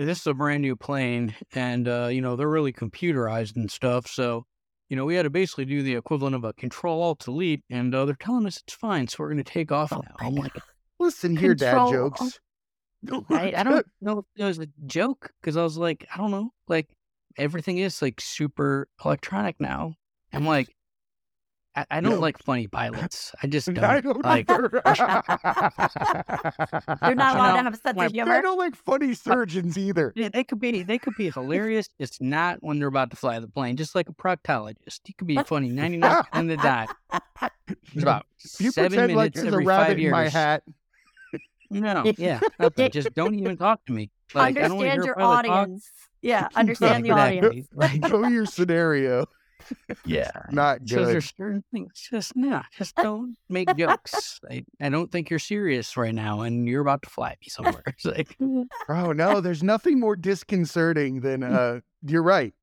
this 0.07 0.21
is 0.21 0.27
a 0.27 0.35
brand 0.35 0.63
new 0.63 0.77
plane 0.77 1.35
and 1.55 1.89
uh, 1.89 2.07
you 2.07 2.21
know, 2.21 2.37
they're 2.37 2.49
really 2.49 2.73
computerized 2.73 3.57
and 3.57 3.71
stuff, 3.71 4.07
so 4.07 4.45
you 4.89 4.97
know, 4.97 5.05
we 5.05 5.15
had 5.15 5.25
to 5.25 5.31
basically 5.31 5.67
do 5.67 5.83
the 5.83 5.95
equivalent 5.95 6.35
of 6.35 6.45
a 6.45 6.53
control 6.55 7.03
alt 7.03 7.19
delete 7.21 7.63
and 7.69 7.95
uh, 7.95 8.05
they're 8.05 8.17
telling 8.19 8.47
us 8.47 8.63
it's 8.67 8.75
fine, 8.75 9.07
so 9.07 9.17
we're 9.21 9.31
gonna 9.31 9.45
take 9.45 9.73
off 9.73 9.93
Oh 9.93 10.01
now. 10.01 10.15
I'm 10.21 10.35
like, 10.35 10.53
Listen 10.99 11.37
here, 11.37 11.55
dad 11.55 11.91
jokes. 11.91 12.41
I, 13.31 13.53
I 13.57 13.63
don't 13.63 13.87
know 14.01 14.19
if 14.19 14.25
it 14.37 14.45
was 14.45 14.59
a 14.59 14.67
joke 14.87 15.31
because 15.41 15.57
I 15.57 15.63
was 15.63 15.77
like, 15.77 16.07
I 16.13 16.19
don't 16.19 16.31
know, 16.31 16.51
like 16.67 16.89
everything 17.37 17.79
is 17.79 18.03
like 18.03 18.21
super 18.21 18.89
electronic 19.05 19.61
now. 19.61 19.95
I'm 20.33 20.45
like, 20.45 20.69
I, 21.77 21.87
I 21.91 22.01
don't 22.01 22.15
No. 22.15 22.21
like 22.21 22.39
funny 22.43 22.67
pilots. 22.67 23.33
I 23.43 23.47
just 23.47 23.67
don't. 23.73 23.85
I 23.85 24.01
don't 24.01 24.25
like. 24.25 24.51
either. 24.51 24.71
You're 27.03 27.15
not 27.15 27.37
allowed 27.37 27.57
to 27.57 27.63
have 27.63 27.75
a 27.75 27.77
sense 27.77 27.97
my 27.97 28.07
of 28.07 28.29
I 28.29 28.41
don't 28.41 28.59
like 28.59 28.75
funny 28.75 29.15
surgeons 29.15 29.79
either. 29.79 30.13
Yeah, 30.17 30.29
they 30.33 30.45
could 30.45 30.61
be 30.61 30.83
they 30.83 30.99
could 30.99 31.15
be 31.17 31.31
hilarious. 31.31 31.89
It's 31.99 32.21
not 32.21 32.59
when 32.63 32.79
they're 32.79 32.89
about 32.89 33.11
to 33.11 33.17
fly 33.17 33.39
the 33.39 33.49
plane. 33.49 33.77
Just 33.77 33.95
like 33.95 34.09
a 34.09 34.13
proctologist, 34.13 35.01
he 35.05 35.13
could 35.13 35.27
be 35.29 35.39
funny 35.43 35.69
ninety 35.73 35.99
nine 35.99 36.23
percent 36.25 36.51
of 36.51 36.57
the 36.59 36.63
time. 36.63 36.89
It's 37.69 38.03
about 38.03 38.27
you 38.59 38.71
seven 38.71 38.91
pretend 38.93 39.15
like 39.15 39.35
minutes 39.35 39.43
a 39.43 39.47
every 39.47 39.65
rabbit 39.65 39.87
five 39.89 39.99
in 39.99 40.11
my 40.11 40.29
hat. 40.29 40.63
No, 41.71 42.11
yeah, 42.17 42.41
nothing. 42.59 42.91
Just 42.91 43.13
don't 43.15 43.35
even 43.39 43.57
talk 43.59 43.85
to 43.87 43.93
me. 43.93 44.11
Like, 44.35 44.57
I 44.57 44.69
don't 44.69 44.73
understand 44.73 45.05
your 45.05 45.15
pilot 45.15 45.43
talk. 45.45 45.57
audience. 45.69 45.91
Yeah, 46.23 46.49
understand 46.57 47.05
the 47.05 47.11
Exactly. 47.11 47.39
audience. 47.49 47.69
Like, 47.75 48.01
Go 48.11 48.25
your 48.27 48.47
scenario. 48.47 49.27
Yeah. 50.05 50.31
Not 50.51 50.81
So 50.87 51.05
there's 51.05 51.33
certain 51.37 51.65
things 51.73 51.93
just 52.11 52.35
no, 52.37 52.63
just 52.77 52.97
don't 53.03 53.37
make 53.49 53.75
jokes. 53.77 54.41
I, 54.51 54.65
I 54.81 54.89
don't 54.89 55.11
think 55.11 55.31
you're 55.31 55.39
serious 55.39 55.97
right 55.97 56.15
now, 56.15 56.43
and 56.43 56.69
you're 56.69 56.83
about 56.83 57.03
to 57.03 57.11
fly 57.11 57.31
me 57.41 57.49
somewhere. 57.49 57.83
It's 57.87 58.05
like 58.05 58.37
Oh 58.89 59.13
no, 59.13 59.41
there's 59.41 59.63
nothing 59.63 60.01
more 60.01 60.17
disconcerting 60.17 61.21
than 61.21 61.43
uh 61.43 61.81
you're 62.03 62.23
right. 62.23 62.55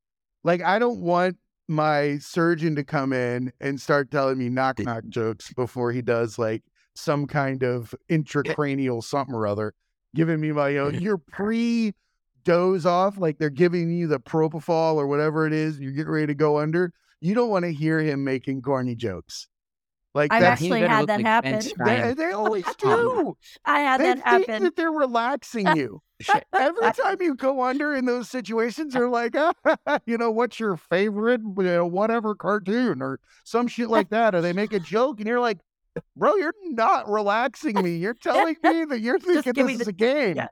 Like 0.44 0.62
I 0.62 0.80
don't 0.80 1.02
want 1.02 1.38
my 1.68 2.18
surgeon 2.20 2.76
to 2.76 2.84
come 2.84 3.12
in 3.12 3.52
and 3.60 3.82
start 3.82 4.12
telling 4.12 4.38
me 4.38 4.50
knock 4.50 4.80
knock 4.80 5.04
jokes 5.10 5.52
before 5.54 5.92
he 5.92 6.02
does 6.02 6.38
like 6.38 6.64
some 6.96 7.28
kind 7.28 7.64
of 7.64 7.94
intracranial 8.10 9.04
something 9.04 9.36
or 9.36 9.48
other, 9.48 9.74
giving 10.16 10.40
me 10.40 10.52
my 10.52 10.78
own 10.78 11.00
you're 11.02 11.18
pre 11.18 11.94
doze 12.46 12.86
off, 12.86 13.18
like 13.18 13.38
they're 13.38 13.50
giving 13.50 13.92
you 13.92 14.08
the 14.08 14.20
propofol 14.20 14.96
or 14.96 15.08
whatever 15.08 15.46
it 15.46 15.52
is, 15.54 15.80
you're 15.80 15.92
getting 15.92 16.12
ready 16.14 16.28
to 16.28 16.36
go 16.36 16.60
under. 16.60 16.94
You 17.20 17.36
don't 17.36 17.50
want 17.50 17.66
to 17.66 17.74
hear 17.74 18.00
him 18.00 18.24
making 18.24 18.62
corny 18.62 18.96
jokes. 18.96 19.48
Like 20.14 20.32
I've 20.32 20.42
that 20.42 20.54
actually 20.54 20.80
better 20.80 20.88
had 20.88 21.08
that 21.08 21.18
like 21.18 21.26
happen. 21.26 21.60
They, 21.84 22.14
they 22.14 22.32
always 22.32 22.64
do. 22.78 23.38
I 23.66 23.82
had 23.82 24.00
They 24.00 24.06
that 24.06 24.24
think 24.30 24.48
happen. 24.48 24.64
that 24.64 24.78
they're 24.78 24.92
relaxing 24.92 25.68
you. 25.76 26.02
Every 26.54 26.92
time 26.94 27.18
you 27.20 27.36
go 27.36 27.62
under 27.62 27.94
in 27.94 28.06
those 28.06 28.30
situations, 28.30 28.94
they're 28.94 29.10
like, 29.10 29.36
ah, 29.36 29.52
you 30.06 30.18
know, 30.18 30.32
what's 30.32 30.58
your 30.58 30.78
favorite, 30.78 31.42
you 31.42 31.64
know, 31.64 31.86
whatever 31.86 32.34
cartoon 32.34 33.02
or 33.02 33.20
some 33.44 33.68
shit 33.68 33.90
like 33.90 34.10
that. 34.12 34.34
Or 34.34 34.40
they 34.42 34.54
make 34.54 34.72
a 34.72 34.80
joke 34.80 35.20
and 35.20 35.28
you're 35.28 35.42
like, 35.42 35.58
bro, 36.16 36.36
you're 36.36 36.54
not 36.64 37.10
relaxing 37.10 37.82
me. 37.82 37.98
You're 37.98 38.14
telling 38.14 38.56
me 38.64 38.86
that 38.86 39.02
you're 39.02 39.20
thinking 39.20 39.52
give 39.52 39.66
me 39.66 39.74
this 39.74 39.82
is 39.82 39.88
a 39.90 39.94
game. 39.94 40.38
yeah. 40.38 40.48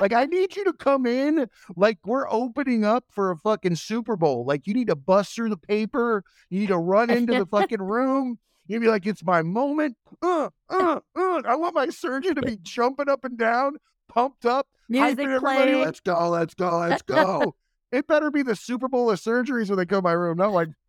Like, 0.00 0.12
I 0.12 0.26
need 0.26 0.56
you 0.56 0.64
to 0.64 0.72
come 0.72 1.06
in 1.06 1.48
like 1.76 1.98
we're 2.04 2.28
opening 2.30 2.84
up 2.84 3.04
for 3.10 3.30
a 3.30 3.36
fucking 3.36 3.76
Super 3.76 4.16
Bowl. 4.16 4.44
Like, 4.44 4.66
you 4.66 4.74
need 4.74 4.88
to 4.88 4.96
bust 4.96 5.34
through 5.34 5.50
the 5.50 5.56
paper. 5.56 6.24
You 6.50 6.60
need 6.60 6.68
to 6.68 6.78
run 6.78 7.10
into 7.10 7.38
the 7.38 7.46
fucking 7.50 7.82
room. 7.82 8.38
You'd 8.66 8.82
be 8.82 8.88
like, 8.88 9.06
it's 9.06 9.24
my 9.24 9.42
moment. 9.42 9.96
Uh, 10.22 10.50
uh, 10.68 11.00
uh. 11.16 11.42
I 11.46 11.54
want 11.54 11.74
my 11.74 11.88
surgeon 11.88 12.34
to 12.34 12.42
be 12.42 12.58
jumping 12.62 13.08
up 13.08 13.24
and 13.24 13.38
down, 13.38 13.76
pumped 14.08 14.44
up, 14.44 14.66
Music 14.88 15.18
everybody. 15.18 15.40
playing. 15.40 15.84
Let's 15.84 16.00
go, 16.00 16.28
let's 16.30 16.54
go, 16.54 16.78
let's 16.78 17.02
go. 17.02 17.54
it 17.92 18.06
better 18.06 18.30
be 18.30 18.42
the 18.42 18.56
Super 18.56 18.88
Bowl 18.88 19.10
of 19.10 19.20
surgeries 19.20 19.68
when 19.68 19.78
they 19.78 19.86
come 19.86 19.98
to 19.98 20.02
my 20.02 20.12
room. 20.12 20.38
Not 20.38 20.52
like 20.52 20.68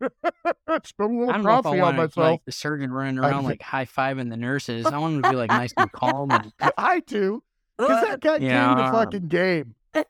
spill 0.84 1.06
a 1.06 1.08
little 1.08 1.32
don't 1.32 1.42
know 1.42 1.58
if 1.58 1.66
I 1.66 1.70
coffee 1.70 1.80
on 1.80 1.96
myself. 1.96 2.16
like 2.16 2.44
the 2.44 2.52
surgeon 2.52 2.92
running 2.92 3.18
around 3.18 3.44
like 3.44 3.62
high 3.62 3.86
fiving 3.86 4.30
the 4.30 4.36
nurses. 4.36 4.86
I 4.86 4.98
want 4.98 5.16
him 5.16 5.22
to 5.22 5.30
be 5.30 5.36
like 5.36 5.50
nice 5.50 5.72
and 5.76 5.90
calm. 5.92 6.30
And, 6.30 6.52
I 6.76 7.00
do. 7.00 7.42
Because 7.78 8.02
that 8.02 8.20
guy 8.20 8.38
came 8.38 8.48
Yeah. 8.48 8.74
to 8.74 8.92
fucking 8.92 9.28
game. 9.28 9.74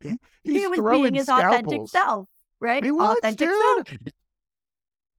He's 0.00 0.62
he 0.62 0.66
was 0.68 0.76
throwing 0.78 1.02
being 1.02 1.14
his 1.14 1.28
authentic 1.28 1.88
self, 1.88 2.28
right? 2.60 2.84
He 2.84 2.92
was, 2.92 3.16
authentic 3.18 3.48
dude. 3.48 3.88
self. 3.88 3.98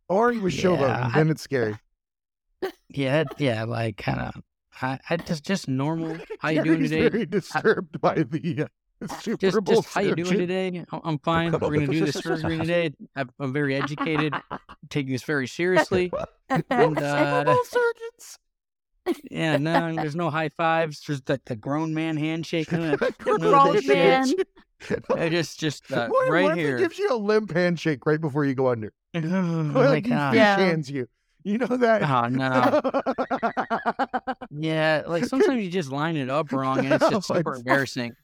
Or 0.07 0.31
he 0.31 0.39
was 0.39 0.53
showboating. 0.53 0.79
Yeah, 0.81 1.09
I- 1.13 1.17
Then 1.17 1.29
it's 1.29 1.41
scary. 1.41 1.75
yeah, 2.89 3.23
yeah, 3.37 3.65
like 3.65 3.97
kind 3.97 4.19
of. 4.19 4.41
I, 4.81 4.99
I 5.09 5.17
just 5.17 5.43
just 5.43 5.67
normal. 5.67 6.17
How 6.39 6.49
you 6.49 6.63
doing 6.63 6.83
today? 6.83 7.09
very 7.09 7.25
disturbed 7.25 7.99
by 7.99 8.13
the 8.23 8.67
uh, 9.01 9.07
Super 9.19 9.37
Just 9.37 9.63
Bowl 9.63 9.75
just 9.81 9.93
how 9.93 10.01
you 10.01 10.15
doing 10.15 10.37
today? 10.37 10.85
"Oh, 10.91 11.01
I'm 11.03 11.19
fine. 11.19 11.51
We're 11.51 11.59
gonna 11.59 11.87
do 11.87 12.05
this 12.05 12.15
surgery 12.15 12.57
today. 12.57 12.93
I'm, 13.15 13.29
I'm 13.39 13.53
very 13.53 13.75
educated. 13.75 14.33
Taking 14.89 15.11
this 15.11 15.23
very 15.23 15.47
seriously. 15.47 16.11
And 16.49 16.63
Super 16.71 17.03
uh, 17.05 17.43
Bowl 17.43 17.63
surgeons. 17.65 18.39
Yeah, 19.31 19.57
no, 19.57 19.95
there's 19.95 20.15
no 20.15 20.29
high 20.29 20.49
fives. 20.49 21.01
There's 21.05 21.21
the, 21.21 21.39
the 21.45 21.55
grown 21.55 21.93
man 21.93 22.17
handshake. 22.17 22.67
The 22.71 23.13
grown 23.19 23.85
man. 23.87 24.33
I 25.15 25.29
just 25.29 25.59
just 25.59 25.91
uh, 25.91 26.07
What, 26.07 26.29
right 26.29 26.43
what 26.43 26.51
if 26.53 26.57
here. 26.57 26.77
he 26.77 26.83
gives 26.83 26.99
you 26.99 27.09
a 27.11 27.17
limp 27.17 27.51
handshake 27.53 28.05
right 28.05 28.21
before 28.21 28.45
you 28.45 28.53
go 28.55 28.67
under? 28.69 28.93
Oh 29.15 29.19
like 29.21 29.73
my 29.75 29.95
he 29.95 30.01
God. 30.01 30.31
fish 30.31 30.37
Yeah. 30.37 30.57
hands 30.57 30.89
you. 30.91 31.07
You 31.43 31.57
know 31.59 31.77
that? 31.77 32.03
Oh 32.03 32.27
no. 32.27 32.81
Yeah, 34.51 35.03
like 35.07 35.25
sometimes 35.25 35.63
you 35.63 35.69
just 35.69 35.91
line 35.91 36.15
it 36.17 36.29
up 36.29 36.51
wrong 36.51 36.79
and 36.79 36.93
it's 36.93 37.09
just 37.09 37.27
super 37.27 37.39
it's- 37.39 37.59
embarrassing. 37.59 38.15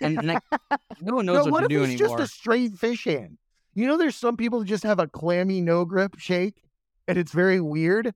And, 0.00 0.18
and 0.18 0.26
like, 0.28 0.42
no 1.00 1.16
one 1.16 1.26
no, 1.26 1.34
knows 1.34 1.44
what 1.44 1.52
what, 1.52 1.62
if 1.64 1.68
to 1.68 1.74
do 1.74 1.82
it's 1.84 2.00
anymore. 2.00 2.18
just 2.18 2.30
a 2.32 2.34
straight 2.34 2.74
fish 2.74 3.04
hand? 3.04 3.38
You 3.74 3.86
know, 3.86 3.96
there's 3.96 4.16
some 4.16 4.36
people 4.36 4.58
who 4.58 4.64
just 4.64 4.84
have 4.84 4.98
a 4.98 5.06
clammy 5.06 5.60
no 5.60 5.84
grip 5.84 6.18
shake, 6.18 6.62
and 7.08 7.16
it's 7.16 7.32
very 7.32 7.60
weird. 7.60 8.12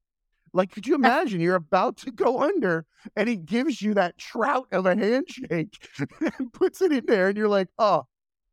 Like, 0.56 0.72
could 0.72 0.86
you 0.86 0.94
imagine 0.94 1.40
you're 1.40 1.54
about 1.54 1.98
to 1.98 2.10
go 2.10 2.42
under, 2.42 2.86
and 3.14 3.28
he 3.28 3.36
gives 3.36 3.80
you 3.82 3.94
that 3.94 4.18
trout 4.18 4.66
of 4.72 4.86
a 4.86 4.96
handshake 4.96 5.76
and 6.38 6.52
puts 6.52 6.80
it 6.82 6.90
in 6.92 7.04
there, 7.06 7.28
and 7.28 7.36
you're 7.36 7.48
like, 7.48 7.68
oh, 7.78 8.06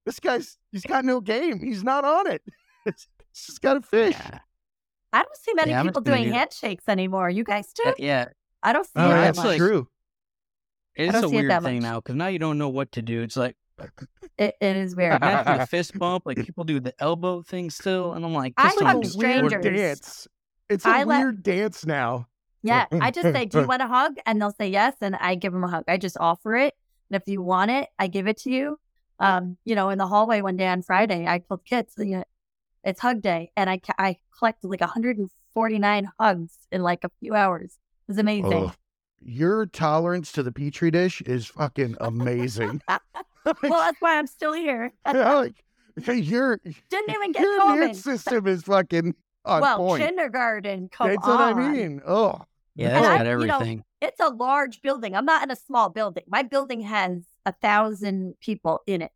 this 0.06 0.20
guy's 0.20 0.58
he's 0.72 0.84
got 0.84 1.06
no 1.06 1.22
game. 1.22 1.60
He's 1.60 1.84
not 1.84 2.04
on 2.06 2.28
it. 2.32 2.42
He's 2.86 3.08
just 3.48 3.62
got 3.62 3.78
a 3.78 3.82
fish. 3.82 4.16
Yeah, 4.20 4.40
I 5.14 5.24
don't 5.24 5.38
see 5.38 5.54
many 5.56 5.72
Yeah, 5.72 5.82
people 5.84 6.02
doing 6.02 6.26
do 6.26 6.32
handshakes 6.32 6.84
anymore. 6.88 7.30
You 7.30 7.44
guys 7.44 7.72
do? 7.74 7.90
Uh, 7.90 7.94
yeah. 7.98 8.26
I 8.62 8.74
don't 8.74 8.86
see 8.86 8.92
Oh, 8.98 9.06
it 9.06 9.10
yeah, 9.10 9.16
that 9.16 9.22
that's 9.26 9.38
much. 9.38 9.46
like- 9.48 9.58
true. 9.58 9.88
It's 10.96 11.14
don't 11.14 11.24
a 11.24 11.28
see 11.30 11.36
it 11.36 11.40
weird 11.40 11.52
that 11.52 11.64
thing 11.64 11.76
much. 11.78 11.84
now 11.84 12.00
because 12.02 12.16
now 12.16 12.28
you 12.28 12.38
don't 12.38 12.58
know 12.60 12.70
what 12.70 12.92
to 12.92 13.02
do. 13.02 13.22
It's 13.24 13.36
like 13.36 13.56
It, 14.38 14.56
it 14.62 14.76
is 14.78 14.96
weird. 14.96 15.24
after 15.24 15.58
the 15.58 15.66
fist 15.78 15.98
bump, 15.98 16.24
like 16.28 16.38
people 16.46 16.64
do 16.66 16.80
the 16.80 16.94
elbow 17.00 17.42
thing 17.42 17.70
still, 17.72 18.14
and 18.14 18.24
I'm 18.24 18.34
like, 18.34 18.54
I 18.58 18.68
just 18.68 18.78
don't 18.80 18.88
hug 18.88 19.06
a 19.06 19.08
do 19.10 19.18
weird 19.18 19.50
strangers. 19.50 19.76
dance. 19.80 20.28
It's 20.70 20.86
a 20.86 20.90
I 20.90 21.04
let- 21.04 21.20
weird 21.20 21.44
dance 21.44 21.86
now. 21.86 22.28
Yeah, 22.66 22.86
I 22.94 23.12
just 23.12 23.34
say, 23.34 23.46
"Do 23.46 23.60
you 23.60 23.68
want 23.68 23.82
a 23.82 23.88
hug?" 23.88 24.16
And 24.26 24.42
they'll 24.42 24.52
say 24.54 24.70
yes, 24.70 24.96
and 25.02 25.16
I 25.18 25.36
give 25.36 25.52
them 25.52 25.64
a 25.66 25.68
hug. 25.68 25.84
I 25.88 25.98
just 25.98 26.18
offer 26.18 26.56
it, 26.56 26.74
and 27.10 27.22
if 27.22 27.28
you 27.28 27.42
want 27.42 27.72
it, 27.72 27.90
I 28.00 28.08
give 28.08 28.26
it 28.28 28.38
to 28.44 28.50
you. 28.52 28.80
Um, 29.20 29.58
you 29.66 29.76
know, 29.76 29.90
in 29.90 29.98
the 29.98 30.08
hallway 30.08 30.42
one 30.42 30.56
day 30.56 30.68
on 30.68 30.82
Friday, 30.82 31.28
I 31.28 31.40
told 31.40 31.66
kids, 31.66 31.94
you 31.98 32.06
know, 32.18 32.24
"It's 32.86 33.02
hug 33.02 33.22
day," 33.22 33.52
and 33.58 33.70
I 33.70 33.82
I 33.98 34.18
collected 34.40 34.70
like 34.70 34.80
149 34.80 36.12
hugs 36.18 36.58
in 36.72 36.82
like 36.84 37.04
a 37.04 37.12
few 37.20 37.36
hours. 37.36 37.78
It 38.08 38.12
was 38.12 38.18
amazing. 38.18 38.54
Oh, 38.54 38.72
your 39.22 39.66
tolerance 39.66 40.32
to 40.34 40.44
the 40.44 40.52
petri 40.54 40.90
dish 40.90 41.22
is 41.22 41.46
fucking 41.48 41.98
amazing. 42.00 42.82
Well, 43.46 43.72
that's 43.72 44.00
why 44.00 44.18
I'm 44.18 44.28
still 44.28 44.54
here. 44.54 44.94
like, 45.06 45.66
your 46.08 46.62
Didn't 46.90 47.10
even 47.10 47.34
get 47.34 47.42
your 47.42 47.60
COVID. 47.60 47.76
immune 47.76 47.94
system 47.94 48.48
is 48.48 48.64
fucking 48.64 49.16
on 49.46 49.62
well, 49.62 49.78
point. 49.78 50.04
kindergarten. 50.04 50.90
Come 50.90 51.10
That's 51.10 51.28
on. 51.28 51.56
what 51.56 51.66
I 51.66 51.70
mean. 51.72 52.02
Oh, 52.08 52.42
Yeah, 52.76 52.88
And 52.88 52.96
that's 52.96 53.08
I- 53.08 53.18
got 53.18 53.18
you 53.20 53.24
know, 53.48 53.56
everything. 53.56 53.84
It's 54.02 54.20
a 54.20 54.30
large 54.30 54.82
building. 54.82 55.16
I'm 55.16 55.26
not 55.26 55.44
in 55.44 55.52
a 55.52 55.56
small 55.56 55.90
building. 55.90 56.24
My 56.28 56.44
building 56.44 56.82
has 56.82 57.24
a 57.46 57.54
thousand 57.54 58.36
people 58.42 58.82
in 58.88 59.02
it. 59.02 59.12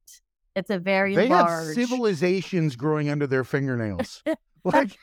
It's 0.56 0.70
a 0.70 0.80
very 0.80 1.16
they 1.16 1.28
have 1.28 1.50
civilizations 1.74 2.76
growing 2.76 3.10
under 3.10 3.28
their 3.28 3.44
fingernails. 3.44 4.24
like, 4.64 4.98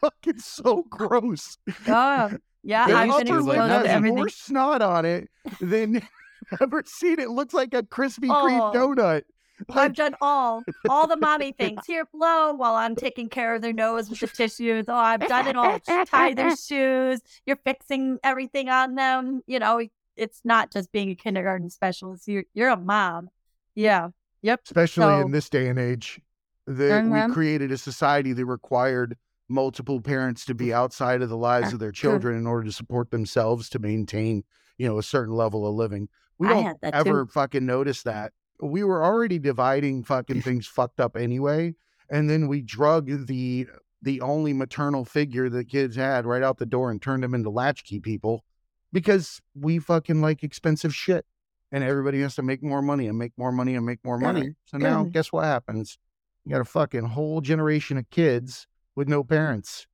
fucking 0.00 0.38
so 0.38 0.84
gross. 0.88 1.58
Oh, 1.88 2.30
yeah, 2.62 2.86
Their 2.86 2.96
I 2.96 3.00
I've 3.02 3.06
used 3.06 3.18
been 3.18 3.26
to, 3.26 3.32
upper 3.34 3.42
like, 3.42 3.46
lip 3.46 3.56
exposed 3.56 3.68
nothing. 3.68 3.82
to 3.82 3.88
has 3.88 3.96
everything. 3.96 4.16
more 4.16 4.28
snot 4.28 4.82
on 4.82 5.04
it 5.04 5.28
than 5.60 6.02
ever 6.60 6.82
seen. 6.86 7.18
It 7.20 7.28
looks 7.30 7.52
like 7.54 7.74
a 7.74 7.82
Krispy 7.82 8.28
Kreme 8.28 8.60
Oh. 8.60 8.72
donut. 8.78 9.22
I've 9.70 9.94
done 9.94 10.14
all 10.20 10.62
all 10.88 11.06
the 11.06 11.16
mommy 11.16 11.52
things. 11.52 11.80
Here, 11.86 12.06
blow 12.12 12.52
while 12.54 12.74
I'm 12.74 12.96
taking 12.96 13.28
care 13.28 13.54
of 13.54 13.62
their 13.62 13.72
nose 13.72 14.10
with 14.10 14.20
the 14.20 14.26
tissues. 14.26 14.86
Oh, 14.88 14.94
I've 14.94 15.26
done 15.26 15.46
it 15.46 15.56
all. 15.56 15.78
Tie 15.80 16.34
their 16.34 16.56
shoes. 16.68 17.20
You're 17.46 17.56
fixing 17.64 18.18
everything 18.24 18.68
on 18.68 18.94
them. 18.94 19.42
You 19.46 19.58
know, 19.58 19.80
it's 20.16 20.40
not 20.44 20.72
just 20.72 20.92
being 20.92 21.10
a 21.10 21.14
kindergarten 21.14 21.70
specialist. 21.70 22.26
You're 22.28 22.44
you're 22.54 22.70
a 22.70 22.76
mom. 22.76 23.28
Yeah. 23.74 24.08
Yep. 24.42 24.60
especially 24.66 25.02
So- 25.04 25.20
in 25.20 25.30
this 25.30 25.48
day 25.48 25.68
and 25.68 25.78
age, 25.78 26.20
that 26.66 27.04
we 27.04 27.32
created 27.32 27.72
a 27.72 27.78
society 27.78 28.32
that 28.32 28.44
required 28.44 29.16
multiple 29.48 30.00
parents 30.00 30.44
to 30.46 30.54
be 30.54 30.72
outside 30.72 31.22
of 31.22 31.28
the 31.28 31.36
lives 31.36 31.72
of 31.72 31.78
their 31.78 31.92
children 31.92 32.36
in 32.36 32.46
order 32.46 32.64
to 32.66 32.72
support 32.72 33.10
themselves 33.10 33.68
to 33.70 33.78
maintain, 33.78 34.42
you 34.78 34.88
know, 34.88 34.98
a 34.98 35.02
certain 35.02 35.34
level 35.34 35.66
of 35.66 35.74
living. 35.74 36.08
We 36.38 36.48
don't 36.48 36.78
ever 36.82 37.24
too. 37.24 37.30
fucking 37.30 37.64
notice 37.64 38.02
that. 38.02 38.32
We 38.60 38.84
were 38.84 39.04
already 39.04 39.38
dividing 39.38 40.04
fucking 40.04 40.42
things 40.42 40.66
fucked 40.66 41.00
up 41.00 41.16
anyway, 41.16 41.74
and 42.08 42.30
then 42.30 42.48
we 42.48 42.62
drug 42.62 43.26
the 43.26 43.66
the 44.02 44.20
only 44.20 44.52
maternal 44.52 45.04
figure 45.04 45.48
that 45.48 45.68
kids 45.68 45.96
had 45.96 46.26
right 46.26 46.42
out 46.42 46.58
the 46.58 46.66
door 46.66 46.90
and 46.90 47.00
turned 47.00 47.22
them 47.22 47.34
into 47.34 47.48
latchkey 47.48 48.00
people 48.00 48.44
because 48.92 49.40
we 49.54 49.78
fucking 49.78 50.20
like 50.20 50.42
expensive 50.42 50.94
shit 50.94 51.24
and 51.72 51.82
everybody 51.82 52.20
has 52.20 52.36
to 52.36 52.42
make 52.42 52.62
more 52.62 52.82
money 52.82 53.08
and 53.08 53.18
make 53.18 53.32
more 53.36 53.50
money 53.50 53.74
and 53.74 53.84
make 53.84 54.04
more 54.04 54.18
money. 54.18 54.54
So 54.66 54.76
now 54.76 55.04
guess 55.04 55.32
what 55.32 55.44
happens? 55.44 55.98
You 56.44 56.52
got 56.52 56.60
a 56.60 56.66
fucking 56.66 57.06
whole 57.06 57.40
generation 57.40 57.96
of 57.96 58.08
kids 58.10 58.66
with 58.94 59.08
no 59.08 59.24
parents. 59.24 59.86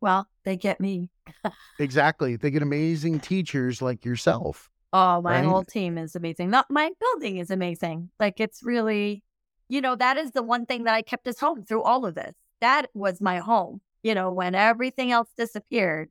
Well, 0.00 0.26
they 0.44 0.56
get 0.56 0.80
me. 0.80 1.10
Exactly. 1.78 2.36
They 2.36 2.50
get 2.50 2.62
amazing 2.62 3.20
teachers 3.20 3.82
like 3.82 4.04
yourself. 4.04 4.70
Oh, 4.96 5.20
my 5.20 5.40
Right? 5.40 5.44
whole 5.44 5.64
team 5.64 5.98
is 5.98 6.14
amazing. 6.14 6.50
Not 6.50 6.70
my 6.70 6.88
building 7.00 7.38
is 7.38 7.50
amazing. 7.50 8.10
Like 8.20 8.38
it's 8.38 8.62
really, 8.62 9.24
you 9.68 9.80
know, 9.80 9.96
that 9.96 10.16
is 10.16 10.30
the 10.30 10.42
one 10.42 10.66
thing 10.66 10.84
that 10.84 10.94
I 10.94 11.02
kept 11.02 11.26
as 11.26 11.40
home 11.40 11.64
through 11.64 11.82
all 11.82 12.06
of 12.06 12.14
this. 12.14 12.32
That 12.60 12.86
was 12.94 13.20
my 13.20 13.38
home. 13.38 13.80
You 14.04 14.14
know, 14.14 14.30
when 14.30 14.54
everything 14.54 15.10
else 15.10 15.30
disappeared, 15.36 16.10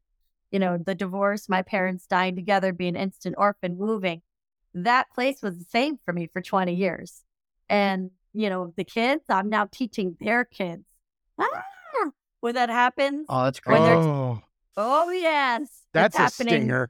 you 0.51 0.59
know, 0.59 0.77
the 0.77 0.95
divorce, 0.95 1.47
my 1.47 1.61
parents 1.61 2.05
dying 2.07 2.35
together, 2.35 2.73
being 2.73 2.97
instant 2.97 3.35
orphan, 3.37 3.77
moving. 3.77 4.21
That 4.73 5.09
place 5.15 5.41
was 5.41 5.57
the 5.57 5.63
same 5.69 5.97
for 6.03 6.13
me 6.13 6.27
for 6.27 6.41
20 6.41 6.73
years. 6.75 7.23
And, 7.69 8.11
you 8.33 8.49
know, 8.49 8.73
the 8.75 8.83
kids, 8.83 9.23
I'm 9.29 9.47
now 9.47 9.69
teaching 9.71 10.17
their 10.19 10.43
kids. 10.43 10.83
Ah, 11.39 11.63
when 12.41 12.55
that 12.55 12.69
happens. 12.69 13.27
Oh, 13.29 13.45
that's 13.45 13.61
great. 13.61 13.79
Oh, 13.81 14.41
Oh 14.75 15.09
yes, 15.11 15.83
that's 15.93 16.15
a 16.15 16.23
happening. 16.23 16.61
stinger. 16.61 16.89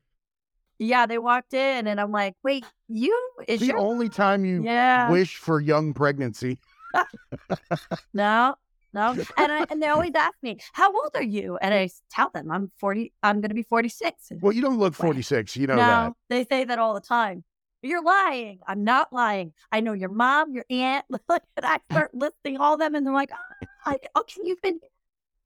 Yeah, 0.79 1.05
they 1.05 1.17
walked 1.17 1.53
in, 1.53 1.87
and 1.87 1.99
I'm 1.99 2.11
like, 2.11 2.35
"Wait, 2.43 2.65
you 2.87 3.17
is 3.47 3.61
The 3.61 3.67
your 3.67 3.79
only 3.79 4.09
time 4.09 4.45
you 4.45 4.63
yeah 4.63 5.09
wish 5.09 5.37
for 5.37 5.59
young 5.59 5.93
pregnancy. 5.93 6.59
no 8.13 8.55
no?" 8.93 9.15
And 9.37 9.51
I 9.51 9.65
and 9.69 9.81
they 9.81 9.87
always 9.95 10.11
ask 10.15 10.35
me, 10.41 10.57
"How 10.73 10.91
old 10.93 11.11
are 11.15 11.23
you?" 11.23 11.57
And 11.57 11.73
I 11.73 11.89
tell 12.09 12.29
them, 12.33 12.51
"I'm 12.51 12.71
40. 12.79 13.13
I'm 13.21 13.41
going 13.41 13.49
to 13.49 13.55
be 13.55 13.63
46." 13.63 14.31
Well, 14.41 14.51
you 14.53 14.61
don't 14.61 14.79
look 14.79 14.93
46. 14.93 15.55
You 15.57 15.67
know 15.67 15.75
no, 15.77 15.83
that. 15.85 16.13
they 16.29 16.45
say 16.45 16.63
that 16.65 16.79
all 16.79 16.93
the 16.93 17.01
time. 17.01 17.43
You're 17.81 18.03
lying. 18.03 18.59
I'm 18.65 18.83
not 18.83 19.11
lying. 19.11 19.53
I 19.71 19.81
know 19.81 19.91
your 19.93 20.09
mom, 20.09 20.53
your 20.53 20.65
aunt. 20.69 21.05
and 21.29 21.41
I 21.57 21.79
start 21.89 22.15
listing 22.15 22.57
all 22.57 22.77
them, 22.77 22.95
and 22.95 23.05
they're 23.05 23.13
like, 23.13 23.31
"Oh, 23.33 23.67
I, 23.85 23.97
okay, 24.17 24.41
you've 24.43 24.61
been 24.61 24.79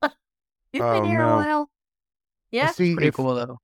you've 0.03 0.11
been 0.73 1.03
Oh, 1.03 1.07
here 1.07 1.19
no. 1.19 1.33
a 1.33 1.35
while." 1.37 1.69
Yeah, 2.51 2.71
See, 2.71 2.93
Pretty 2.93 3.07
if, 3.07 3.15
cool 3.15 3.57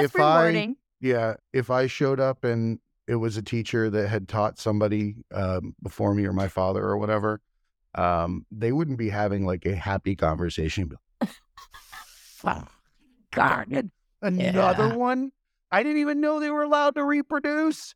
though. 0.00 0.04
it's 0.06 0.14
if 0.14 0.20
I- 0.20 0.74
yeah, 1.00 1.34
if 1.52 1.70
I 1.70 1.86
showed 1.86 2.20
up 2.20 2.44
and 2.44 2.78
it 3.08 3.14
was 3.16 3.36
a 3.36 3.42
teacher 3.42 3.88
that 3.90 4.08
had 4.08 4.28
taught 4.28 4.58
somebody 4.58 5.16
um, 5.32 5.74
before 5.82 6.14
me 6.14 6.26
or 6.26 6.32
my 6.32 6.48
father 6.48 6.82
or 6.84 6.96
whatever, 6.98 7.40
um, 7.94 8.44
they 8.50 8.70
wouldn't 8.72 8.98
be 8.98 9.08
having 9.08 9.44
like 9.46 9.64
a 9.66 9.74
happy 9.74 10.14
conversation. 10.14 10.92
Wow. 12.44 12.68
God. 13.32 13.90
Another 14.22 14.88
Yeah. 14.88 14.94
one? 14.94 15.32
I 15.72 15.82
didn't 15.82 15.98
even 15.98 16.20
know 16.20 16.40
they 16.40 16.50
were 16.50 16.62
allowed 16.62 16.94
to 16.96 17.04
reproduce. 17.04 17.94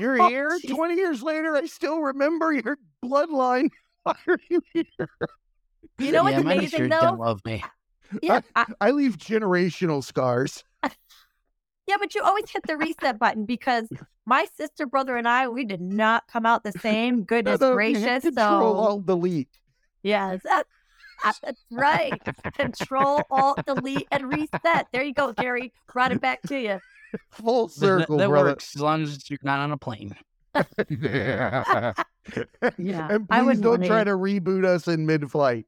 You're 0.00 0.20
Oh, 0.22 0.28
here 0.28 0.50
jeez. 0.64 0.74
20 0.74 0.94
years 0.94 1.22
later. 1.22 1.54
I 1.56 1.66
still 1.66 2.00
remember 2.00 2.52
your 2.52 2.78
bloodline. 3.04 3.70
Why 4.04 4.14
are 4.28 4.38
you 4.48 4.60
here? 4.72 4.84
You 5.98 6.12
know 6.12 6.22
what's 6.24 6.36
yeah, 6.36 6.42
my 6.42 6.54
amazing 6.54 6.70
teacher 6.70 6.88
though? 6.88 7.00
didn't 7.00 7.18
love 7.18 7.40
me. 7.44 7.64
Yeah, 8.22 8.40
I, 8.54 8.66
I 8.80 8.90
leave 8.92 9.16
generational 9.18 10.02
scars. 10.04 10.62
Yeah, 11.86 11.96
but 12.00 12.14
you 12.14 12.22
always 12.22 12.50
hit 12.50 12.62
the 12.66 12.76
reset 12.76 13.18
button 13.18 13.44
because 13.44 13.88
my 14.24 14.46
sister, 14.56 14.86
brother, 14.86 15.16
and 15.16 15.28
I, 15.28 15.48
we 15.48 15.64
did 15.64 15.80
not 15.80 16.24
come 16.26 16.44
out 16.46 16.64
the 16.64 16.72
same. 16.72 17.22
Goodness 17.24 17.60
No, 17.60 17.72
you 17.72 17.78
hit 17.78 17.94
gracious. 17.94 18.22
Control 18.24 18.74
So, 18.74 18.78
Alt 18.80 19.06
Delete. 19.06 19.58
yes, 20.02 20.40
that- 20.44 20.66
that's 21.42 21.64
right. 21.70 22.12
Control, 22.58 23.22
Alt, 23.30 23.64
Delete, 23.66 24.06
and 24.10 24.30
reset. 24.30 24.86
There 24.92 25.02
you 25.02 25.14
go, 25.14 25.32
Gary. 25.32 25.72
Brought 25.90 26.12
it 26.12 26.20
back 26.20 26.42
to 26.42 26.58
you. 26.60 26.78
Full 27.30 27.68
Th- 27.68 27.80
th- 27.80 27.88
circle, 28.00 28.18
that 28.18 28.28
brother. 28.28 28.50
works 28.50 28.76
as 28.76 28.82
long 28.82 29.02
as 29.02 29.30
you're 29.30 29.38
not 29.42 29.60
on 29.60 29.72
a 29.72 29.78
plane. 29.78 30.14
yeah. 30.90 31.92
Yeah, 32.76 33.08
And 33.10 33.28
please 33.28 33.44
wouldn't 33.44 33.62
don't 33.62 33.70
wanna- 33.72 33.86
try 33.86 34.04
to 34.04 34.10
reboot 34.10 34.64
us 34.66 34.88
in 34.88 35.06
mid 35.06 35.30
flight. 35.30 35.64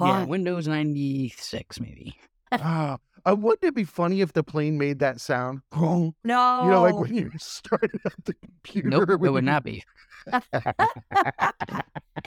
Yeah, 0.00 0.22
Oh. 0.22 0.26
Windows 0.26 0.68
96 0.68 1.80
maybe. 1.80 2.18
Ah, 2.52 2.98
uh, 3.28 3.34
wouldn't 3.36 3.64
it 3.64 3.74
be 3.74 3.84
funny 3.84 4.20
if 4.20 4.32
the 4.32 4.42
plane 4.42 4.78
made 4.78 4.98
that 5.00 5.20
sound? 5.20 5.60
No. 5.74 6.14
You 6.24 6.70
know, 6.70 6.82
like 6.82 6.94
when 6.98 7.14
you 7.14 7.30
started 7.38 8.00
up 8.04 8.12
the 8.24 8.34
computer. 8.34 8.88
Nope, 8.88 9.10
it 9.10 9.20
would 9.20 9.34
you- 9.34 9.40
not 9.42 9.64
be. 9.64 9.82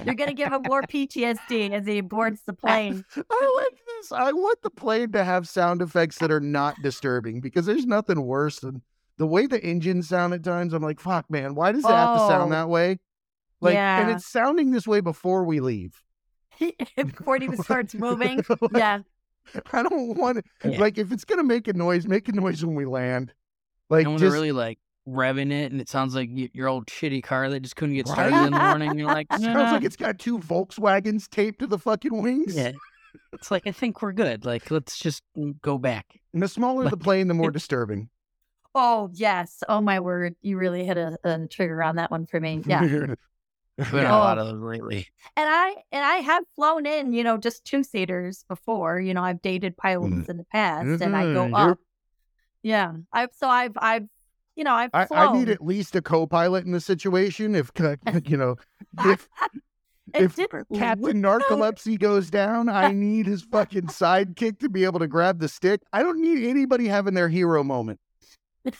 You're 0.06 0.16
going 0.16 0.30
to 0.30 0.34
give 0.34 0.52
him 0.54 0.62
more 0.68 0.82
PTSD 0.84 1.72
as 1.72 1.86
he 1.86 2.02
boards 2.02 2.42
the 2.46 2.54
plane. 2.54 3.04
I 3.16 3.54
like 3.58 3.80
this. 3.86 4.12
I 4.12 4.32
want 4.32 4.62
the 4.62 4.70
plane 4.70 5.12
to 5.12 5.24
have 5.24 5.48
sound 5.48 5.82
effects 5.82 6.20
that 6.20 6.32
are 6.32 6.40
not 6.40 6.76
disturbing 6.82 7.42
because 7.42 7.66
there's 7.66 7.86
nothing 7.86 8.22
worse 8.22 8.60
than 8.60 8.82
the 9.18 9.28
way 9.28 9.48
the 9.48 9.62
engines 9.64 10.08
sound 10.08 10.34
at 10.34 10.44
times. 10.44 10.74
I'm 10.74 10.82
like, 10.84 11.00
fuck, 11.02 11.30
man, 11.30 11.56
why 11.56 11.72
does 11.74 11.84
it 11.84 11.90
have 11.90 12.18
to 12.20 12.28
sound 12.28 12.54
Oh. 12.54 12.56
that 12.56 12.70
way? 12.70 13.00
Like, 13.62 13.76
and 13.76 14.10
it's 14.12 14.26
sounding 14.26 14.72
this 14.72 14.88
way 14.88 15.02
before 15.02 15.44
we 15.44 15.60
leave. 15.60 16.02
Before 16.96 17.36
it 17.36 17.44
even 17.44 17.62
starts 17.62 17.94
moving. 17.94 18.42
Yeah. 18.74 19.00
I 19.74 19.84
don't 19.84 20.18
want 20.18 20.40
it. 20.40 20.46
Yeah. 20.64 20.80
Like, 20.80 20.98
if 20.98 21.12
it's 21.12 21.26
gonna 21.26 21.44
make 21.44 21.68
a 21.68 21.74
noise, 21.74 22.08
make 22.08 22.28
a 22.28 22.32
noise 22.32 22.64
when 22.64 22.76
we 22.76 22.86
land. 22.86 23.34
Like, 23.90 24.06
and 24.06 24.14
when 24.14 24.20
just 24.20 24.32
they're 24.32 24.40
really 24.40 24.52
like 24.52 24.80
revving 25.08 25.52
it 25.52 25.72
and 25.72 25.82
it 25.82 25.90
sounds 25.90 26.14
like 26.14 26.30
your 26.32 26.68
old 26.68 26.86
shitty 26.86 27.24
car 27.24 27.50
that 27.50 27.62
just 27.62 27.76
couldn't 27.76 27.96
get 27.96 28.08
Right? 28.08 28.14
started 28.14 28.46
in 28.46 28.54
the 28.54 28.60
morning. 28.60 29.00
You're 29.00 29.08
like, 29.08 29.28
sounds 29.32 29.72
like 29.72 29.84
it's 29.84 29.96
got 29.96 30.20
two 30.20 30.38
Volkswagens 30.40 31.28
taped 31.30 31.60
to 31.60 31.68
the 31.68 31.80
fucking 31.80 32.22
wings. 32.22 32.56
yeah. 32.56 32.74
It's 33.34 33.50
like, 33.50 33.66
I 33.66 33.72
think 33.72 34.04
we're 34.04 34.12
good. 34.12 34.46
Like, 34.46 34.70
let's 34.70 35.00
just 35.00 35.24
mm, 35.36 35.60
go 35.62 35.80
back. 35.80 36.20
And 36.34 36.44
the 36.44 36.48
smaller 36.48 36.88
the 36.90 36.98
plane, 36.98 37.28
the 37.28 37.34
more 37.34 37.50
disturbing. 37.50 38.10
Oh, 38.76 39.10
yes. 39.14 39.64
Oh, 39.68 39.82
my 39.82 40.00
word. 40.00 40.36
You 40.44 40.58
really 40.60 40.86
hit 40.86 40.98
a, 40.98 41.18
a 41.24 41.48
trigger 41.48 41.82
on 41.82 41.96
that 41.96 42.12
one 42.12 42.28
for 42.28 42.40
me. 42.40 42.62
Yeah. 42.68 43.16
We've 43.80 43.92
been 43.92 44.06
on 44.06 44.12
a 44.12 44.18
lot 44.18 44.38
of 44.38 44.48
those 44.48 44.62
lately. 44.62 45.08
and 45.38 45.50
I 45.50 45.70
and 45.92 46.04
I 46.06 46.16
have 46.18 46.44
flown 46.56 46.86
in, 46.86 47.14
you 47.14 47.24
know, 47.24 47.38
just 47.38 47.64
two 47.66 47.84
seaters 47.84 48.44
before. 48.50 49.00
You 49.00 49.14
know, 49.14 49.24
I've 49.24 49.42
dated 49.42 49.78
pilots 49.78 50.14
Mm. 50.14 50.30
in 50.30 50.38
the 50.38 50.44
past, 50.46 51.02
and 51.02 51.16
I 51.16 51.24
go 51.34 51.46
Mhm, 51.46 51.50
you're- 51.58 51.72
up. 51.72 51.80
Yeah, 52.62 52.94
I've 53.14 53.30
so 53.34 53.48
I've 53.48 53.72
I've 53.78 54.08
you 54.56 54.64
know 54.66 54.74
I've 54.74 54.90
I, 54.94 55.06
flown. 55.06 55.28
I 55.36 55.40
need 55.40 55.50
at 55.50 55.64
least 55.64 55.96
a 55.96 56.02
co-pilot 56.02 56.66
in 56.66 56.72
the 56.74 56.82
situation. 56.82 57.56
If 57.56 57.72
you 58.26 58.36
know, 58.38 58.58
if 59.06 59.30
if 60.14 60.36
Captain 60.76 61.22
Narcolepsy 61.24 61.98
goes 62.00 62.30
down, 62.30 62.68
I 62.68 62.92
need 62.92 63.28
his 63.28 63.44
fucking 63.44 63.84
sidekick 63.88 64.60
to 64.60 64.68
be 64.70 64.84
able 64.84 65.00
to 65.00 65.08
grab 65.08 65.40
the 65.40 65.48
stick. 65.48 65.82
I 65.94 66.04
don't 66.04 66.20
need 66.20 66.46
anybody 66.50 66.88
having 66.88 67.14
their 67.14 67.30
hero 67.30 67.64
moment. 67.64 68.00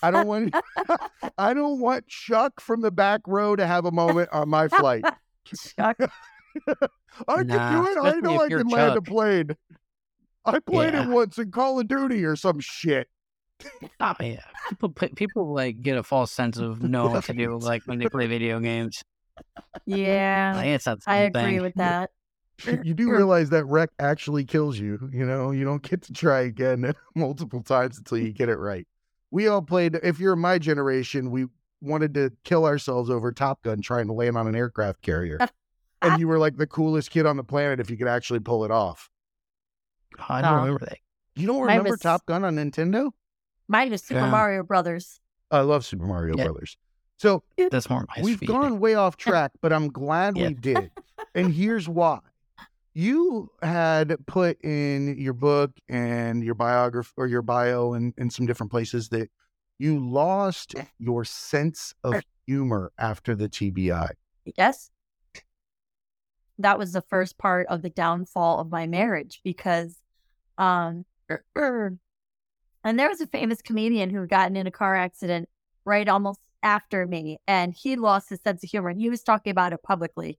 I 0.04 0.12
don't 0.12 0.28
want 0.28 0.54
I 1.38 1.54
don't 1.54 1.80
want 1.80 2.08
Chuck 2.08 2.60
from 2.60 2.82
the 2.82 2.92
back 2.92 3.22
row 3.28 3.56
to 3.56 3.66
have 3.66 3.86
a 3.86 3.92
moment 3.92 4.30
on 4.32 4.50
my 4.50 4.68
flight. 4.68 5.04
Chuck. 5.78 5.98
I 7.28 7.36
can 7.44 7.48
do 7.48 7.88
it. 7.88 7.98
I 8.02 8.20
know 8.22 8.42
I 8.42 8.48
you're 8.48 8.60
can 8.60 8.68
land 8.70 8.98
a 8.98 9.02
plane. 9.02 9.56
I 10.46 10.60
played 10.60 10.94
Yeah. 10.94 11.04
it 11.04 11.10
once 11.10 11.38
in 11.38 11.52
Call 11.52 11.80
of 11.80 11.88
Duty 11.88 12.24
or 12.26 12.36
some 12.36 12.60
shit. 12.60 13.08
Oh, 14.00 14.16
yeah. 14.22 14.40
People, 14.70 14.90
people 14.90 15.54
like 15.54 15.82
get 15.82 15.98
a 15.98 16.04
false 16.04 16.32
sense 16.32 16.58
of 16.58 16.82
knowing 16.82 17.12
what 17.14 17.26
to 17.26 17.34
do, 17.34 17.58
like 17.58 17.84
when 17.86 18.00
they 18.00 18.08
play 18.08 18.26
video 18.28 18.60
games. 18.60 19.04
Yeah, 19.86 20.54
Like, 20.56 20.68
it's 20.68 20.86
not 20.86 21.00
I 21.08 21.24
same 21.24 21.28
agree 21.28 21.42
thing. 21.42 21.62
with 21.62 21.74
that. 21.76 22.10
you 22.84 22.94
do 22.94 23.10
realize 23.12 23.50
that 23.52 23.66
wreck 23.66 23.90
actually 24.00 24.46
kills 24.46 24.78
you. 24.80 25.10
You 25.14 25.26
know, 25.26 25.52
you 25.52 25.64
don't 25.66 25.82
get 25.82 26.02
to 26.04 26.14
try 26.14 26.42
again 26.42 26.94
multiple 27.16 27.62
times 27.62 27.98
until 27.98 28.18
you 28.18 28.32
get 28.32 28.50
it 28.50 28.58
right. 28.58 28.88
We 29.32 29.48
all 29.48 29.62
played, 29.62 29.96
if 30.02 30.20
you're 30.20 30.36
my 30.36 30.58
generation, 30.60 31.32
we 31.32 31.48
wanted 31.82 32.14
to 32.16 32.32
kill 32.44 32.66
ourselves 32.66 33.10
over 33.10 33.32
Top 33.32 33.62
Gun 33.64 33.82
trying 33.82 34.08
to 34.08 34.14
land 34.14 34.38
on 34.38 34.48
an 34.48 34.56
aircraft 34.56 35.02
carrier. 35.02 35.38
and 36.02 36.20
you 36.20 36.28
were 36.28 36.40
like 36.40 36.58
the 36.58 36.68
coolest 36.68 37.12
kid 37.12 37.26
on 37.26 37.38
the 37.38 37.44
planet 37.44 37.80
if 37.80 37.90
you 37.90 37.98
could 37.98 38.08
actually 38.08 38.40
pull 38.40 38.66
it 38.66 38.72
off. 38.72 39.10
I 40.28 40.42
don't 40.42 40.54
Oh. 40.54 40.58
remember 40.64 40.86
that. 40.86 40.98
You 41.36 41.48
don't 41.48 41.62
remember 41.62 41.92
was- 41.92 42.00
Top 42.00 42.26
Gun 42.26 42.44
on 42.44 42.56
Nintendo? 42.56 43.12
Mine 43.68 43.94
is 43.94 44.02
Super 44.04 44.22
Yeah. 44.22 44.30
Mario 44.32 44.64
Brothers. 44.64 45.20
I 45.52 45.62
love 45.62 45.86
Super 45.86 46.06
Mario 46.06 46.36
Yeah. 46.38 46.46
Brothers. 46.46 46.78
So 47.18 47.44
That's 47.70 47.90
more 47.90 48.06
my 48.16 48.24
we've 48.24 48.38
speed. 48.38 48.48
gone 48.48 48.80
way 48.80 48.96
off 48.96 49.16
track, 49.18 49.52
but 49.62 49.72
I'm 49.74 49.90
glad 49.90 50.38
Yeah. 50.38 50.48
we 50.50 50.54
did. 50.56 50.92
And 51.36 51.54
here's 51.54 51.88
why. 51.88 52.20
You 53.00 53.50
had 53.64 54.18
put 54.28 54.62
in 54.62 55.18
your 55.18 55.32
book 55.32 55.72
and 55.88 56.44
your 56.44 56.54
biography 56.54 57.14
or 57.16 57.28
your 57.28 57.42
bio 57.42 57.94
and 57.94 58.14
in 58.18 58.30
some 58.30 58.46
different 58.46 58.74
places 58.74 59.08
that 59.08 59.30
you 59.78 60.06
lost 60.06 60.76
your 60.98 61.24
sense 61.24 61.94
of 62.04 62.22
humor 62.46 62.92
after 62.98 63.36
the 63.36 63.48
TBI. 63.48 64.10
Yes. 64.58 64.92
That 66.58 66.78
was 66.78 66.92
the 66.92 67.00
first 67.00 67.38
part 67.38 67.68
of 67.68 67.84
the 67.84 67.90
downfall 67.90 68.60
of 68.60 68.70
my 68.70 68.86
marriage 68.86 69.40
because 69.46 69.96
um 70.58 71.06
and 71.56 72.00
there 72.84 73.08
was 73.08 73.22
a 73.22 73.28
famous 73.28 73.62
comedian 73.62 74.10
who 74.10 74.20
had 74.20 74.30
gotten 74.30 74.58
in 74.58 74.68
a 74.68 74.72
car 74.72 74.98
accident 74.98 75.48
right 75.86 76.10
almost 76.10 76.42
after 76.64 77.08
me 77.08 77.38
and 77.48 77.74
he 77.74 77.96
lost 77.96 78.28
his 78.30 78.42
sense 78.42 78.62
of 78.62 78.70
humor 78.70 78.90
and 78.90 79.00
he 79.00 79.10
was 79.10 79.24
talking 79.24 79.52
about 79.52 79.72
it 79.72 79.82
publicly. 79.84 80.38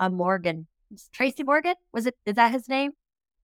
Um 0.00 0.14
Morgan. 0.14 0.66
Tracy 1.12 1.42
Morgan? 1.42 1.74
Was 1.92 2.06
it 2.06 2.16
is 2.26 2.34
that 2.34 2.52
his 2.52 2.68
name? 2.68 2.92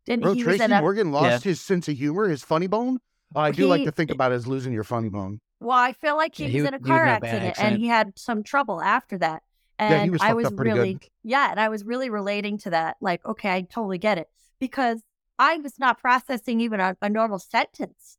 Didn't 0.05 0.23
Bro, 0.23 0.35
he 0.35 0.45
was 0.45 0.57
Tracy 0.57 0.65
in 0.65 0.73
a 0.73 0.81
Morgan 0.81 1.13
lost 1.13 1.45
his 1.45 1.61
sense 1.61 1.89
of 1.89 1.97
humor, 1.97 2.29
his 2.29 2.43
funny 2.43 2.67
bone. 2.67 2.99
Oh, 3.35 3.41
I 3.41 3.51
do 3.51 3.67
like 3.67 3.85
to 3.85 3.91
think 3.93 4.11
about 4.11 4.33
it 4.33 4.37
as 4.37 4.47
losing 4.47 4.73
your 4.73 4.85
funny 4.85 5.09
bone. 5.09 5.41
Well, 5.59 5.77
I 5.77 5.93
feel 5.93 6.17
like 6.17 6.35
he 6.37 6.45
Yeah, 6.45 6.47
was 6.49 6.53
he 6.53 6.59
in 6.59 6.65
w- 6.65 6.77
a 6.77 6.79
he 6.79 6.83
was 6.93 6.97
car 6.99 7.07
in 7.07 7.17
a 7.17 7.21
bad 7.21 7.35
accident, 7.43 7.55
and 7.73 7.77
he 7.83 7.89
had 7.89 8.13
some 8.17 8.43
trouble 8.43 8.81
after 8.81 9.19
that. 9.19 9.43
And 9.79 9.91
Yeah, 9.93 10.05
he 10.05 10.11
was 10.11 10.23
I 10.23 10.33
was 10.33 10.47
up 10.47 10.57
pretty 10.57 10.71
really, 10.73 10.93
good. 10.95 11.09
yeah, 11.25 11.51
and 11.51 11.59
I 11.61 11.69
was 11.69 11.85
really 11.85 12.09
relating 12.09 12.57
to 12.59 12.71
that. 12.71 12.97
Like, 13.01 13.25
okay, 13.27 13.51
I 13.53 13.63
totally 13.63 13.99
get 13.99 14.17
it 14.19 14.29
because 14.61 15.03
I 15.39 15.57
was 15.59 15.79
not 15.79 15.99
processing 15.99 16.61
even 16.61 16.79
a, 16.81 16.97
a 17.03 17.09
normal 17.11 17.39
sentence. 17.39 18.17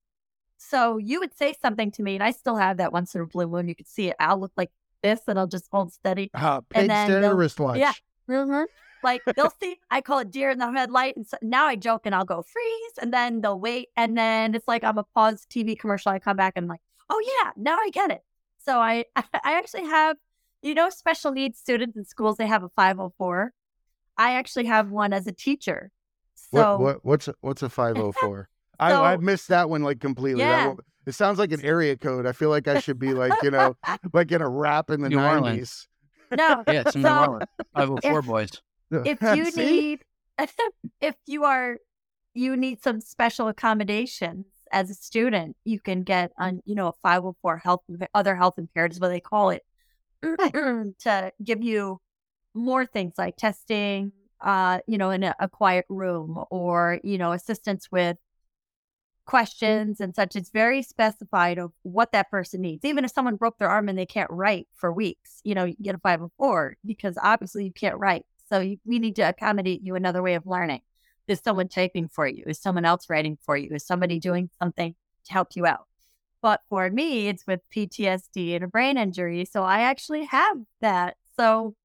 So 0.58 0.98
you 0.98 1.20
would 1.20 1.36
say 1.36 1.54
something 1.62 1.92
to 1.92 2.04
me, 2.04 2.16
and 2.16 2.24
I 2.24 2.32
still 2.32 2.58
have 2.58 2.78
that 2.78 2.92
once 2.92 3.16
in 3.16 3.22
a 3.22 3.26
blue 3.26 3.48
moon. 3.48 3.68
You 3.68 3.76
could 3.76 3.88
see 3.88 4.10
it. 4.10 4.16
I'll 4.20 4.40
look 4.40 4.52
like 4.58 4.72
this, 5.04 5.22
and 5.28 5.40
I'll 5.40 5.48
just 5.48 5.68
hold 5.72 5.94
steady. 5.94 6.32
Ah, 6.36 6.58
And 6.58 6.66
pig 6.70 6.88
then 6.90 7.08
they'll- 7.12 7.22
terrorist 7.22 7.60
watch. 7.60 7.78
yeah. 7.78 7.94
Mhm. 8.30 8.66
Like 9.04 9.22
they'll 9.36 9.54
see, 9.62 9.78
I 9.92 10.02
call 10.02 10.20
it 10.20 10.32
deer 10.32 10.50
in 10.50 10.58
the 10.60 10.72
headlight, 10.72 11.16
and 11.16 11.26
so, 11.28 11.38
now 11.42 11.66
I 11.66 11.76
joke 11.76 12.02
and 12.06 12.14
I'll 12.16 12.26
go 12.26 12.42
freeze, 12.42 12.92
and 13.02 13.14
then 13.14 13.42
they'll 13.42 13.60
wait, 13.60 13.90
and 13.96 14.18
then 14.18 14.56
it's 14.56 14.68
like 14.68 14.84
I'm 14.84 14.98
a 14.98 15.04
pause 15.04 15.46
TV 15.50 15.78
commercial. 15.78 16.12
I 16.12 16.20
come 16.20 16.38
back 16.38 16.54
and 16.56 16.64
I'm 16.66 16.70
like, 16.70 16.82
oh 17.10 17.22
yeah, 17.44 17.52
now 17.56 17.78
I 17.78 17.90
get 17.92 18.12
it. 18.12 18.22
So 18.66 18.80
I, 18.80 19.06
I 19.16 19.24
actually 19.58 19.86
have, 19.86 20.18
you 20.62 20.74
know, 20.74 20.90
special 20.90 21.32
needs 21.32 21.58
students 21.60 21.96
in 21.96 22.06
schools. 22.06 22.38
They 22.38 22.48
have 22.48 22.64
a 22.64 22.70
504. 22.76 23.54
I 24.18 24.34
actually 24.34 24.66
have 24.66 24.90
one 24.92 25.14
as 25.14 25.28
a 25.28 25.32
teacher. 25.32 25.92
So 26.36 26.78
what, 26.78 26.80
what 26.82 27.06
what's 27.06 27.30
what's 27.42 27.62
a 27.64 27.70
504? 27.70 28.50
I 28.80 28.92
So- 28.92 29.04
I 29.04 29.18
missed 29.18 29.48
that 29.50 29.70
one 29.70 29.84
like 29.84 30.00
completely. 30.00 30.44
That 30.44 30.50
Yeah. 30.50 30.68
one- 30.70 30.78
it 31.06 31.14
sounds 31.14 31.40
like 31.40 31.54
an 31.54 31.64
area 31.64 31.96
code. 31.96 32.26
I 32.26 32.34
feel 32.34 32.50
like 32.50 32.68
I 32.68 32.80
should 32.82 33.00
be 33.00 33.14
like, 33.14 33.32
you 33.42 33.50
know, 33.52 33.78
like 34.14 34.30
in 34.34 34.42
a 34.42 34.50
rap 34.50 34.90
in 34.90 35.00
the 35.02 35.08
New 35.08 35.16
90s. 35.18 35.32
Orleans. 35.36 35.88
no, 36.38 36.64
Yeah, 36.68 36.82
it's 36.86 36.96
in 36.96 37.02
New 37.04 37.08
So- 37.08 37.20
Orleans. 37.20 37.50
504 37.76 38.22
boys. 38.24 38.62
If 38.92 39.22
you 39.22 39.52
need 39.52 40.04
if 41.02 41.16
you 41.26 41.44
are 41.44 41.78
you 42.34 42.56
need 42.56 42.82
some 42.84 43.02
special 43.02 43.48
accommodations 43.48 44.46
as 44.72 44.90
a 44.90 44.94
student 44.94 45.56
you 45.64 45.80
can 45.80 46.04
get 46.04 46.32
on 46.38 46.62
you 46.66 46.76
know 46.76 46.88
a 46.88 46.94
504 47.02 47.58
health 47.58 47.82
other 48.14 48.36
health 48.36 48.56
impaired 48.58 48.92
is 48.92 49.00
what 49.00 49.10
they 49.10 49.20
call 49.20 49.50
it 49.50 49.64
to 50.22 51.32
give 51.44 51.64
you 51.64 52.00
more 52.54 52.86
things 52.86 53.14
like 53.18 53.38
testing 53.38 54.12
uh 54.42 54.80
you 54.88 54.98
know 54.98 55.10
in 55.10 55.24
a, 55.24 55.36
a 55.40 55.48
quiet 55.48 55.86
room 55.90 56.44
or 56.50 57.00
you 57.04 57.18
know 57.18 57.32
assistance 57.32 57.88
with 57.92 58.18
questions 59.26 60.00
and 60.00 60.16
such. 60.16 60.38
It's 60.38 60.50
very 60.50 60.82
specified 60.82 61.60
of 61.60 61.74
what 61.84 62.14
that 62.14 62.32
person 62.32 62.62
needs. 62.62 62.86
Even 62.86 63.04
if 63.04 63.12
someone 63.12 63.36
broke 63.36 63.58
their 63.58 63.68
arm 63.68 63.90
and 63.90 64.00
they 64.00 64.06
can't 64.06 64.32
write 64.32 64.68
for 64.74 64.92
weeks 64.92 65.42
you 65.44 65.54
know 65.54 65.66
you 65.66 65.76
get 65.82 65.96
a 65.96 66.00
504 66.00 66.78
because 66.86 67.18
obviously 67.22 67.66
you 67.66 67.74
can't 67.74 67.98
write 67.98 68.26
so 68.50 68.60
you, 68.60 68.78
we 68.86 69.00
need 69.00 69.16
to 69.18 69.24
accommodate 69.24 69.82
you 69.84 69.96
another 69.96 70.22
way 70.22 70.36
of 70.36 70.46
learning. 70.46 70.82
Is 71.28 71.42
someone 71.44 71.68
typing 71.68 72.08
for 72.08 72.28
you? 72.28 72.44
Is 72.48 72.60
someone 72.60 72.86
else 72.86 73.10
writing 73.10 73.38
for 73.42 73.58
you? 73.58 73.70
Is 73.74 73.86
somebody 73.86 74.20
doing 74.20 74.50
something 74.60 74.96
to 75.26 75.34
help 75.34 75.50
you 75.56 75.66
out? 75.66 75.88
But 76.42 76.62
for 76.70 76.90
me 76.90 77.28
it's 77.28 77.46
with 77.48 77.62
ptsd 77.76 78.56
and 78.56 78.64
a 78.64 78.68
brain 78.68 78.98
injury 78.98 79.44
so 79.44 79.64
i 79.64 79.82
actually 79.82 80.26
have 80.26 80.58
that. 80.82 81.18
So 81.38 81.76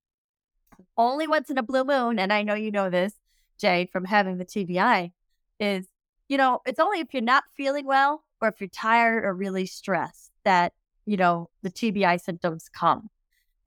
only 0.97 1.27
once 1.27 1.51
in 1.51 1.59
a 1.59 1.63
blue 1.63 1.85
moon 1.85 2.19
and 2.19 2.33
i 2.33 2.43
know 2.43 2.55
you 2.55 2.71
know 2.71 2.91
this 2.91 3.15
jay 3.59 3.89
from 3.93 4.05
having 4.05 4.39
the 4.39 4.45
tbi 4.45 5.11
is 5.59 5.87
you 6.33 6.39
know, 6.39 6.61
it's 6.65 6.81
only 6.81 7.01
if 7.01 7.09
you're 7.13 7.23
not 7.23 7.45
feeling 7.55 7.85
well 7.85 8.25
or 8.41 8.49
if 8.49 8.59
you're 8.59 8.71
tired 8.71 9.23
or 9.23 9.35
really 9.35 9.67
stressed 9.67 10.31
that, 10.45 10.73
you 11.05 11.19
know, 11.19 11.51
the 11.63 11.71
TBI 11.71 12.19
symptoms 12.23 12.71
come. 12.71 13.11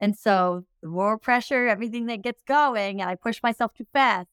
And 0.02 0.18
so 0.18 0.66
the 0.86 0.92
more 0.92 1.18
pressure, 1.18 1.68
everything 1.68 2.06
that 2.06 2.22
gets 2.22 2.44
going, 2.44 3.02
and 3.02 3.10
I 3.10 3.16
push 3.16 3.42
myself 3.42 3.74
too 3.74 3.88
fast, 3.92 4.28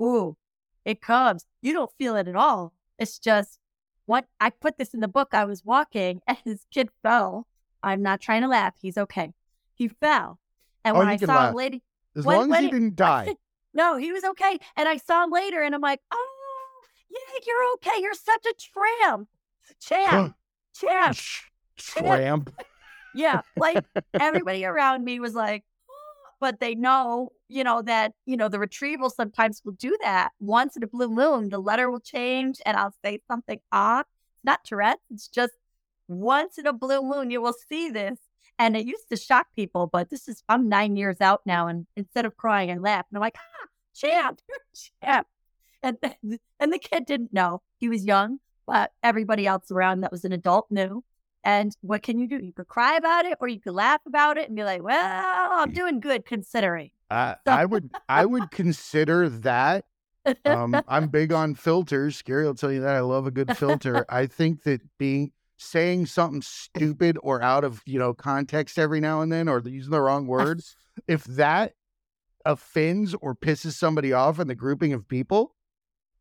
ooh, 0.00 0.38
it 0.86 1.02
comes. 1.02 1.44
You 1.60 1.74
don't 1.74 1.92
feel 1.98 2.16
it 2.16 2.26
at 2.26 2.34
all. 2.34 2.72
It's 2.98 3.18
just 3.18 3.58
what 4.06 4.24
I 4.40 4.48
put 4.48 4.78
this 4.78 4.94
in 4.94 5.00
the 5.00 5.06
book. 5.08 5.34
I 5.34 5.44
was 5.44 5.66
walking 5.66 6.22
and 6.26 6.38
this 6.46 6.64
kid 6.72 6.88
fell. 7.02 7.46
I'm 7.82 8.00
not 8.02 8.22
trying 8.22 8.40
to 8.40 8.48
laugh. 8.48 8.72
He's 8.80 8.96
okay. 8.96 9.34
He 9.74 9.88
fell. 9.88 10.38
And 10.82 10.96
Oh, 10.96 11.00
when 11.00 11.08
I 11.08 11.16
saw 11.18 11.26
laugh. 11.26 11.50
him 11.50 11.56
later, 11.56 11.78
As 12.16 12.24
when- 12.24 12.38
long 12.38 12.52
as 12.54 12.60
he 12.60 12.66
it- 12.68 12.72
didn't 12.72 12.96
die. 13.10 13.34
no, 13.74 13.98
he 13.98 14.10
was 14.10 14.24
okay. 14.24 14.58
And 14.76 14.88
I 14.88 14.96
saw 14.96 15.24
him 15.24 15.30
later 15.30 15.60
and 15.62 15.74
I'm 15.74 15.82
like, 15.82 16.00
oh, 16.10 16.80
yeah, 17.10 17.38
you're 17.46 17.72
okay. 17.74 18.00
You're 18.00 18.14
such 18.14 18.46
a 18.46 18.54
tramp. 18.54 19.28
Champ. 19.78 20.34
Champ. 20.74 21.16
Tramp. 21.76 22.50
Yeah. 23.14 23.40
Like 23.56 23.84
everybody 24.14 24.64
around 24.64 25.02
me 25.04 25.18
was 25.18 25.34
like, 25.34 25.64
but 26.40 26.60
they 26.60 26.74
know, 26.74 27.32
you 27.48 27.64
know, 27.64 27.82
that, 27.82 28.12
you 28.26 28.36
know, 28.36 28.48
the 28.48 28.58
retrieval 28.58 29.10
sometimes 29.10 29.62
will 29.64 29.72
do 29.72 29.96
that. 30.02 30.30
Once 30.38 30.76
in 30.76 30.82
a 30.82 30.86
blue 30.86 31.08
moon, 31.08 31.48
the 31.48 31.58
letter 31.58 31.90
will 31.90 32.00
change 32.00 32.60
and 32.64 32.76
I'll 32.76 32.94
say 33.04 33.20
something 33.26 33.60
odd. 33.72 34.00
It's 34.36 34.44
not 34.44 34.64
Tourette's. 34.64 35.02
It's 35.10 35.28
just 35.28 35.54
once 36.06 36.58
in 36.58 36.66
a 36.66 36.72
blue 36.72 37.02
moon, 37.02 37.30
you 37.30 37.40
will 37.40 37.54
see 37.68 37.90
this. 37.90 38.18
And 38.58 38.76
it 38.76 38.86
used 38.86 39.08
to 39.10 39.16
shock 39.16 39.46
people, 39.54 39.86
but 39.86 40.10
this 40.10 40.26
is, 40.26 40.42
I'm 40.48 40.68
nine 40.68 40.96
years 40.96 41.20
out 41.20 41.42
now. 41.46 41.68
And 41.68 41.86
instead 41.96 42.24
of 42.24 42.36
crying, 42.36 42.70
I 42.70 42.76
laugh. 42.76 43.06
And 43.10 43.16
I'm 43.16 43.20
like, 43.20 43.36
ah, 43.36 43.68
champ, 43.94 44.40
champ. 45.02 45.28
And, 45.82 45.96
and 46.58 46.72
the 46.72 46.78
kid 46.78 47.06
didn't 47.06 47.32
know. 47.32 47.62
He 47.78 47.88
was 47.88 48.04
young, 48.04 48.40
but 48.66 48.92
everybody 49.02 49.46
else 49.46 49.70
around 49.70 50.00
that 50.00 50.10
was 50.10 50.24
an 50.24 50.32
adult 50.32 50.66
knew. 50.70 51.04
And 51.48 51.74
what 51.80 52.02
can 52.02 52.18
you 52.18 52.28
do? 52.28 52.36
You 52.36 52.52
could 52.52 52.68
cry 52.68 52.96
about 52.96 53.24
it 53.24 53.38
or 53.40 53.48
you 53.48 53.58
could 53.58 53.72
laugh 53.72 54.02
about 54.06 54.36
it 54.36 54.48
and 54.48 54.54
be 54.54 54.64
like, 54.64 54.82
well, 54.82 55.48
I'm 55.50 55.72
doing 55.72 55.98
good 55.98 56.26
considering. 56.26 56.90
I, 57.10 57.36
I 57.46 57.64
would 57.64 57.90
I 58.06 58.26
would 58.26 58.50
consider 58.50 59.30
that. 59.30 59.86
Um, 60.44 60.78
I'm 60.86 61.08
big 61.08 61.32
on 61.32 61.54
filters. 61.54 62.20
Gary 62.20 62.44
will 62.44 62.54
tell 62.54 62.70
you 62.70 62.82
that 62.82 62.94
I 62.94 63.00
love 63.00 63.26
a 63.26 63.30
good 63.30 63.56
filter. 63.56 64.04
I 64.10 64.26
think 64.26 64.64
that 64.64 64.82
being 64.98 65.32
saying 65.56 66.04
something 66.04 66.42
stupid 66.42 67.16
or 67.22 67.40
out 67.40 67.64
of 67.64 67.80
you 67.86 67.98
know 67.98 68.12
context 68.12 68.78
every 68.78 69.00
now 69.00 69.22
and 69.22 69.32
then, 69.32 69.48
or 69.48 69.62
using 69.64 69.90
the 69.90 70.02
wrong 70.02 70.26
words, 70.26 70.76
if 71.08 71.24
that 71.24 71.72
offends 72.44 73.14
or 73.22 73.34
pisses 73.34 73.72
somebody 73.72 74.12
off 74.12 74.38
in 74.38 74.48
the 74.48 74.54
grouping 74.54 74.92
of 74.92 75.08
people, 75.08 75.54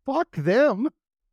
fuck 0.06 0.34
them. 0.38 0.88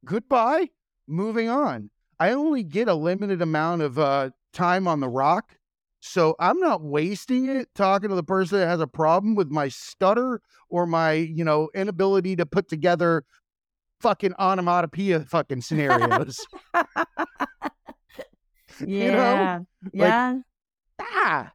Goodbye. 0.05 0.71
Moving 1.07 1.49
on. 1.49 1.91
I 2.25 2.33
only 2.33 2.63
get 2.63 2.89
a 2.89 2.95
limited 2.95 3.43
amount 3.43 3.83
of 3.83 3.99
uh, 3.99 4.31
time 4.55 4.89
on 4.89 5.01
the 5.01 5.11
rock. 5.11 5.59
So 6.01 6.35
I'm 6.41 6.59
not 6.59 6.83
wasting 6.83 7.51
it 7.51 7.69
talking 7.75 8.09
to 8.09 8.15
the 8.15 8.23
person 8.23 8.61
that 8.61 8.67
has 8.67 8.81
a 8.81 8.87
problem 8.87 9.35
with 9.35 9.51
my 9.51 9.69
stutter 9.69 10.41
or 10.71 10.87
my, 10.87 11.13
you 11.13 11.45
know, 11.45 11.69
inability 11.75 12.35
to 12.37 12.47
put 12.47 12.67
together 12.67 13.25
fucking 14.01 14.33
onomatopoeia 14.39 15.21
fucking 15.21 15.61
scenarios. 15.61 16.41
You 18.81 19.13
know? 19.13 19.15
Yeah. 19.15 19.61
yeah. 19.93 20.39
ah, 21.01 21.53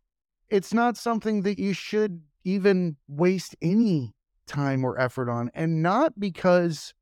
it's 0.49 0.73
not 0.73 0.95
something 0.95 1.41
that 1.41 1.59
you 1.59 1.73
should 1.73 2.21
even 2.45 2.95
waste 3.09 3.57
any 3.61 4.13
time 4.47 4.85
or 4.85 4.97
effort 4.97 5.29
on. 5.29 5.51
And 5.53 5.83
not 5.83 6.17
because 6.17 6.93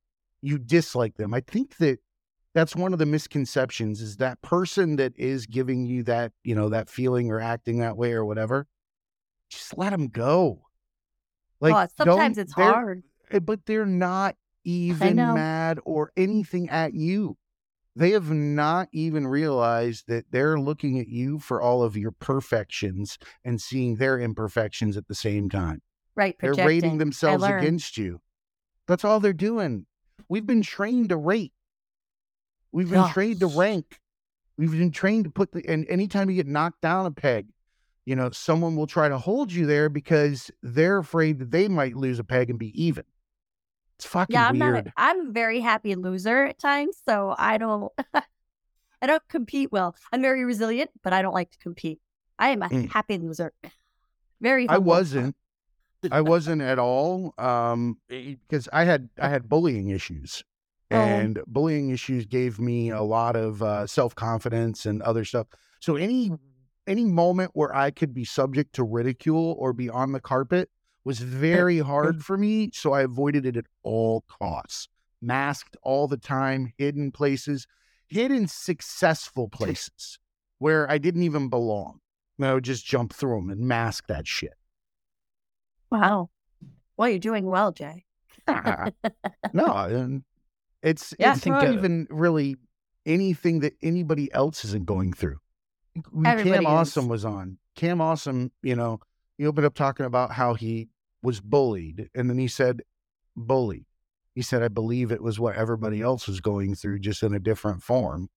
you 0.41 0.57
dislike 0.57 1.17
them. 1.17 1.35
I 1.35 1.41
think 1.41 1.77
that 1.77 1.99
that's 2.57 2.75
one 2.75 2.91
of 2.91 2.97
the 2.97 3.05
misconceptions 3.05 4.01
is 4.01 4.17
that 4.17 4.41
person 4.41 4.95
that 4.95 5.13
is 5.15 5.45
giving 5.45 5.85
you 5.85 6.01
that, 6.01 6.31
you 6.43 6.55
know, 6.55 6.69
that 6.69 6.89
feeling 6.89 7.29
or 7.29 7.39
acting 7.39 7.77
that 7.77 7.95
way 7.95 8.13
or 8.13 8.25
whatever, 8.25 8.65
just 9.47 9.77
let 9.77 9.91
them 9.91 10.07
go. 10.07 10.63
Like 11.59 11.75
oh, 11.75 12.03
sometimes 12.03 12.39
it's 12.39 12.53
hard. 12.53 13.03
eh, 13.29 13.37
but 13.37 13.67
they're 13.67 13.85
not 13.85 14.37
even 14.63 15.17
mad 15.17 15.77
or 15.85 16.11
anything 16.17 16.67
at 16.69 16.95
you. 16.95 17.37
They 17.95 18.09
have 18.11 18.31
not 18.31 18.87
even 18.91 19.27
realized 19.27 20.05
that 20.07 20.25
they're 20.31 20.59
looking 20.59 20.99
at 20.99 21.07
you 21.07 21.37
for 21.37 21.61
all 21.61 21.83
of 21.83 21.95
your 21.95 22.11
perfections 22.11 23.19
and 23.45 23.61
seeing 23.61 23.97
their 23.97 24.19
imperfections 24.19 24.97
at 24.97 25.07
the 25.07 25.15
same 25.15 25.47
time. 25.47 25.83
Right. 26.15 26.35
They're 26.39 26.55
Projecting. 26.55 26.67
rating 26.67 26.97
themselves 26.97 27.43
against 27.43 27.99
you. 27.99 28.19
That's 28.87 29.05
all 29.05 29.19
they're 29.19 29.31
doing. 29.31 29.85
We've 30.27 30.47
been 30.47 30.63
trained 30.63 31.09
to 31.09 31.17
rate. 31.17 31.53
We've 32.77 32.87
been 32.87 32.99
Yeah. 32.99 33.11
trained 33.11 33.39
to 33.39 33.47
rank. 33.47 33.99
We've 34.55 34.69
been 34.69 34.91
trained 34.91 35.23
to 35.23 35.31
put 35.31 35.51
the 35.51 35.67
and 35.67 35.87
anytime 35.89 36.29
you 36.29 36.35
get 36.35 36.45
knocked 36.45 36.81
down 36.81 37.07
a 37.07 37.11
peg, 37.11 37.47
you 38.05 38.15
know, 38.15 38.29
someone 38.29 38.75
will 38.75 38.85
try 38.85 39.09
to 39.09 39.17
hold 39.17 39.51
you 39.51 39.65
there 39.65 39.89
because 39.89 40.51
they're 40.61 40.99
afraid 40.99 41.39
that 41.39 41.49
they 41.49 41.67
might 41.67 41.95
lose 41.95 42.19
a 42.19 42.23
peg 42.23 42.51
and 42.51 42.59
be 42.59 42.69
even. 42.79 43.03
It's 43.97 44.05
fucking 44.05 44.31
Yeah, 44.31 44.49
I'm 44.49 44.59
weird. 44.59 44.75
not. 44.75 44.85
A, 44.85 44.93
I'm 44.95 45.29
a 45.29 45.31
very 45.31 45.59
happy 45.59 45.95
loser 45.95 46.43
at 46.43 46.59
times, 46.59 47.01
so 47.03 47.33
I 47.35 47.57
don't. 47.57 47.91
I 48.13 49.07
don't 49.07 49.27
compete 49.27 49.71
well. 49.71 49.95
I'm 50.13 50.21
very 50.21 50.45
resilient, 50.45 50.91
but 51.03 51.13
I 51.13 51.23
don't 51.23 51.33
like 51.33 51.49
to 51.53 51.57
compete. 51.57 51.99
I 52.37 52.49
am 52.49 52.61
a 52.61 52.69
Mm. 52.69 52.91
happy 52.91 53.17
loser. 53.17 53.53
Very. 54.39 54.69
I 54.69 54.77
wasn't. 54.77 55.35
I 56.11 56.21
wasn't 56.21 56.61
at 56.61 56.77
all. 56.77 57.33
Um, 57.39 57.97
because 58.07 58.69
I 58.71 58.83
had 58.83 59.09
I 59.19 59.29
had 59.29 59.49
bullying 59.49 59.89
issues, 59.89 60.43
Oh. 60.89 60.95
and 60.95 61.39
bullying 61.47 61.89
issues 61.89 62.25
gave 62.25 62.59
me 62.59 62.91
a 62.91 63.01
lot 63.01 63.35
of 63.35 63.61
uh, 63.61 63.87
self 63.87 64.15
confidence 64.15 64.85
and 64.85 65.01
other 65.01 65.25
stuff. 65.25 65.47
So 65.81 65.97
any 65.97 66.31
any 66.87 67.03
moment 67.03 67.51
where 67.53 67.75
I 67.75 67.91
could 67.91 68.13
be 68.13 68.23
subject 68.23 68.73
to 68.75 68.83
ridicule 68.83 69.55
or 69.59 69.73
be 69.73 69.89
on 69.89 70.13
the 70.13 70.21
carpet 70.21 70.69
was 71.03 71.19
very 71.19 71.79
hard 71.79 72.17
mm. 72.17 72.21
for 72.21 72.37
me. 72.37 72.69
So 72.73 72.93
I 72.93 73.01
avoided 73.01 73.45
it 73.45 73.57
at 73.57 73.65
all 73.83 74.23
costs. 74.27 74.87
Masked 75.21 75.75
all 75.81 76.07
the 76.07 76.17
time, 76.17 76.71
hidden 76.77 77.11
places, 77.11 77.67
hidden 78.07 78.47
successful 78.47 79.49
places 79.49 80.19
where 80.59 80.89
I 80.89 80.97
didn't 80.97 81.23
even 81.23 81.49
belong. 81.49 81.99
And 82.37 82.47
I 82.47 82.53
would 82.53 82.63
just 82.63 82.85
jump 82.85 83.13
through 83.13 83.41
them 83.41 83.49
and 83.49 83.61
mask 83.61 84.07
that 84.07 84.27
shit. 84.27 84.53
Wow. 85.91 86.29
Well, 86.95 87.09
you're 87.09 87.19
doing 87.19 87.45
well, 87.45 87.71
Jay. 87.71 88.05
Ah, 88.47 88.89
no, 89.53 89.65
and 89.75 90.23
it's 90.81 91.13
Yeah. 91.19 91.33
it's 91.35 91.45
not 91.45 91.67
even 91.71 92.07
really 92.09 92.57
anything 93.05 93.59
that 93.61 93.75
anybody 93.81 94.31
else 94.33 94.65
isn't 94.65 94.85
going 94.85 95.13
through. 95.13 95.39
Everybody 95.95 96.49
Cam 96.49 96.63
is. 96.63 96.67
Awesome 96.67 97.07
was 97.07 97.25
on. 97.25 97.57
Cam 97.75 98.01
Awesome, 98.01 98.51
you 98.61 98.75
know, 98.75 98.99
he 99.37 99.45
opened 99.45 99.65
up 99.65 99.75
talking 99.75 100.05
about 100.05 100.31
how 100.31 100.53
he 100.53 100.89
was 101.21 101.39
bullied, 101.39 102.09
and 102.15 102.29
then 102.29 102.37
he 102.37 102.47
said, 102.47 102.81
"Bullied." 103.35 103.85
He 104.33 104.41
said, 104.41 104.61
"I 104.61 104.67
believe 104.67 105.11
it 105.11 105.21
was 105.21 105.39
what 105.39 105.55
everybody 105.55 105.97
mm-hmm. 105.97 106.05
else 106.05 106.27
was 106.27 106.41
going 106.41 106.75
through, 106.75 106.99
just 106.99 107.23
in 107.23 107.33
a 107.33 107.39
different 107.39 107.83
form." 107.83 108.29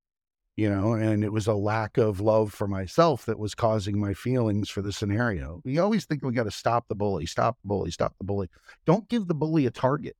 You 0.56 0.68
know, 0.68 0.92
and 0.92 1.24
it 1.24 1.32
was 1.32 1.46
a 1.46 1.54
lack 1.54 1.96
of 1.96 2.20
love 2.20 2.52
for 2.52 2.68
myself 2.68 3.24
that 3.26 3.38
was 3.38 3.54
causing 3.54 3.98
my 3.98 4.12
feelings 4.12 4.68
for 4.68 4.82
the 4.82 4.92
scenario. 4.92 5.62
We 5.64 5.78
always 5.78 6.04
think 6.04 6.22
we 6.22 6.32
got 6.32 6.44
to 6.44 6.50
stop 6.50 6.88
the 6.88 6.94
bully, 6.94 7.24
stop 7.24 7.56
the 7.62 7.68
bully, 7.68 7.90
stop 7.90 8.14
the 8.18 8.24
bully. 8.24 8.50
Don't 8.84 9.08
give 9.08 9.26
the 9.26 9.34
bully 9.34 9.64
a 9.64 9.70
target 9.70 10.16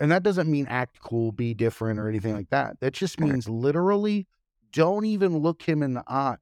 And 0.00 0.12
that 0.12 0.22
doesn't 0.22 0.50
mean 0.50 0.66
act 0.68 1.00
cool, 1.00 1.32
be 1.32 1.54
different, 1.54 1.98
or 1.98 2.08
anything 2.08 2.34
like 2.34 2.50
that. 2.50 2.78
That 2.80 2.92
just 2.92 3.18
means 3.18 3.48
literally 3.48 4.26
don't 4.72 5.04
even 5.04 5.38
look 5.38 5.62
him 5.62 5.82
in 5.82 5.94
the 5.94 6.04
eye. 6.06 6.36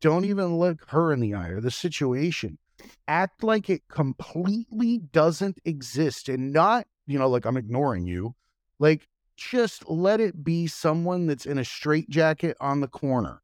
Don't 0.00 0.22
mm-hmm. 0.22 0.30
even 0.30 0.58
look 0.58 0.84
her 0.88 1.12
in 1.12 1.20
the 1.20 1.34
eye 1.34 1.48
or 1.48 1.60
the 1.60 1.70
situation. 1.70 2.58
Act 3.06 3.44
like 3.44 3.68
it 3.68 3.86
completely 3.88 4.98
doesn't 4.98 5.58
exist 5.64 6.28
and 6.28 6.52
not, 6.52 6.86
you 7.06 7.18
know, 7.18 7.28
like 7.28 7.44
I'm 7.44 7.56
ignoring 7.56 8.06
you. 8.06 8.34
Like 8.78 9.06
just 9.36 9.88
let 9.88 10.20
it 10.20 10.42
be 10.42 10.66
someone 10.66 11.26
that's 11.26 11.46
in 11.46 11.58
a 11.58 11.64
straitjacket 11.64 12.56
on 12.60 12.80
the 12.80 12.88
corner. 12.88 13.42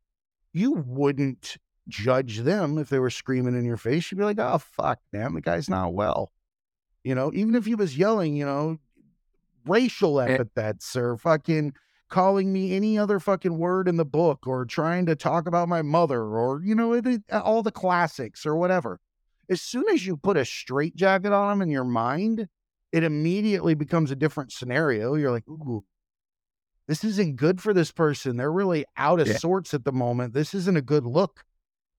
You 0.53 0.73
wouldn't 0.87 1.59
judge 1.89 2.39
them 2.39 2.79
if 2.79 2.89
they 2.89 2.99
were 2.99 3.11
screaming 3.11 3.57
in 3.57 3.65
your 3.65 3.77
face. 3.77 4.11
You'd 4.11 4.19
be 4.19 4.25
like, 4.25 4.39
oh, 4.39 4.59
fuck, 4.59 4.99
man, 5.13 5.35
the 5.35 5.41
guy's 5.41 5.69
not 5.69 5.95
well. 5.95 6.33
You 7.05 7.15
know, 7.15 7.31
even 7.35 7.55
if 7.55 7.67
he 7.67 7.75
was 7.75 7.97
yelling, 7.97 8.37
you 8.37 8.45
know, 8.45 8.79
racial 9.67 10.21
eh 10.21 10.35
epithets 10.35 10.97
or 10.97 11.17
fucking 11.17 11.73
calling 12.09 12.53
me 12.53 12.75
any 12.75 12.99
other 12.99 13.19
fucking 13.19 13.59
word 13.59 13.89
in 13.89 13.97
the 13.97 14.05
book 14.05 14.47
or 14.47 14.65
trying 14.65 15.07
to 15.07 15.17
talk 15.17 15.47
about 15.47 15.69
my 15.69 15.83
mother 15.83 16.23
or, 16.23 16.63
you 16.63 16.75
know, 16.75 16.93
it, 16.93 17.07
uh, 17.33 17.41
all 17.41 17.63
the 17.63 17.73
classics 17.73 18.47
or 18.47 18.57
whatever. 18.57 19.01
As 19.49 19.61
soon 19.61 19.85
as 19.93 20.07
you 20.07 20.17
put 20.17 20.37
a 20.37 20.45
straitjacket 20.45 21.33
on 21.33 21.51
them 21.51 21.63
in 21.63 21.71
your 21.71 21.85
mind, 21.85 22.49
it 22.93 23.05
immediately 23.05 23.75
becomes 23.75 24.11
a 24.11 24.17
different 24.17 24.53
scenario. 24.53 25.15
You're 25.15 25.33
like, 25.33 25.49
ooh, 25.49 25.85
this 26.87 27.03
isn't 27.05 27.37
good 27.37 27.61
for 27.61 27.75
this 27.75 27.91
person. 27.91 28.37
They're 28.37 28.53
really 28.53 28.85
out 28.97 29.21
of 29.21 29.29
yeah. 29.29 29.39
sorts 29.39 29.75
at 29.75 29.85
the 29.85 29.93
moment. 29.93 30.35
This 30.35 30.55
isn't 30.55 30.77
a 30.77 30.83
good 30.83 31.05
look. 31.05 31.45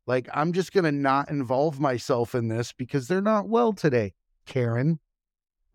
Like, 0.05 0.29
I'm 0.33 0.53
just 0.53 0.71
going 0.71 0.85
to 0.85 0.91
not 0.91 1.29
involve 1.29 1.81
myself 1.81 2.33
in 2.33 2.47
this 2.47 2.71
because 2.71 3.07
they're 3.07 3.21
not 3.21 3.49
well 3.49 3.73
today, 3.73 4.13
Karen 4.45 4.99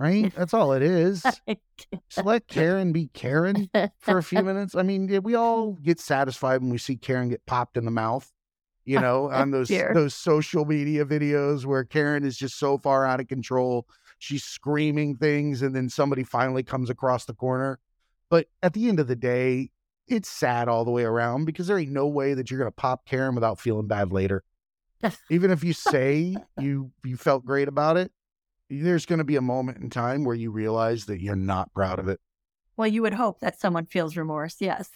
right? 0.03 0.35
That's 0.37 0.53
all 0.53 0.73
it 0.73 0.83
is. 0.83 1.23
Just 1.23 2.25
let 2.25 2.49
Karen 2.49 2.93
be 2.93 3.09
Karen 3.15 3.71
for 4.01 4.19
a 4.19 4.23
few 4.23 4.43
minutes. 4.43 4.75
I 4.75 4.83
mean, 4.83 5.23
we 5.23 5.35
all 5.35 5.73
get 5.75 6.01
satisfied 6.01 6.61
when 6.61 6.71
we 6.71 6.79
see 6.79 6.97
Karen 6.97 7.29
get 7.29 7.47
popped 7.47 7.77
in 7.77 7.85
the 7.85 7.91
mouth, 7.91 8.31
you 8.85 9.01
know, 9.01 9.31
on 9.31 9.53
those 9.53 9.69
those 9.69 10.15
social 10.15 10.65
media 10.65 11.05
videos 11.05 11.65
where 11.65 11.85
Karen 11.85 12.25
is 12.25 12.37
just 12.37 12.59
so 12.59 12.77
far 12.79 13.07
out 13.07 13.21
of 13.21 13.29
control. 13.29 13.87
She's 14.19 14.45
screaming 14.45 15.17
things 15.17 15.63
and 15.63 15.75
then 15.75 15.89
somebody 15.89 16.25
finally 16.25 16.63
comes 16.63 16.91
across 16.91 17.25
the 17.25 17.35
corner. 17.35 17.79
But 18.29 18.47
at 18.63 18.73
the 18.73 18.89
end 18.89 18.99
of 18.99 19.09
the 19.09 19.17
day, 19.17 19.71
it's 20.09 20.29
sad 20.29 20.69
all 20.69 20.85
the 20.85 20.91
way 20.91 21.05
around 21.05 21.45
because 21.45 21.67
there 21.67 21.79
ain't 21.79 21.93
no 21.93 22.07
way 22.07 22.35
that 22.35 22.51
you're 22.51 22.59
going 22.59 22.71
to 22.71 22.75
pop 22.75 23.07
Karen 23.07 23.35
without 23.35 23.61
feeling 23.61 23.87
bad 23.87 24.13
later. 24.13 24.43
Even 25.31 25.51
if 25.51 25.65
you 25.65 25.73
say 25.73 26.37
you 26.61 26.93
you 27.05 27.17
felt 27.17 27.45
great 27.45 27.67
about 27.67 27.97
it, 27.97 28.13
there's 28.81 29.07
going 29.07 29.19
to 29.19 29.25
be 29.25 29.37
a 29.37 29.43
moment 29.43 29.79
in 29.79 29.91
time 29.91 30.25
where 30.25 30.35
you 30.35 30.51
realize 30.51 31.07
that 31.07 31.21
you're 31.21 31.37
not 31.37 31.73
proud 31.75 31.99
of 31.99 32.09
it. 32.09 32.21
Well, 32.77 32.89
you 32.89 33.03
would 33.03 33.15
hope 33.15 33.41
that 33.41 33.61
someone 33.61 33.87
feels 33.87 34.17
remorse. 34.17 34.57
Yes. 34.61 34.91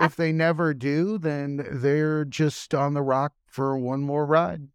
if 0.00 0.16
they 0.16 0.32
never 0.32 0.74
do, 0.74 1.18
then 1.18 1.66
they're 1.70 2.24
just 2.24 2.74
on 2.74 2.94
the 2.94 3.02
rock 3.02 3.32
for 3.46 3.76
one 3.78 4.02
more 4.02 4.26
ride. 4.26 4.68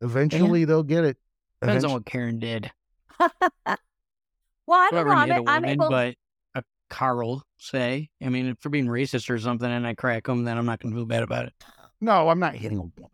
Eventually, 0.00 0.60
yeah. 0.60 0.66
they'll 0.66 0.84
get 0.84 1.04
it. 1.04 1.16
Depends 1.60 1.84
on 1.84 1.92
what 1.92 2.06
Karen 2.06 2.38
did. 2.38 2.70
well, 3.18 3.28
I 4.68 4.90
don't 4.92 5.06
know. 5.06 5.12
I'm, 5.12 5.28
woman, 5.28 5.48
I'm 5.48 5.64
able... 5.64 5.90
but 5.90 6.14
a 6.54 6.62
Carl, 6.88 7.42
say. 7.56 8.08
I 8.22 8.28
mean, 8.28 8.56
for 8.60 8.68
being 8.68 8.86
racist 8.86 9.28
or 9.28 9.38
something, 9.38 9.68
and 9.68 9.84
I 9.84 9.94
crack 9.94 10.26
them, 10.26 10.44
then 10.44 10.56
I'm 10.56 10.66
not 10.66 10.78
going 10.80 10.94
to 10.94 10.98
feel 10.98 11.06
bad 11.06 11.24
about 11.24 11.46
it. 11.46 11.54
No, 12.00 12.28
I'm 12.28 12.38
not 12.38 12.54
hitting 12.54 12.78
a 12.78 12.82
woman. 12.82 13.10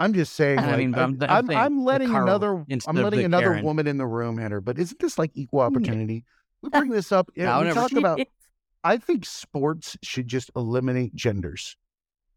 I'm 0.00 0.14
just 0.14 0.32
saying, 0.32 0.56
like, 0.56 0.66
I 0.66 0.76
mean, 0.78 0.94
I'm, 0.94 1.18
I'm, 1.28 1.50
I'm, 1.50 1.84
letting 1.84 2.14
another, 2.14 2.64
I'm 2.86 2.96
letting 2.96 3.22
another 3.22 3.50
Karen. 3.50 3.64
woman 3.66 3.86
in 3.86 3.98
the 3.98 4.06
room 4.06 4.38
enter. 4.38 4.62
But 4.62 4.78
isn't 4.78 4.98
this 4.98 5.18
like 5.18 5.30
equal 5.34 5.60
opportunity? 5.60 6.24
We 6.62 6.70
bring 6.70 6.88
this 6.88 7.12
up. 7.12 7.30
Yeah, 7.36 7.62
we 7.62 7.70
talk 7.70 7.92
about. 7.92 8.18
I 8.82 8.96
think 8.96 9.26
sports 9.26 9.98
should 10.02 10.26
just 10.26 10.50
eliminate 10.56 11.14
genders. 11.14 11.76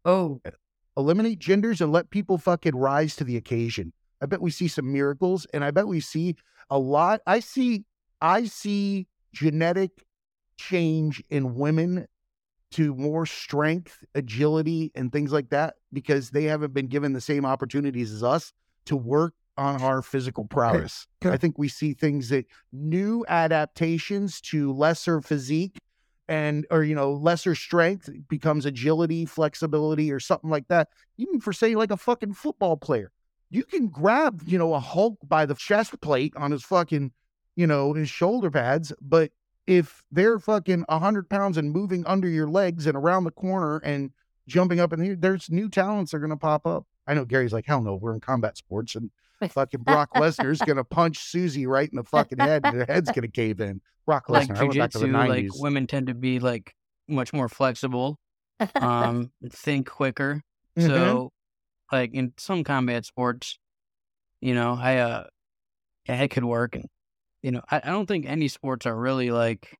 Oh, 0.04 0.42
eh, 0.44 0.50
eliminate 0.94 1.38
genders 1.38 1.80
and 1.80 1.90
let 1.90 2.10
people 2.10 2.36
fucking 2.36 2.76
rise 2.76 3.16
to 3.16 3.24
the 3.24 3.38
occasion. 3.38 3.94
I 4.20 4.26
bet 4.26 4.42
we 4.42 4.50
see 4.50 4.68
some 4.68 4.92
miracles, 4.92 5.46
and 5.54 5.64
I 5.64 5.70
bet 5.70 5.88
we 5.88 6.00
see 6.00 6.36
a 6.68 6.78
lot. 6.78 7.22
I 7.26 7.40
see, 7.40 7.86
I 8.20 8.44
see 8.44 9.06
genetic 9.32 10.04
change 10.58 11.24
in 11.30 11.54
women 11.54 12.06
to 12.74 12.92
more 12.96 13.24
strength, 13.24 14.04
agility, 14.16 14.90
and 14.96 15.12
things 15.12 15.32
like 15.32 15.48
that 15.50 15.74
because 15.92 16.30
they 16.30 16.42
haven't 16.44 16.74
been 16.74 16.88
given 16.88 17.12
the 17.12 17.20
same 17.20 17.44
opportunities 17.44 18.12
as 18.12 18.24
us 18.24 18.52
to 18.86 18.96
work 18.96 19.32
on 19.56 19.80
our 19.80 20.02
physical 20.02 20.44
prowess. 20.44 21.06
I 21.32 21.36
think 21.36 21.56
we 21.56 21.68
see 21.68 21.94
things 21.94 22.30
that 22.30 22.46
new 22.72 23.24
adaptations 23.28 24.40
to 24.42 24.72
lesser 24.72 25.20
physique 25.20 25.78
and 26.26 26.66
or 26.70 26.82
you 26.82 26.96
know 26.96 27.12
lesser 27.12 27.54
strength 27.54 28.10
becomes 28.28 28.66
agility, 28.66 29.24
flexibility 29.24 30.10
or 30.10 30.18
something 30.18 30.50
like 30.50 30.66
that. 30.66 30.88
Even 31.16 31.40
for 31.40 31.52
say 31.52 31.76
like 31.76 31.92
a 31.92 31.96
fucking 31.96 32.34
football 32.34 32.76
player. 32.76 33.12
You 33.50 33.62
can 33.62 33.86
grab, 33.86 34.42
you 34.44 34.58
know, 34.58 34.74
a 34.74 34.80
Hulk 34.80 35.16
by 35.22 35.46
the 35.46 35.54
chest 35.54 36.00
plate 36.00 36.32
on 36.36 36.50
his 36.50 36.64
fucking, 36.64 37.12
you 37.54 37.68
know, 37.68 37.92
his 37.92 38.08
shoulder 38.08 38.50
pads, 38.50 38.92
but 39.00 39.30
if 39.66 40.02
they're 40.10 40.38
fucking 40.38 40.84
100 40.88 41.28
pounds 41.28 41.56
and 41.56 41.70
moving 41.70 42.06
under 42.06 42.28
your 42.28 42.48
legs 42.48 42.86
and 42.86 42.96
around 42.96 43.24
the 43.24 43.30
corner 43.30 43.78
and 43.78 44.10
jumping 44.46 44.80
up 44.80 44.92
in 44.92 45.02
here, 45.02 45.16
there's 45.16 45.50
new 45.50 45.68
talents 45.68 46.12
are 46.12 46.18
going 46.18 46.30
to 46.30 46.36
pop 46.36 46.66
up. 46.66 46.86
I 47.06 47.14
know 47.14 47.24
Gary's 47.24 47.52
like, 47.52 47.66
hell 47.66 47.82
no, 47.82 47.96
we're 47.96 48.14
in 48.14 48.20
combat 48.20 48.56
sports 48.56 48.94
and 48.94 49.10
fucking 49.50 49.82
Brock 49.82 50.10
Lesnar's 50.14 50.60
going 50.60 50.76
to 50.76 50.84
punch 50.84 51.18
Susie 51.18 51.66
right 51.66 51.88
in 51.88 51.96
the 51.96 52.04
fucking 52.04 52.38
head 52.38 52.62
and 52.64 52.76
her 52.76 52.86
head's 52.88 53.10
going 53.10 53.22
to 53.22 53.28
cave 53.28 53.60
in. 53.60 53.80
Brock 54.06 54.26
Lesnar, 54.28 54.58
like 54.58 54.72
jiu-jitsu, 54.72 55.06
like 55.06 55.48
women 55.54 55.86
tend 55.86 56.08
to 56.08 56.14
be 56.14 56.38
like 56.38 56.74
much 57.08 57.32
more 57.32 57.48
flexible, 57.48 58.18
um, 58.74 59.30
think 59.50 59.88
quicker. 59.88 60.42
Mm-hmm. 60.78 60.88
So, 60.88 61.32
like 61.90 62.12
in 62.12 62.34
some 62.36 62.64
combat 62.64 63.06
sports, 63.06 63.58
you 64.40 64.54
know, 64.54 64.76
I, 64.78 64.98
uh, 64.98 65.24
it 66.06 66.28
could 66.28 66.44
work 66.44 66.74
and 66.74 66.84
you 67.44 67.50
know, 67.50 67.60
I, 67.70 67.76
I 67.84 67.90
don't 67.90 68.06
think 68.06 68.24
any 68.26 68.48
sports 68.48 68.86
are 68.86 68.96
really 68.96 69.30
like, 69.30 69.78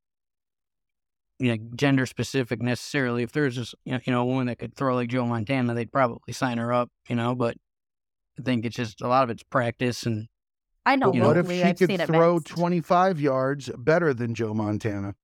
you 1.38 1.48
know, 1.48 1.64
gender 1.74 2.04
specific 2.04 2.60
necessarily. 2.60 3.22
If 3.22 3.32
there's 3.32 3.56
just, 3.56 3.74
you 3.86 3.98
know, 4.06 4.20
a 4.20 4.24
woman 4.24 4.48
that 4.48 4.58
could 4.58 4.76
throw 4.76 4.94
like 4.94 5.08
Joe 5.08 5.24
Montana, 5.24 5.72
they'd 5.72 5.90
probably 5.90 6.34
sign 6.34 6.58
her 6.58 6.74
up, 6.74 6.90
you 7.08 7.16
know, 7.16 7.34
but 7.34 7.56
I 8.38 8.42
think 8.42 8.66
it's 8.66 8.76
just 8.76 9.00
a 9.00 9.08
lot 9.08 9.24
of 9.24 9.30
it's 9.30 9.42
practice 9.42 10.04
and. 10.04 10.28
I 10.84 10.96
know. 10.96 11.08
what 11.08 11.38
if 11.38 11.48
she 11.48 11.62
I've 11.62 11.78
could 11.78 11.98
throw 12.06 12.38
25 12.38 13.18
yards 13.18 13.70
better 13.78 14.12
than 14.12 14.34
Joe 14.34 14.52
Montana? 14.52 15.14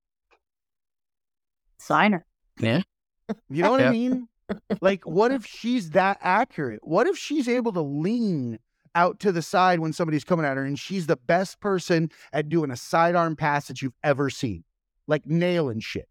Sign 1.79 2.13
her. 2.13 2.25
Yeah. 2.59 2.81
You 3.51 3.65
know 3.65 3.73
what 3.73 3.81
yeah. 3.81 3.89
I 3.91 3.93
mean? 3.93 4.29
Like, 4.81 5.07
what 5.07 5.31
if 5.31 5.45
she's 5.45 5.91
that 5.91 6.19
accurate? 6.23 6.81
What 6.83 7.07
if 7.07 7.19
she's 7.19 7.47
able 7.47 7.73
to 7.75 7.83
lean 7.83 8.59
out 8.95 9.21
to 9.21 9.33
the 9.33 9.43
side 9.43 9.81
when 9.81 9.93
somebody's 9.93 10.25
coming 10.25 10.47
at 10.47 10.57
her, 10.57 10.65
and 10.65 10.79
she's 10.79 11.07
the 11.07 11.17
best 11.17 11.61
person 11.61 12.11
at 12.33 12.49
doing 12.49 12.71
a 12.71 12.77
sidearm 12.77 13.37
pass 13.37 13.69
that 13.69 13.83
you've 13.83 13.95
ever 14.03 14.31
seen, 14.31 14.65
like 15.07 15.27
nailing 15.27 15.81
shit 15.81 16.09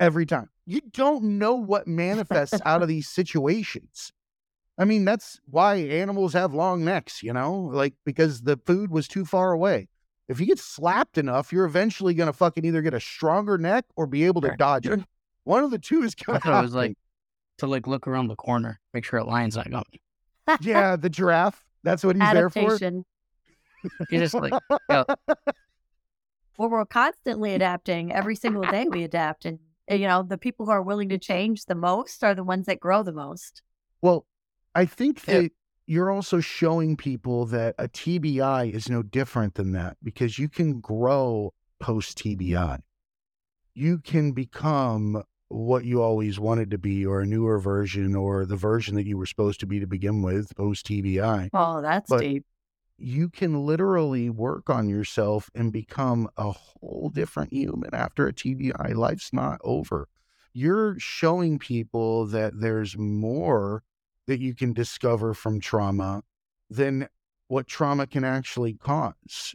every 0.00 0.26
time. 0.26 0.48
You 0.66 0.80
don't 0.92 1.38
know 1.38 1.54
what 1.54 1.86
manifests 1.86 2.60
out 2.64 2.82
of 2.82 2.88
these 2.88 3.08
situations. 3.08 4.12
I 4.78 4.84
mean, 4.84 5.04
that's 5.04 5.40
why 5.46 5.76
animals 5.76 6.34
have 6.34 6.52
long 6.52 6.84
necks, 6.84 7.22
you 7.22 7.32
know, 7.32 7.70
like 7.72 7.94
because 8.04 8.42
the 8.42 8.58
food 8.66 8.90
was 8.90 9.08
too 9.08 9.24
far 9.24 9.52
away. 9.52 9.88
If 10.28 10.40
you 10.40 10.46
get 10.46 10.58
slapped 10.58 11.18
enough, 11.18 11.52
you're 11.52 11.64
eventually 11.64 12.12
going 12.12 12.26
to 12.26 12.32
fucking 12.32 12.64
either 12.64 12.82
get 12.82 12.92
a 12.92 13.00
stronger 13.00 13.56
neck 13.58 13.84
or 13.94 14.06
be 14.06 14.24
able 14.24 14.40
to 14.42 14.54
dodge 14.58 14.86
it. 14.86 15.00
One 15.44 15.62
of 15.62 15.70
the 15.70 15.78
two 15.78 16.02
is 16.02 16.14
going 16.14 16.40
to 16.40 16.44
happen. 16.44 16.62
was 16.62 16.74
like 16.74 16.98
to 17.58 17.66
like 17.66 17.86
look 17.86 18.08
around 18.08 18.26
the 18.26 18.34
corner, 18.34 18.80
make 18.92 19.04
sure 19.04 19.20
a 19.20 19.24
lion's 19.24 19.56
not 19.56 19.70
coming 19.70 19.84
yeah, 20.60 20.96
the 20.96 21.10
giraffe. 21.10 21.64
That's 21.82 22.04
what 22.04 22.16
he's 22.16 22.22
Adaptation. 22.22 23.04
there 23.82 23.90
for. 23.90 24.06
He 24.10 24.18
just 24.18 24.34
like, 24.34 24.52
oh. 24.70 24.78
well, 26.58 26.68
we're 26.68 26.84
constantly 26.86 27.54
adapting. 27.54 28.12
Every 28.12 28.36
single 28.36 28.62
day 28.62 28.86
we 28.88 29.04
adapt, 29.04 29.44
and 29.44 29.58
you 29.88 30.06
know, 30.06 30.22
the 30.22 30.38
people 30.38 30.66
who 30.66 30.72
are 30.72 30.82
willing 30.82 31.08
to 31.10 31.18
change 31.18 31.66
the 31.66 31.74
most 31.74 32.24
are 32.24 32.34
the 32.34 32.44
ones 32.44 32.66
that 32.66 32.80
grow 32.80 33.02
the 33.02 33.12
most. 33.12 33.62
Well, 34.02 34.26
I 34.74 34.84
think 34.84 35.22
that 35.22 35.42
yeah. 35.42 35.48
you're 35.86 36.10
also 36.10 36.40
showing 36.40 36.96
people 36.96 37.46
that 37.46 37.74
a 37.78 37.88
TBI 37.88 38.72
is 38.72 38.88
no 38.88 39.02
different 39.02 39.54
than 39.54 39.72
that 39.72 39.96
because 40.02 40.38
you 40.38 40.48
can 40.48 40.80
grow 40.80 41.52
post 41.78 42.18
TBI. 42.18 42.80
You 43.74 43.98
can 43.98 44.32
become 44.32 45.22
what 45.48 45.84
you 45.84 46.02
always 46.02 46.40
wanted 46.40 46.70
to 46.70 46.78
be 46.78 47.06
or 47.06 47.20
a 47.20 47.26
newer 47.26 47.58
version 47.58 48.14
or 48.14 48.44
the 48.44 48.56
version 48.56 48.94
that 48.96 49.06
you 49.06 49.16
were 49.16 49.26
supposed 49.26 49.60
to 49.60 49.66
be 49.66 49.80
to 49.80 49.86
begin 49.86 50.22
with 50.22 50.54
post 50.56 50.86
TBI. 50.86 51.50
Oh, 51.52 51.80
that's 51.80 52.10
but 52.10 52.20
deep. 52.20 52.44
You 52.98 53.28
can 53.28 53.66
literally 53.66 54.30
work 54.30 54.70
on 54.70 54.88
yourself 54.88 55.50
and 55.54 55.72
become 55.72 56.28
a 56.36 56.50
whole 56.52 57.10
different 57.14 57.52
human 57.52 57.94
after 57.94 58.26
a 58.26 58.32
TBI. 58.32 58.94
Life's 58.94 59.32
not 59.32 59.60
over. 59.62 60.08
You're 60.52 60.98
showing 60.98 61.58
people 61.58 62.26
that 62.26 62.58
there's 62.58 62.96
more 62.96 63.82
that 64.26 64.40
you 64.40 64.54
can 64.54 64.72
discover 64.72 65.34
from 65.34 65.60
trauma 65.60 66.22
than 66.70 67.08
what 67.48 67.66
trauma 67.66 68.06
can 68.06 68.24
actually 68.24 68.74
cause. 68.74 69.54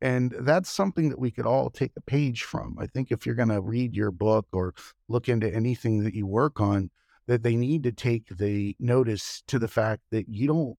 And 0.00 0.32
that's 0.40 0.70
something 0.70 1.08
that 1.08 1.18
we 1.18 1.30
could 1.30 1.46
all 1.46 1.70
take 1.70 1.92
a 1.96 2.00
page 2.00 2.44
from. 2.44 2.76
I 2.78 2.86
think 2.86 3.10
if 3.10 3.26
you're 3.26 3.34
going 3.34 3.48
to 3.48 3.60
read 3.60 3.94
your 3.96 4.10
book 4.12 4.46
or 4.52 4.74
look 5.08 5.28
into 5.28 5.52
anything 5.52 6.04
that 6.04 6.14
you 6.14 6.26
work 6.26 6.60
on, 6.60 6.90
that 7.26 7.42
they 7.42 7.56
need 7.56 7.82
to 7.82 7.92
take 7.92 8.28
the 8.38 8.76
notice 8.78 9.42
to 9.48 9.58
the 9.58 9.68
fact 9.68 10.02
that 10.12 10.28
you 10.28 10.46
don't 10.46 10.76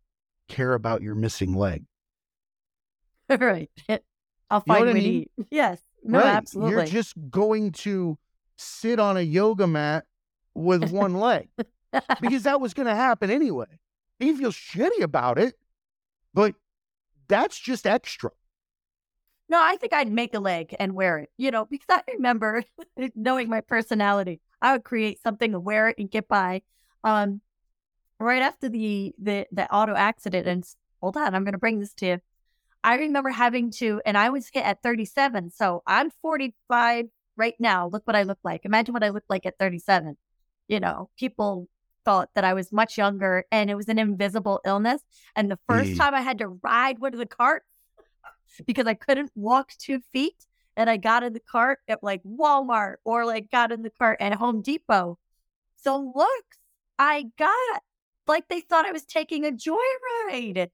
care 0.47 0.73
about 0.73 1.01
your 1.01 1.15
missing 1.15 1.53
leg. 1.53 1.83
right. 3.29 3.69
I'll 4.49 4.63
You 4.65 4.73
know 4.73 4.79
find 4.79 4.79
what 4.79 4.89
I 4.89 4.93
what 4.93 4.93
mean? 4.93 5.13
eat. 5.21 5.31
Yes. 5.51 5.81
No, 6.03 6.19
Right. 6.19 6.27
absolutely. 6.27 6.71
You're 6.75 6.85
just 6.85 7.13
going 7.29 7.71
to 7.73 8.17
sit 8.57 8.99
on 8.99 9.17
a 9.17 9.21
yoga 9.21 9.67
mat 9.67 10.05
with 10.55 10.91
one 10.91 11.13
leg 11.13 11.49
because 12.21 12.43
that 12.43 12.59
was 12.61 12.73
going 12.73 12.87
to 12.87 12.95
happen 12.95 13.29
anyway. 13.29 13.67
You 14.19 14.35
feel 14.37 14.51
shitty 14.51 15.01
about 15.01 15.37
it, 15.37 15.55
but 16.33 16.55
that's 17.27 17.59
just 17.59 17.85
extra. 17.85 18.31
No, 19.49 19.59
I 19.61 19.77
think 19.77 19.93
I'd 19.93 20.11
make 20.11 20.33
a 20.35 20.39
leg 20.39 20.75
and 20.79 20.93
wear 20.93 21.17
it, 21.19 21.29
you 21.37 21.51
know, 21.51 21.65
because 21.69 21.87
I 21.89 22.01
remember 22.13 22.63
knowing 23.15 23.49
my 23.49 23.61
personality. 23.61 24.41
I 24.61 24.73
would 24.73 24.83
create 24.83 25.21
something 25.21 25.53
and 25.53 25.63
wear 25.63 25.89
it 25.89 25.97
and 25.97 26.09
get 26.11 26.27
by. 26.27 26.61
Um, 27.03 27.41
right 28.19 28.41
after 28.41 28.69
the 28.69 29.13
the 29.17 29.47
the 29.51 29.71
auto 29.73 29.95
accident, 29.95 30.47
and 30.47 30.63
hold 31.01 31.17
on, 31.17 31.33
I'm 31.33 31.43
going 31.43 31.53
to 31.53 31.57
bring 31.59 31.79
this 31.79 31.93
to 31.95 32.05
you. 32.05 32.19
I 32.83 32.95
remember 32.95 33.29
having 33.29 33.71
to, 33.71 34.01
and 34.05 34.17
I 34.17 34.29
was 34.29 34.49
hit 34.53 34.65
at 34.65 34.81
37, 34.83 35.51
so 35.51 35.83
I'm 35.87 36.11
45 36.21 37.05
right 37.37 37.55
now. 37.59 37.87
Look 37.87 38.05
what 38.05 38.15
I 38.15 38.23
look 38.23 38.39
like. 38.43 38.61
Imagine 38.65 38.93
what 38.93 39.03
I 39.03 39.09
looked 39.09 39.29
like 39.29 39.45
at 39.45 39.57
37. 39.59 40.17
You 40.67 40.79
know, 40.79 41.09
people 41.17 41.67
thought 42.05 42.29
that 42.35 42.43
I 42.43 42.53
was 42.53 42.71
much 42.71 42.97
younger, 42.97 43.45
and 43.51 43.69
it 43.69 43.75
was 43.75 43.89
an 43.89 43.99
invisible 43.99 44.61
illness. 44.65 45.01
And 45.35 45.49
the 45.51 45.59
first 45.67 45.91
Mm. 45.93 45.97
time 45.97 46.15
I 46.15 46.21
had 46.21 46.39
to 46.39 46.47
ride 46.63 46.99
one 46.99 47.13
of 47.13 47.19
the 47.19 47.25
carts 47.25 47.65
because 48.65 48.87
I 48.87 48.93
couldn't 48.93 49.31
walk 49.35 49.71
two 49.77 49.99
feet. 50.13 50.45
And 50.77 50.89
I 50.89 50.97
got 50.97 51.23
in 51.23 51.33
the 51.33 51.41
cart 51.41 51.79
at 51.87 52.03
like 52.03 52.23
Walmart 52.23 52.95
or 53.03 53.25
like 53.25 53.51
got 53.51 53.71
in 53.71 53.81
the 53.81 53.89
cart 53.89 54.17
at 54.21 54.33
Home 54.33 54.61
Depot. 54.61 55.17
So 55.75 56.13
looks 56.15 56.57
I 56.97 57.25
got 57.37 57.81
like 58.27 58.47
they 58.47 58.61
thought 58.61 58.85
I 58.85 58.91
was 58.91 59.05
taking 59.05 59.45
a 59.45 59.51
joyride. 59.51 60.69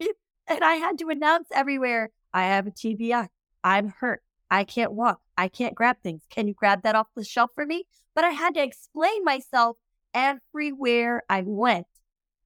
and 0.00 0.64
I 0.64 0.74
had 0.74 0.98
to 0.98 1.08
announce 1.08 1.48
everywhere 1.52 2.10
I 2.32 2.44
have 2.44 2.66
a 2.66 2.70
TBI. 2.70 3.28
I'm 3.62 3.88
hurt. 3.88 4.22
I 4.50 4.64
can't 4.64 4.92
walk. 4.92 5.20
I 5.38 5.48
can't 5.48 5.74
grab 5.74 5.98
things. 6.02 6.22
Can 6.30 6.48
you 6.48 6.54
grab 6.54 6.82
that 6.82 6.94
off 6.94 7.06
the 7.14 7.24
shelf 7.24 7.50
for 7.54 7.64
me? 7.64 7.84
But 8.14 8.24
I 8.24 8.30
had 8.30 8.54
to 8.54 8.62
explain 8.62 9.24
myself 9.24 9.76
everywhere 10.12 11.22
I 11.28 11.42
went. 11.46 11.86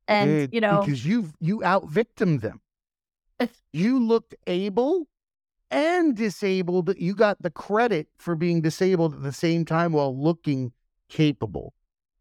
And, 0.06 0.30
Dude, 0.30 0.54
you 0.54 0.60
know, 0.60 0.80
because 0.80 1.04
you 1.06 1.30
you 1.40 1.64
out 1.64 1.88
victimed 1.88 2.42
them. 2.42 2.60
You 3.72 4.04
looked 4.04 4.34
able 4.46 5.08
and 5.70 6.16
disabled. 6.16 6.94
You 6.96 7.14
got 7.14 7.42
the 7.42 7.50
credit 7.50 8.08
for 8.18 8.36
being 8.36 8.60
disabled 8.60 9.14
at 9.14 9.22
the 9.22 9.32
same 9.32 9.64
time 9.64 9.92
while 9.92 10.16
looking 10.16 10.72
capable. 11.08 11.74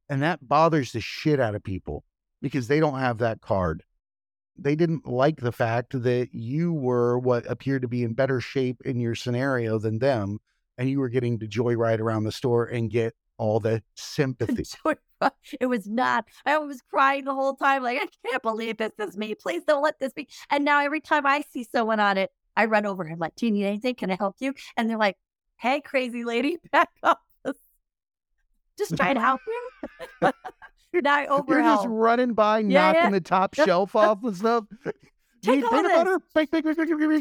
And 0.09 0.21
that 0.21 0.47
bothers 0.47 0.91
the 0.91 1.01
shit 1.01 1.39
out 1.39 1.55
of 1.55 1.63
people 1.63 2.03
because 2.41 2.67
they 2.67 2.79
don't 2.79 2.99
have 2.99 3.19
that 3.19 3.41
card. 3.41 3.83
They 4.57 4.75
didn't 4.75 5.07
like 5.07 5.39
the 5.39 5.51
fact 5.51 6.01
that 6.03 6.29
you 6.31 6.73
were 6.73 7.17
what 7.17 7.49
appeared 7.49 7.81
to 7.83 7.87
be 7.87 8.03
in 8.03 8.13
better 8.13 8.39
shape 8.39 8.81
in 8.85 8.99
your 8.99 9.15
scenario 9.15 9.79
than 9.79 9.99
them, 9.99 10.39
and 10.77 10.89
you 10.89 10.99
were 10.99 11.09
getting 11.09 11.39
to 11.39 11.47
joyride 11.47 11.99
around 11.99 12.23
the 12.23 12.31
store 12.31 12.65
and 12.65 12.91
get 12.91 13.15
all 13.37 13.59
the 13.59 13.81
sympathy. 13.95 14.63
It 15.59 15.67
was 15.67 15.87
not. 15.87 16.25
I 16.45 16.57
was 16.57 16.81
crying 16.81 17.25
the 17.25 17.33
whole 17.33 17.55
time. 17.55 17.83
Like, 17.83 17.99
I 18.01 18.07
can't 18.27 18.43
believe 18.43 18.77
this 18.77 18.91
is 18.99 19.17
me. 19.17 19.35
Please 19.35 19.63
don't 19.65 19.83
let 19.83 19.99
this 19.99 20.13
be. 20.13 20.27
And 20.49 20.65
now 20.65 20.81
every 20.81 21.01
time 21.01 21.25
I 21.25 21.43
see 21.51 21.63
someone 21.63 21.99
on 21.99 22.17
it, 22.17 22.31
I 22.55 22.65
run 22.65 22.85
over 22.85 23.03
and 23.03 23.19
like, 23.19 23.35
do 23.35 23.45
you 23.45 23.51
need 23.51 23.65
anything? 23.65 23.95
Can 23.95 24.11
I 24.11 24.15
help 24.15 24.35
you? 24.39 24.53
And 24.77 24.89
they're 24.89 24.97
like, 24.97 25.17
hey, 25.57 25.81
crazy 25.81 26.23
lady, 26.23 26.57
back 26.71 26.89
up. 27.01 27.21
Just 28.77 28.95
trying 28.95 29.15
to 29.15 29.21
help 29.21 29.41
you. 29.45 30.31
now 31.01 31.15
I 31.15 31.27
You're 31.47 31.61
just 31.61 31.87
running 31.87 32.33
by, 32.33 32.59
Yeah, 32.59 32.91
knocking 32.91 33.01
yeah. 33.03 33.09
the 33.11 33.21
top 33.21 33.53
shelf 33.53 33.95
off 33.95 34.23
and 34.23 34.35
stuff. 34.35 34.65
Take 35.43 35.61
Need 35.61 35.69
peanut 35.69 35.91
butter? 35.91 36.19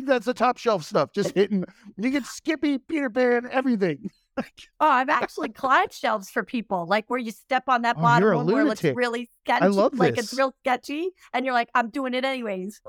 That's 0.07 0.27
the 0.27 0.35
top 0.35 0.57
shelf 0.57 0.85
stuff. 0.85 1.13
Just 1.13 1.35
hitting. 1.35 1.65
You 1.97 2.11
get 2.11 2.25
Skippy, 2.25 2.79
Peter 2.79 3.11
Pan, 3.11 3.49
everything. 3.51 4.11
Oh, 4.81 4.89
I've 4.89 5.09
actually 5.11 5.51
climbed 5.51 5.93
shelves 5.93 6.31
for 6.31 6.43
people, 6.43 6.87
like 6.87 7.05
where 7.09 7.19
you 7.21 7.31
step 7.31 7.65
on 7.69 7.83
that 7.83 7.97
Oh, 7.99 8.03
bottom 8.03 8.23
you're 8.23 8.37
one 8.37 8.47
where 8.47 8.63
it 8.63 8.69
looks 8.69 8.83
really 8.83 9.31
sketchy. 9.45 9.65
I 9.65 9.69
love 9.69 9.93
this. 9.93 10.01
like 10.01 10.19
it's 10.19 10.37
real 10.37 10.55
sketchy. 10.61 11.11
And 11.33 11.45
you're 11.45 11.55
like, 11.55 11.69
I'm 11.75 11.91
doing 11.91 12.15
it 12.15 12.25
anyways. 12.25 12.81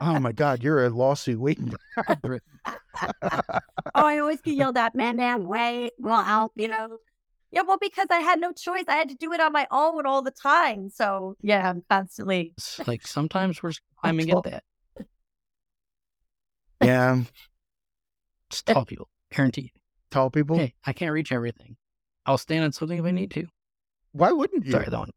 Oh 0.00 0.18
my 0.20 0.32
God, 0.32 0.62
you're 0.62 0.84
a 0.86 0.90
lawsuit 0.90 1.38
waiting 1.40 1.70
to 1.70 1.78
oh, 3.22 3.58
I 3.94 4.18
always 4.18 4.40
get 4.40 4.54
yelled 4.54 4.78
at, 4.78 4.94
man, 4.94 5.16
man, 5.16 5.46
wait, 5.46 5.92
well, 5.98 6.22
help, 6.22 6.52
you 6.56 6.68
know. 6.68 6.98
Yeah, 7.50 7.62
well, 7.66 7.76
because 7.78 8.06
I 8.10 8.20
had 8.20 8.40
no 8.40 8.52
choice. 8.52 8.84
I 8.88 8.94
had 8.96 9.10
to 9.10 9.14
do 9.14 9.32
it 9.34 9.40
on 9.40 9.52
my 9.52 9.66
own 9.70 10.06
all 10.06 10.22
the 10.22 10.30
time. 10.30 10.88
So 10.88 11.36
yeah, 11.42 11.68
I'm 11.68 11.82
constantly. 11.90 12.54
Like 12.86 13.06
sometimes 13.06 13.62
we're 13.62 13.72
climbing 14.00 14.30
at 14.30 14.42
that. 14.44 14.64
yeah, 16.82 17.22
It's 18.50 18.62
tall 18.62 18.86
people, 18.86 19.08
guaranteed. 19.30 19.72
Tall 20.12 20.30
people. 20.30 20.56
Hey, 20.56 20.74
I 20.84 20.92
can't 20.92 21.12
reach 21.12 21.32
everything. 21.32 21.76
I'll 22.26 22.38
stand 22.38 22.64
on 22.64 22.72
something 22.72 22.98
if 22.98 23.04
I 23.04 23.10
need 23.10 23.30
to. 23.32 23.46
Why 24.12 24.30
wouldn't 24.30 24.66
you? 24.66 24.72
Sorry, 24.72 24.84
that 24.88 24.98
one. 24.98 25.10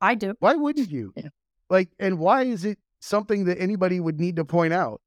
I 0.00 0.14
do. 0.14 0.34
Why 0.38 0.54
wouldn't 0.54 0.90
you? 0.90 1.12
Yeah. 1.16 1.28
Like, 1.68 1.90
and 1.98 2.18
why 2.18 2.44
is 2.44 2.64
it 2.64 2.78
something 3.00 3.44
that 3.46 3.60
anybody 3.60 4.00
would 4.00 4.20
need 4.20 4.36
to 4.36 4.44
point 4.44 4.72
out? 4.72 5.00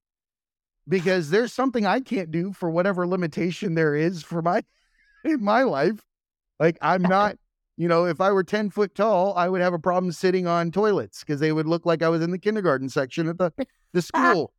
Because 0.88 1.30
there's 1.30 1.54
something 1.54 1.86
I 1.86 2.02
can't 2.02 2.32
do 2.32 2.52
for 2.52 2.70
whatever 2.70 3.08
limitation 3.08 3.76
there 3.76 3.96
is 3.96 4.24
for 4.24 4.42
my 4.42 4.64
in 5.24 5.44
my 5.44 5.64
life. 5.64 6.04
Like 6.60 6.78
I'm 6.82 7.02
not, 7.18 7.38
you 7.78 7.88
know, 7.88 8.06
if 8.06 8.20
I 8.20 8.32
were 8.32 8.44
10 8.44 8.72
foot 8.72 8.96
tall, 8.96 9.34
I 9.36 9.48
would 9.48 9.62
have 9.62 9.74
a 9.74 9.80
problem 9.80 10.12
sitting 10.12 10.48
on 10.48 10.72
toilets 10.72 11.24
because 11.24 11.40
they 11.40 11.52
would 11.52 11.68
look 11.68 11.86
like 11.86 12.04
I 12.04 12.10
was 12.10 12.22
in 12.22 12.32
the 12.32 12.40
kindergarten 12.40 12.90
section 12.90 13.28
at 13.28 13.38
the, 13.38 13.52
the 13.94 14.02
school. 14.02 14.54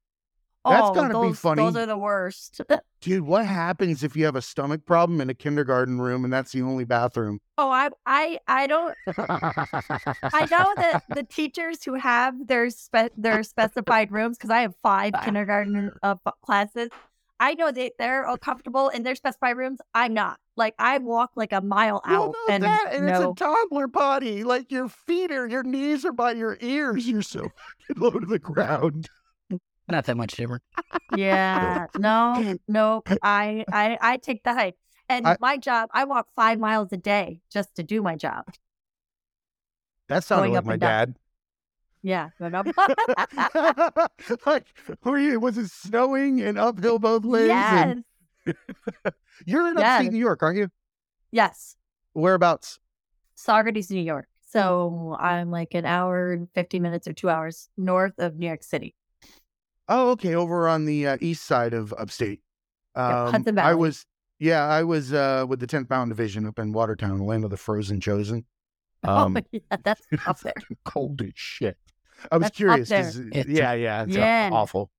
That's 0.65 0.89
oh, 0.91 0.95
gotta 0.95 1.21
be 1.21 1.33
funny. 1.33 1.63
Those 1.63 1.77
are 1.77 1.87
the 1.87 1.97
worst. 1.97 2.61
Dude, 3.01 3.23
what 3.23 3.47
happens 3.47 4.05
if 4.05 4.15
you 4.15 4.27
have 4.27 4.37
a 4.37 4.43
stomach 4.43 4.85
problem 4.85 5.21
in 5.21 5.31
a 5.31 5.35
kindergarten 5.35 6.01
room 6.01 6.23
and 6.23 6.33
that's 6.33 6.53
the 6.53 6.61
only 6.61 6.85
bathroom? 6.85 7.41
oh, 7.57 7.71
I, 7.71 7.91
I, 8.07 8.39
I 8.47 8.67
don't. 8.67 8.95
I 9.07 10.47
know 10.51 10.73
that 10.77 11.03
the 11.15 11.27
teachers 11.29 11.85
who 11.85 11.95
have 11.95 12.47
their 12.47 12.71
spe- 12.71 13.13
their 13.17 13.43
specified 13.43 14.13
rooms, 14.13 14.39
because 14.39 14.51
I 14.51 14.61
have 14.63 14.75
five 14.83 15.15
kindergarten 15.25 15.93
uh, 16.03 16.17
classes. 16.43 16.89
I 17.39 17.55
know 17.55 17.73
that 17.73 17.93
they're 17.99 18.27
all 18.27 18.37
comfortable 18.37 18.91
in 18.91 19.03
their 19.03 19.15
specified 19.15 19.57
rooms. 19.57 19.79
I'm 19.95 20.13
not. 20.13 20.39
Like 20.57 20.75
I 20.79 20.99
walk 20.99 21.31
like 21.37 21.53
a 21.53 21.63
mile 21.63 22.03
Well, 22.07 22.25
out, 22.25 22.35
no, 22.49 22.55
and 22.55 22.63
that, 22.65 22.89
and 22.93 23.07
no. 23.07 23.31
it's 23.31 23.41
a 23.41 23.45
toddler 23.45 23.89
potty. 23.89 24.45
Like 24.45 24.71
your 24.71 24.89
feet 24.89 25.33
are, 25.33 25.49
your 25.49 25.63
knees 25.63 26.05
are 26.05 26.13
by 26.13 26.33
your 26.33 26.59
ears. 26.61 27.09
You're 27.09 27.23
so 27.23 27.49
low 27.97 28.11
to 28.11 28.27
the 28.27 28.39
ground. 28.39 29.09
Not 29.91 30.05
that 30.07 30.17
much 30.17 30.33
different. 30.37 30.63
Yeah, 31.17 31.87
no, 31.99 32.57
no. 32.69 33.03
I, 33.23 33.65
I, 33.73 33.99
I 34.01 34.17
take 34.19 34.43
the 34.45 34.55
hike, 34.55 34.77
and 35.09 35.27
I- 35.27 35.37
my 35.41 35.57
job. 35.57 35.91
I 35.93 36.05
walk 36.05 36.29
five 36.37 36.59
miles 36.59 36.89
a 36.93 36.97
day 36.97 37.41
just 37.53 37.75
to 37.77 37.83
do 37.83 38.03
my 38.03 38.17
job. 38.17 38.45
That 40.09 40.25
sounded 40.25 40.49
Going 40.49 40.53
like 40.55 40.59
up 40.59 40.65
my 40.67 40.73
and 40.73 40.81
down. 40.81 40.91
dad. 40.91 41.17
Yeah, 42.03 42.29
no, 42.41 42.49
no. 42.49 42.63
like, 44.47 44.65
were 45.05 45.19
you, 45.19 45.39
was 45.39 45.59
it 45.59 45.71
snowing 45.71 46.41
and 46.41 46.59
uphill 46.59 46.99
both 46.99 47.25
ways? 47.25 47.49
yes, 47.49 47.87
And 47.87 48.05
you're 49.47 49.69
in 49.69 49.77
Yes. 49.79 49.99
upstate 50.01 50.13
New 50.13 50.19
York, 50.19 50.43
aren't 50.43 50.59
you? 50.59 50.69
yes. 51.31 51.77
Whereabouts? 52.13 52.81
Saugerties, 53.37 53.91
New 53.91 54.01
York. 54.03 54.27
So 54.49 55.17
I'm 55.21 55.51
like 55.53 55.75
an 55.75 55.85
hour 55.87 56.33
and 56.33 56.49
fifty 56.55 56.81
minutes 56.81 57.07
or 57.07 57.13
two 57.13 57.29
hours 57.31 57.69
north 57.77 58.15
of 58.19 58.37
New 58.37 58.47
York 58.49 58.65
City. 58.65 58.97
Oh, 59.93 60.11
okay, 60.13 60.37
over 60.37 60.69
on 60.69 60.85
the 60.85 61.07
uh, 61.09 61.17
east 61.21 61.45
side 61.45 61.75
of 61.75 61.93
upstate. 61.99 62.41
Yeah, 62.97 63.25
Um, 63.27 63.33
Hudson 63.33 63.59
I 63.59 63.75
was, 63.75 64.07
yeah, 64.39 64.65
I 64.67 64.85
was 64.85 65.13
uh, 65.13 65.45
with 65.49 65.59
the 65.59 65.67
10th 65.67 65.91
Mountain 65.91 66.11
Division 66.11 66.47
up 66.47 66.61
in 66.61 66.73
Watertown, 66.73 67.19
the 67.19 67.25
land 67.25 67.43
of 67.45 67.51
the 67.51 67.57
frozen 67.57 68.01
chosen. 68.01 68.47
Um, 69.03 69.35
oh, 69.37 69.41
yeah, 69.51 69.61
that's 69.83 70.03
up 70.27 70.39
there. 70.41 70.53
cold 70.85 71.23
as 71.23 71.33
shit. 71.35 71.77
I 72.31 72.37
was 72.37 72.45
That's 72.45 72.57
curious. 72.57 72.89
there. 72.91 73.05
'cause, 73.05 73.17
It's 73.17 73.49
yeah, 73.49 73.73
yeah, 73.73 74.03
it's 74.05 74.15
uh, 74.15 74.21
Yeah. 74.21 74.51
awful. 74.53 74.91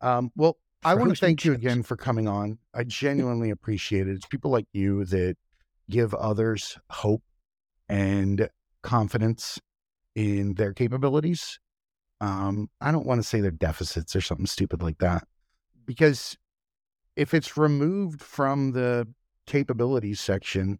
Um, 0.00 0.32
well, 0.36 0.58
I 0.84 0.94
want 0.94 1.10
to 1.10 1.14
Frozen 1.14 1.26
thank 1.28 1.44
you 1.44 1.52
again 1.52 1.84
for 1.84 1.96
coming 1.96 2.26
on. 2.26 2.58
I 2.74 2.82
genuinely 2.82 3.50
appreciate 3.50 4.08
it. 4.08 4.16
It's 4.16 4.26
people 4.26 4.50
like 4.50 4.66
you 4.72 5.04
that 5.04 5.36
give 5.88 6.12
others 6.14 6.76
hope 6.90 7.22
and 7.88 8.50
confidence 8.82 9.60
in 10.16 10.54
their 10.54 10.72
capabilities. 10.74 11.60
Um, 12.20 12.70
I 12.80 12.90
don't 12.92 13.06
want 13.06 13.20
to 13.22 13.26
say 13.28 13.40
they're 13.40 13.50
deficits 13.50 14.14
or 14.16 14.20
something 14.20 14.46
stupid 14.46 14.82
like 14.82 14.98
that, 14.98 15.26
because 15.86 16.36
if 17.16 17.34
it's 17.34 17.56
removed 17.56 18.20
from 18.22 18.72
the 18.72 19.06
capabilities 19.46 20.20
section, 20.20 20.78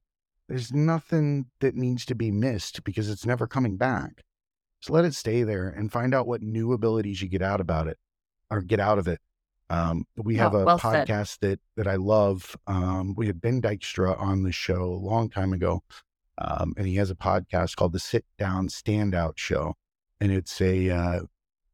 there's 0.48 0.72
nothing 0.72 1.46
that 1.60 1.74
needs 1.74 2.04
to 2.06 2.14
be 2.14 2.30
missed 2.30 2.84
because 2.84 3.10
it's 3.10 3.26
never 3.26 3.46
coming 3.46 3.76
back. 3.76 4.22
So 4.80 4.92
let 4.92 5.04
it 5.04 5.14
stay 5.14 5.42
there 5.42 5.68
and 5.68 5.90
find 5.92 6.14
out 6.14 6.26
what 6.26 6.42
new 6.42 6.72
abilities 6.72 7.22
you 7.22 7.28
get 7.28 7.42
out 7.42 7.60
about 7.60 7.88
it 7.88 7.98
or 8.50 8.60
get 8.60 8.80
out 8.80 8.98
of 8.98 9.08
it. 9.08 9.20
Um, 9.70 10.04
we 10.16 10.38
Oh, 10.38 10.42
have 10.42 10.54
a 10.54 10.64
well 10.64 10.78
said. 10.78 11.08
podcast 11.08 11.38
that 11.40 11.58
that 11.76 11.86
I 11.86 11.96
love. 11.96 12.54
Um, 12.66 13.14
we 13.16 13.26
had 13.26 13.40
Ben 13.40 13.62
Dykstra 13.62 14.18
on 14.20 14.42
the 14.42 14.52
show 14.52 14.82
a 14.84 15.00
long 15.02 15.30
time 15.30 15.54
ago, 15.54 15.82
um, 16.38 16.74
and 16.76 16.86
he 16.86 16.96
has 16.96 17.10
a 17.10 17.14
podcast 17.14 17.76
called 17.76 17.92
the 17.92 17.98
Sit 17.98 18.26
Down 18.38 18.68
Standout 18.68 19.38
Show, 19.38 19.74
and 20.20 20.32
it's 20.32 20.60
a 20.60 20.90
uh, 20.90 21.20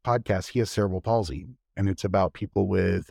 podcast. 0.04 0.48
He 0.48 0.58
has 0.60 0.70
cerebral 0.70 1.00
palsy, 1.00 1.46
and 1.76 1.88
it's 1.88 2.04
about 2.04 2.32
people 2.32 2.68
with 2.68 3.10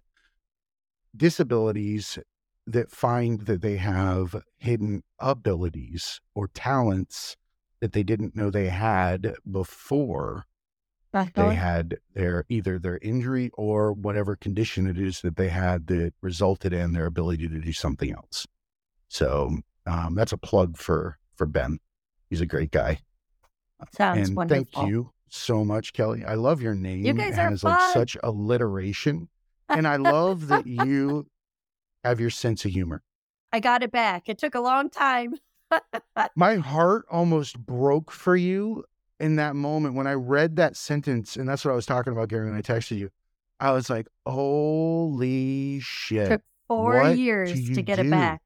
disabilities 1.16 2.20
that 2.68 2.92
find 2.92 3.42
that 3.42 3.62
they 3.62 3.78
have 3.78 4.36
hidden 4.58 5.04
abilities 5.20 6.22
or 6.36 6.48
talents 6.50 7.36
that 7.80 7.94
they 7.94 8.04
didn't 8.04 8.36
know 8.36 8.50
they 8.50 8.70
had 8.70 9.34
before 9.50 10.46
they 11.12 11.26
going. 11.34 11.58
had 11.58 11.98
their 12.14 12.46
either 12.50 12.78
their 12.78 13.00
injury 13.02 13.50
or 13.56 13.94
whatever 13.94 14.36
condition 14.36 14.86
it 14.86 15.00
is 15.00 15.22
that 15.22 15.36
they 15.36 15.50
had 15.50 15.88
that 15.88 16.14
resulted 16.22 16.72
in 16.72 16.94
their 16.94 17.08
ability 17.08 17.48
to 17.48 17.60
do 17.60 17.74
something 17.74 18.12
else. 18.12 18.46
So 19.08 19.58
um, 19.88 20.14
that's 20.14 20.34
a 20.34 20.38
plug 20.38 20.78
for 20.78 21.18
for 21.36 21.48
Ben. 21.48 21.80
He's 22.30 22.42
a 22.42 22.46
great 22.46 22.70
guy. 22.70 23.00
Sounds 23.96 24.28
and 24.28 24.38
wonderful. 24.38 24.66
thank 24.66 24.90
you 24.90 25.12
so 25.34 25.64
much, 25.66 25.94
Keli. 25.94 26.26
I 26.26 26.36
love 26.36 26.62
your 26.62 26.76
name. 26.76 27.06
You 27.06 27.14
guys 27.14 27.38
it 27.38 27.40
are 27.42 27.50
has 27.50 27.64
like 27.64 27.94
such 27.94 28.18
alliteration. 28.24 29.30
And 29.70 29.88
I 29.88 29.98
love 29.98 30.48
that 30.48 30.66
you 30.68 31.28
have 32.04 32.20
your 32.20 32.30
sense 32.30 32.66
of 32.66 32.72
humor. 32.72 33.04
I 33.52 33.60
got 33.60 33.84
it 33.84 33.92
back. 33.92 34.30
It 34.30 34.38
took 34.38 34.56
a 34.56 34.60
long 34.60 34.90
time. 34.90 35.34
My 36.36 36.56
heart 36.56 37.06
almost 37.10 37.58
broke 37.60 38.12
for 38.12 38.36
you 38.36 38.84
in 39.20 39.36
that 39.36 39.56
moment 39.56 39.96
when 39.96 40.08
I 40.08 40.14
read 40.14 40.56
that 40.56 40.76
sentence. 40.76 41.36
And 41.36 41.48
that's 41.48 41.66
what 41.66 41.72
I 41.72 41.76
was 41.76 41.86
talking 41.86 42.14
about, 42.14 42.30
Gary, 42.30 42.50
when 42.50 42.58
I 42.58 42.62
texted 42.62 42.98
you. 42.98 43.10
I 43.60 43.72
was 43.72 43.90
like, 43.90 44.08
holy 44.26 45.80
shit. 45.82 46.28
It 46.28 46.30
Took 46.30 46.42
four 46.68 47.02
What 47.02 47.18
years 47.18 47.52
to 47.70 47.82
get 47.82 47.98
do? 47.98 48.08
it 48.08 48.10
back. 48.12 48.42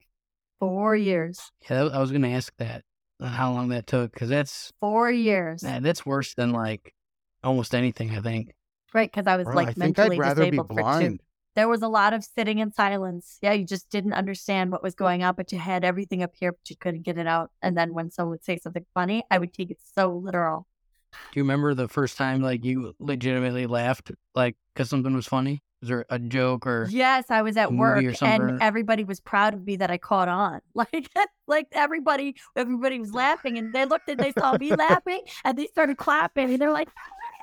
Four 0.59 0.95
years. 0.95 1.51
Yeah, 1.69 1.86
I 1.86 1.99
was 1.99 2.11
going 2.11 2.23
to 2.23 2.29
ask 2.31 2.53
that 2.57 2.84
how 3.28 3.51
long 3.51 3.69
that 3.69 3.88
took 3.88 4.11
because 4.11 4.30
that's 4.30 4.71
Four 4.80 5.11
years. 5.11 5.63
nah, 5.63 5.80
that's 5.80 6.05
worse 6.05 6.34
than 6.34 6.51
like 6.51 6.93
almost 7.43 7.74
anything. 7.76 8.11
I 8.11 8.21
think. 8.21 8.53
Right, 8.93 9.11
because 9.11 9.28
I 9.28 9.38
was 9.38 9.45
Bro, 9.45 9.55
like 9.55 9.69
I 9.69 9.74
think 9.74 9.97
I'd 9.99 10.03
mentally 10.03 10.19
rather 10.19 10.43
be 10.43 10.51
disabled 10.51 10.80
for 10.80 10.99
two. 11.01 11.17
There 11.55 11.67
was 11.67 11.84
a 11.84 11.88
lot 11.88 12.13
of 12.13 12.24
sitting 12.24 12.59
in 12.59 12.71
silence. 12.71 13.38
Yeah, 13.41 13.53
you 13.53 13.65
just 13.65 13.89
didn't 13.89 14.13
understand 14.13 14.71
what 14.71 14.82
was 14.82 14.95
going 14.95 15.24
on, 15.24 15.36
but 15.36 15.51
you 15.51 15.59
had 15.59 15.84
everything 15.84 16.24
up 16.24 16.32
here, 16.34 16.51
but 16.51 16.69
you 16.69 16.76
couldn't 16.76 17.03
get 17.03 17.17
it 17.17 17.28
out. 17.28 17.51
And 17.61 17.78
then 17.78 17.93
when 17.93 18.09
someone 18.09 18.32
would 18.32 18.43
say 18.43 18.57
something 18.57 18.86
funny, 18.93 19.24
I 19.30 19.38
would 19.38 19.53
take 19.53 19.69
it 19.69 19.78
so 19.95 20.15
literal. 20.15 20.67
Do 21.11 21.39
you 21.39 21.43
remember 21.43 21.76
the 21.76 21.88
first 21.88 22.17
time 22.17 22.41
like 22.41 22.65
you 22.65 22.95
legitimately 22.99 23.67
laughed 23.67 24.11
like 24.34 24.55
because 24.74 24.89
something 24.89 25.13
was 25.13 25.28
funny? 25.28 25.61
Was 25.84 25.89
there 25.89 26.05
a 26.09 26.17
joke 26.17 26.65
or 26.65 26.88
Yes, 26.89 27.25
I 27.29 27.41
was 27.41 27.57
at 27.57 27.73
work 27.73 28.05
and 28.21 28.61
everybody 28.61 29.03
was 29.03 29.19
proud 29.19 29.53
of 29.53 29.65
me 29.65 29.75
that 29.75 29.91
I 29.91 29.97
caught 29.97 30.29
on. 30.29 30.61
Like 30.75 31.09
like 31.45 31.67
everybody 31.73 32.36
everybody 32.55 33.01
was 33.01 33.13
laughing 33.13 33.57
and 33.57 33.73
they 33.73 33.84
looked 33.84 34.07
and 34.07 34.17
they 34.23 34.31
saw 34.31 34.55
me 34.55 34.73
laughing 34.73 35.23
and 35.43 35.57
they 35.57 35.67
started 35.67 35.97
clapping 35.97 36.51
and 36.51 36.61
they're 36.61 36.71
like, 36.71 36.88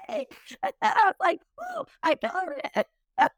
hey. 0.08 0.26
And 0.62 0.72
I 0.80 1.02
was 1.04 1.14
like, 1.20 1.40
oh, 1.60 1.84
I 2.02 2.14
got 2.14 2.48
it. 2.74 2.86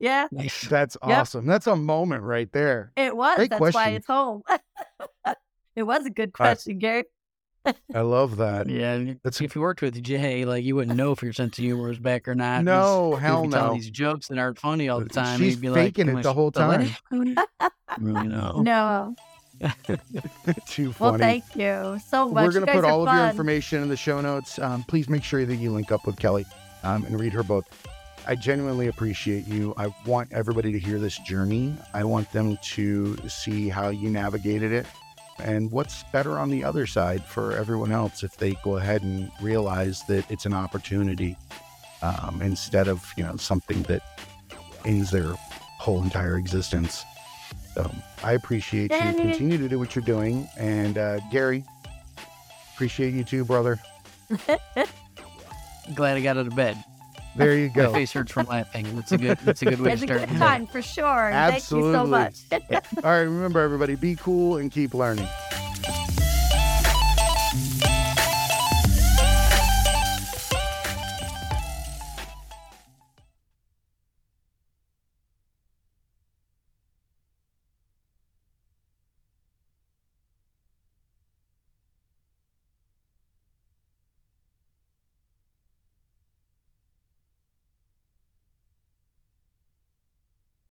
yeah, 0.00 0.26
Nice. 0.32 0.62
That's 0.62 0.96
Yep. 1.06 1.18
awesome. 1.20 1.46
That's 1.46 1.68
a 1.68 1.76
moment 1.76 2.24
right 2.24 2.50
there. 2.52 2.90
it 2.96 3.16
was. 3.16 3.36
Great 3.36 3.50
That's 3.50 3.60
why 3.60 3.70
question. 3.70 3.94
it's 3.94 4.06
home. 4.08 4.42
it 5.76 5.84
was 5.84 6.04
a 6.04 6.10
good 6.10 6.32
All 6.40 6.46
right. 6.46 6.50
question, 6.56 6.78
Gary. 6.78 7.04
I 7.94 8.00
love 8.00 8.36
that. 8.38 8.68
Yeah, 8.68 8.96
That's- 8.98 9.40
if 9.40 9.54
you 9.54 9.60
worked 9.60 9.82
with 9.82 10.02
Jay, 10.02 10.44
like 10.44 10.64
you 10.64 10.76
wouldn't 10.76 10.96
know 10.96 11.12
if 11.12 11.22
your 11.22 11.32
sense 11.32 11.58
of 11.58 11.64
humor 11.64 11.88
was 11.88 11.98
back 11.98 12.26
or 12.28 12.34
not. 12.34 12.64
No, 12.64 13.10
He's- 13.10 13.22
hell 13.22 13.42
he'd 13.42 13.48
be 13.48 13.52
telling 13.52 13.68
no. 13.68 13.74
these 13.74 13.90
jokes 13.90 14.28
that 14.28 14.38
aren't 14.38 14.58
funny 14.58 14.88
all 14.88 15.00
the 15.00 15.08
time. 15.08 15.26
and 15.34 15.38
She's 15.42 15.54
he'd 15.54 15.60
be 15.60 15.68
faking 15.74 16.08
"Am 16.08 16.18
it 16.18 16.22
the 16.22 16.32
whole 16.32 16.50
supposed 16.52 16.90
to 17.10 17.12
let 17.12 17.36
time. 17.36 17.38
it?" 17.62 17.72
really 18.00 18.28
no. 18.28 18.62
No. 18.62 19.14
Too 20.66 20.94
Well, 20.98 21.18
thank 21.18 21.44
you 21.54 21.98
so 22.08 22.28
much. 22.30 22.44
We're 22.46 22.52
going 22.52 22.66
to 22.66 22.72
put 22.72 22.84
are 22.84 22.90
all 22.90 23.06
of 23.06 23.14
your 23.14 23.26
information 23.28 23.82
in 23.82 23.88
the 23.90 23.96
show 23.96 24.20
notes. 24.22 24.58
Um, 24.58 24.84
please 24.84 25.08
make 25.08 25.22
sure 25.22 25.44
that 25.44 25.56
you 25.56 25.70
link 25.70 25.92
up 25.92 26.06
with 26.06 26.16
Keli 26.16 26.46
um, 26.82 27.04
and 27.04 27.20
read 27.20 27.32
her 27.34 27.42
book. 27.42 27.66
I 28.26 28.36
genuinely 28.36 28.88
appreciate 28.88 29.46
you. 29.46 29.74
I 29.76 29.92
want 30.06 30.32
everybody 30.32 30.72
to 30.72 30.78
hear 30.78 30.98
this 30.98 31.18
journey. 31.18 31.74
I 31.92 32.04
want 32.04 32.30
them 32.32 32.58
to 32.74 33.16
see 33.28 33.68
how 33.68 33.88
you 33.88 34.08
navigated 34.10 34.72
it 34.72 34.86
and 35.40 35.70
what's 35.70 36.04
better 36.12 36.38
on 36.38 36.50
the 36.50 36.64
other 36.64 36.86
side 36.86 37.24
for 37.24 37.52
everyone 37.56 37.92
else 37.92 38.22
if 38.22 38.36
they 38.36 38.54
go 38.64 38.76
ahead 38.76 39.02
and 39.02 39.30
realize 39.40 40.02
that 40.04 40.28
it's 40.30 40.46
an 40.46 40.52
opportunity 40.52 41.36
um, 42.02 42.40
instead 42.42 42.88
of 42.88 43.04
you 43.16 43.24
know 43.24 43.36
something 43.36 43.82
that 43.84 44.02
ends 44.84 45.10
their 45.10 45.34
whole 45.78 46.02
entire 46.02 46.36
existence. 46.36 47.04
So 47.74 47.90
I 48.22 48.32
appreciate 48.32 48.90
you. 48.92 48.98
Continue 48.98 49.58
to 49.58 49.68
do 49.68 49.78
what 49.78 49.94
you're 49.94 50.04
doing, 50.04 50.48
and 50.56 50.98
uh, 50.98 51.20
Gary, 51.30 51.64
appreciate 52.74 53.14
you 53.14 53.24
too, 53.24 53.44
brother. 53.44 53.78
Glad 55.94 56.16
I 56.16 56.20
got 56.20 56.36
out 56.36 56.46
of 56.46 56.54
bed. 56.54 56.82
There 57.36 57.56
you 57.56 57.68
My 57.68 57.74
go. 57.74 57.92
face 57.92 58.12
hurts 58.12 58.32
from 58.32 58.46
laughing. 58.46 58.94
That's 58.96 59.12
a 59.12 59.18
good. 59.18 59.38
That's 59.38 59.62
a 59.62 59.66
good 59.66 59.80
way 59.80 59.92
to 59.92 59.96
start. 59.98 60.20
good 60.20 60.28
the 60.28 60.32
day. 60.32 60.38
time 60.38 60.66
for 60.66 60.82
sure. 60.82 61.30
Thank 61.32 61.70
you 61.70 61.92
so 61.92 62.06
much. 62.06 62.40
All 62.52 62.58
right, 63.02 63.20
remember 63.20 63.60
everybody, 63.60 63.94
be 63.94 64.16
cool 64.16 64.56
and 64.56 64.70
keep 64.70 64.94
learning. 64.94 65.28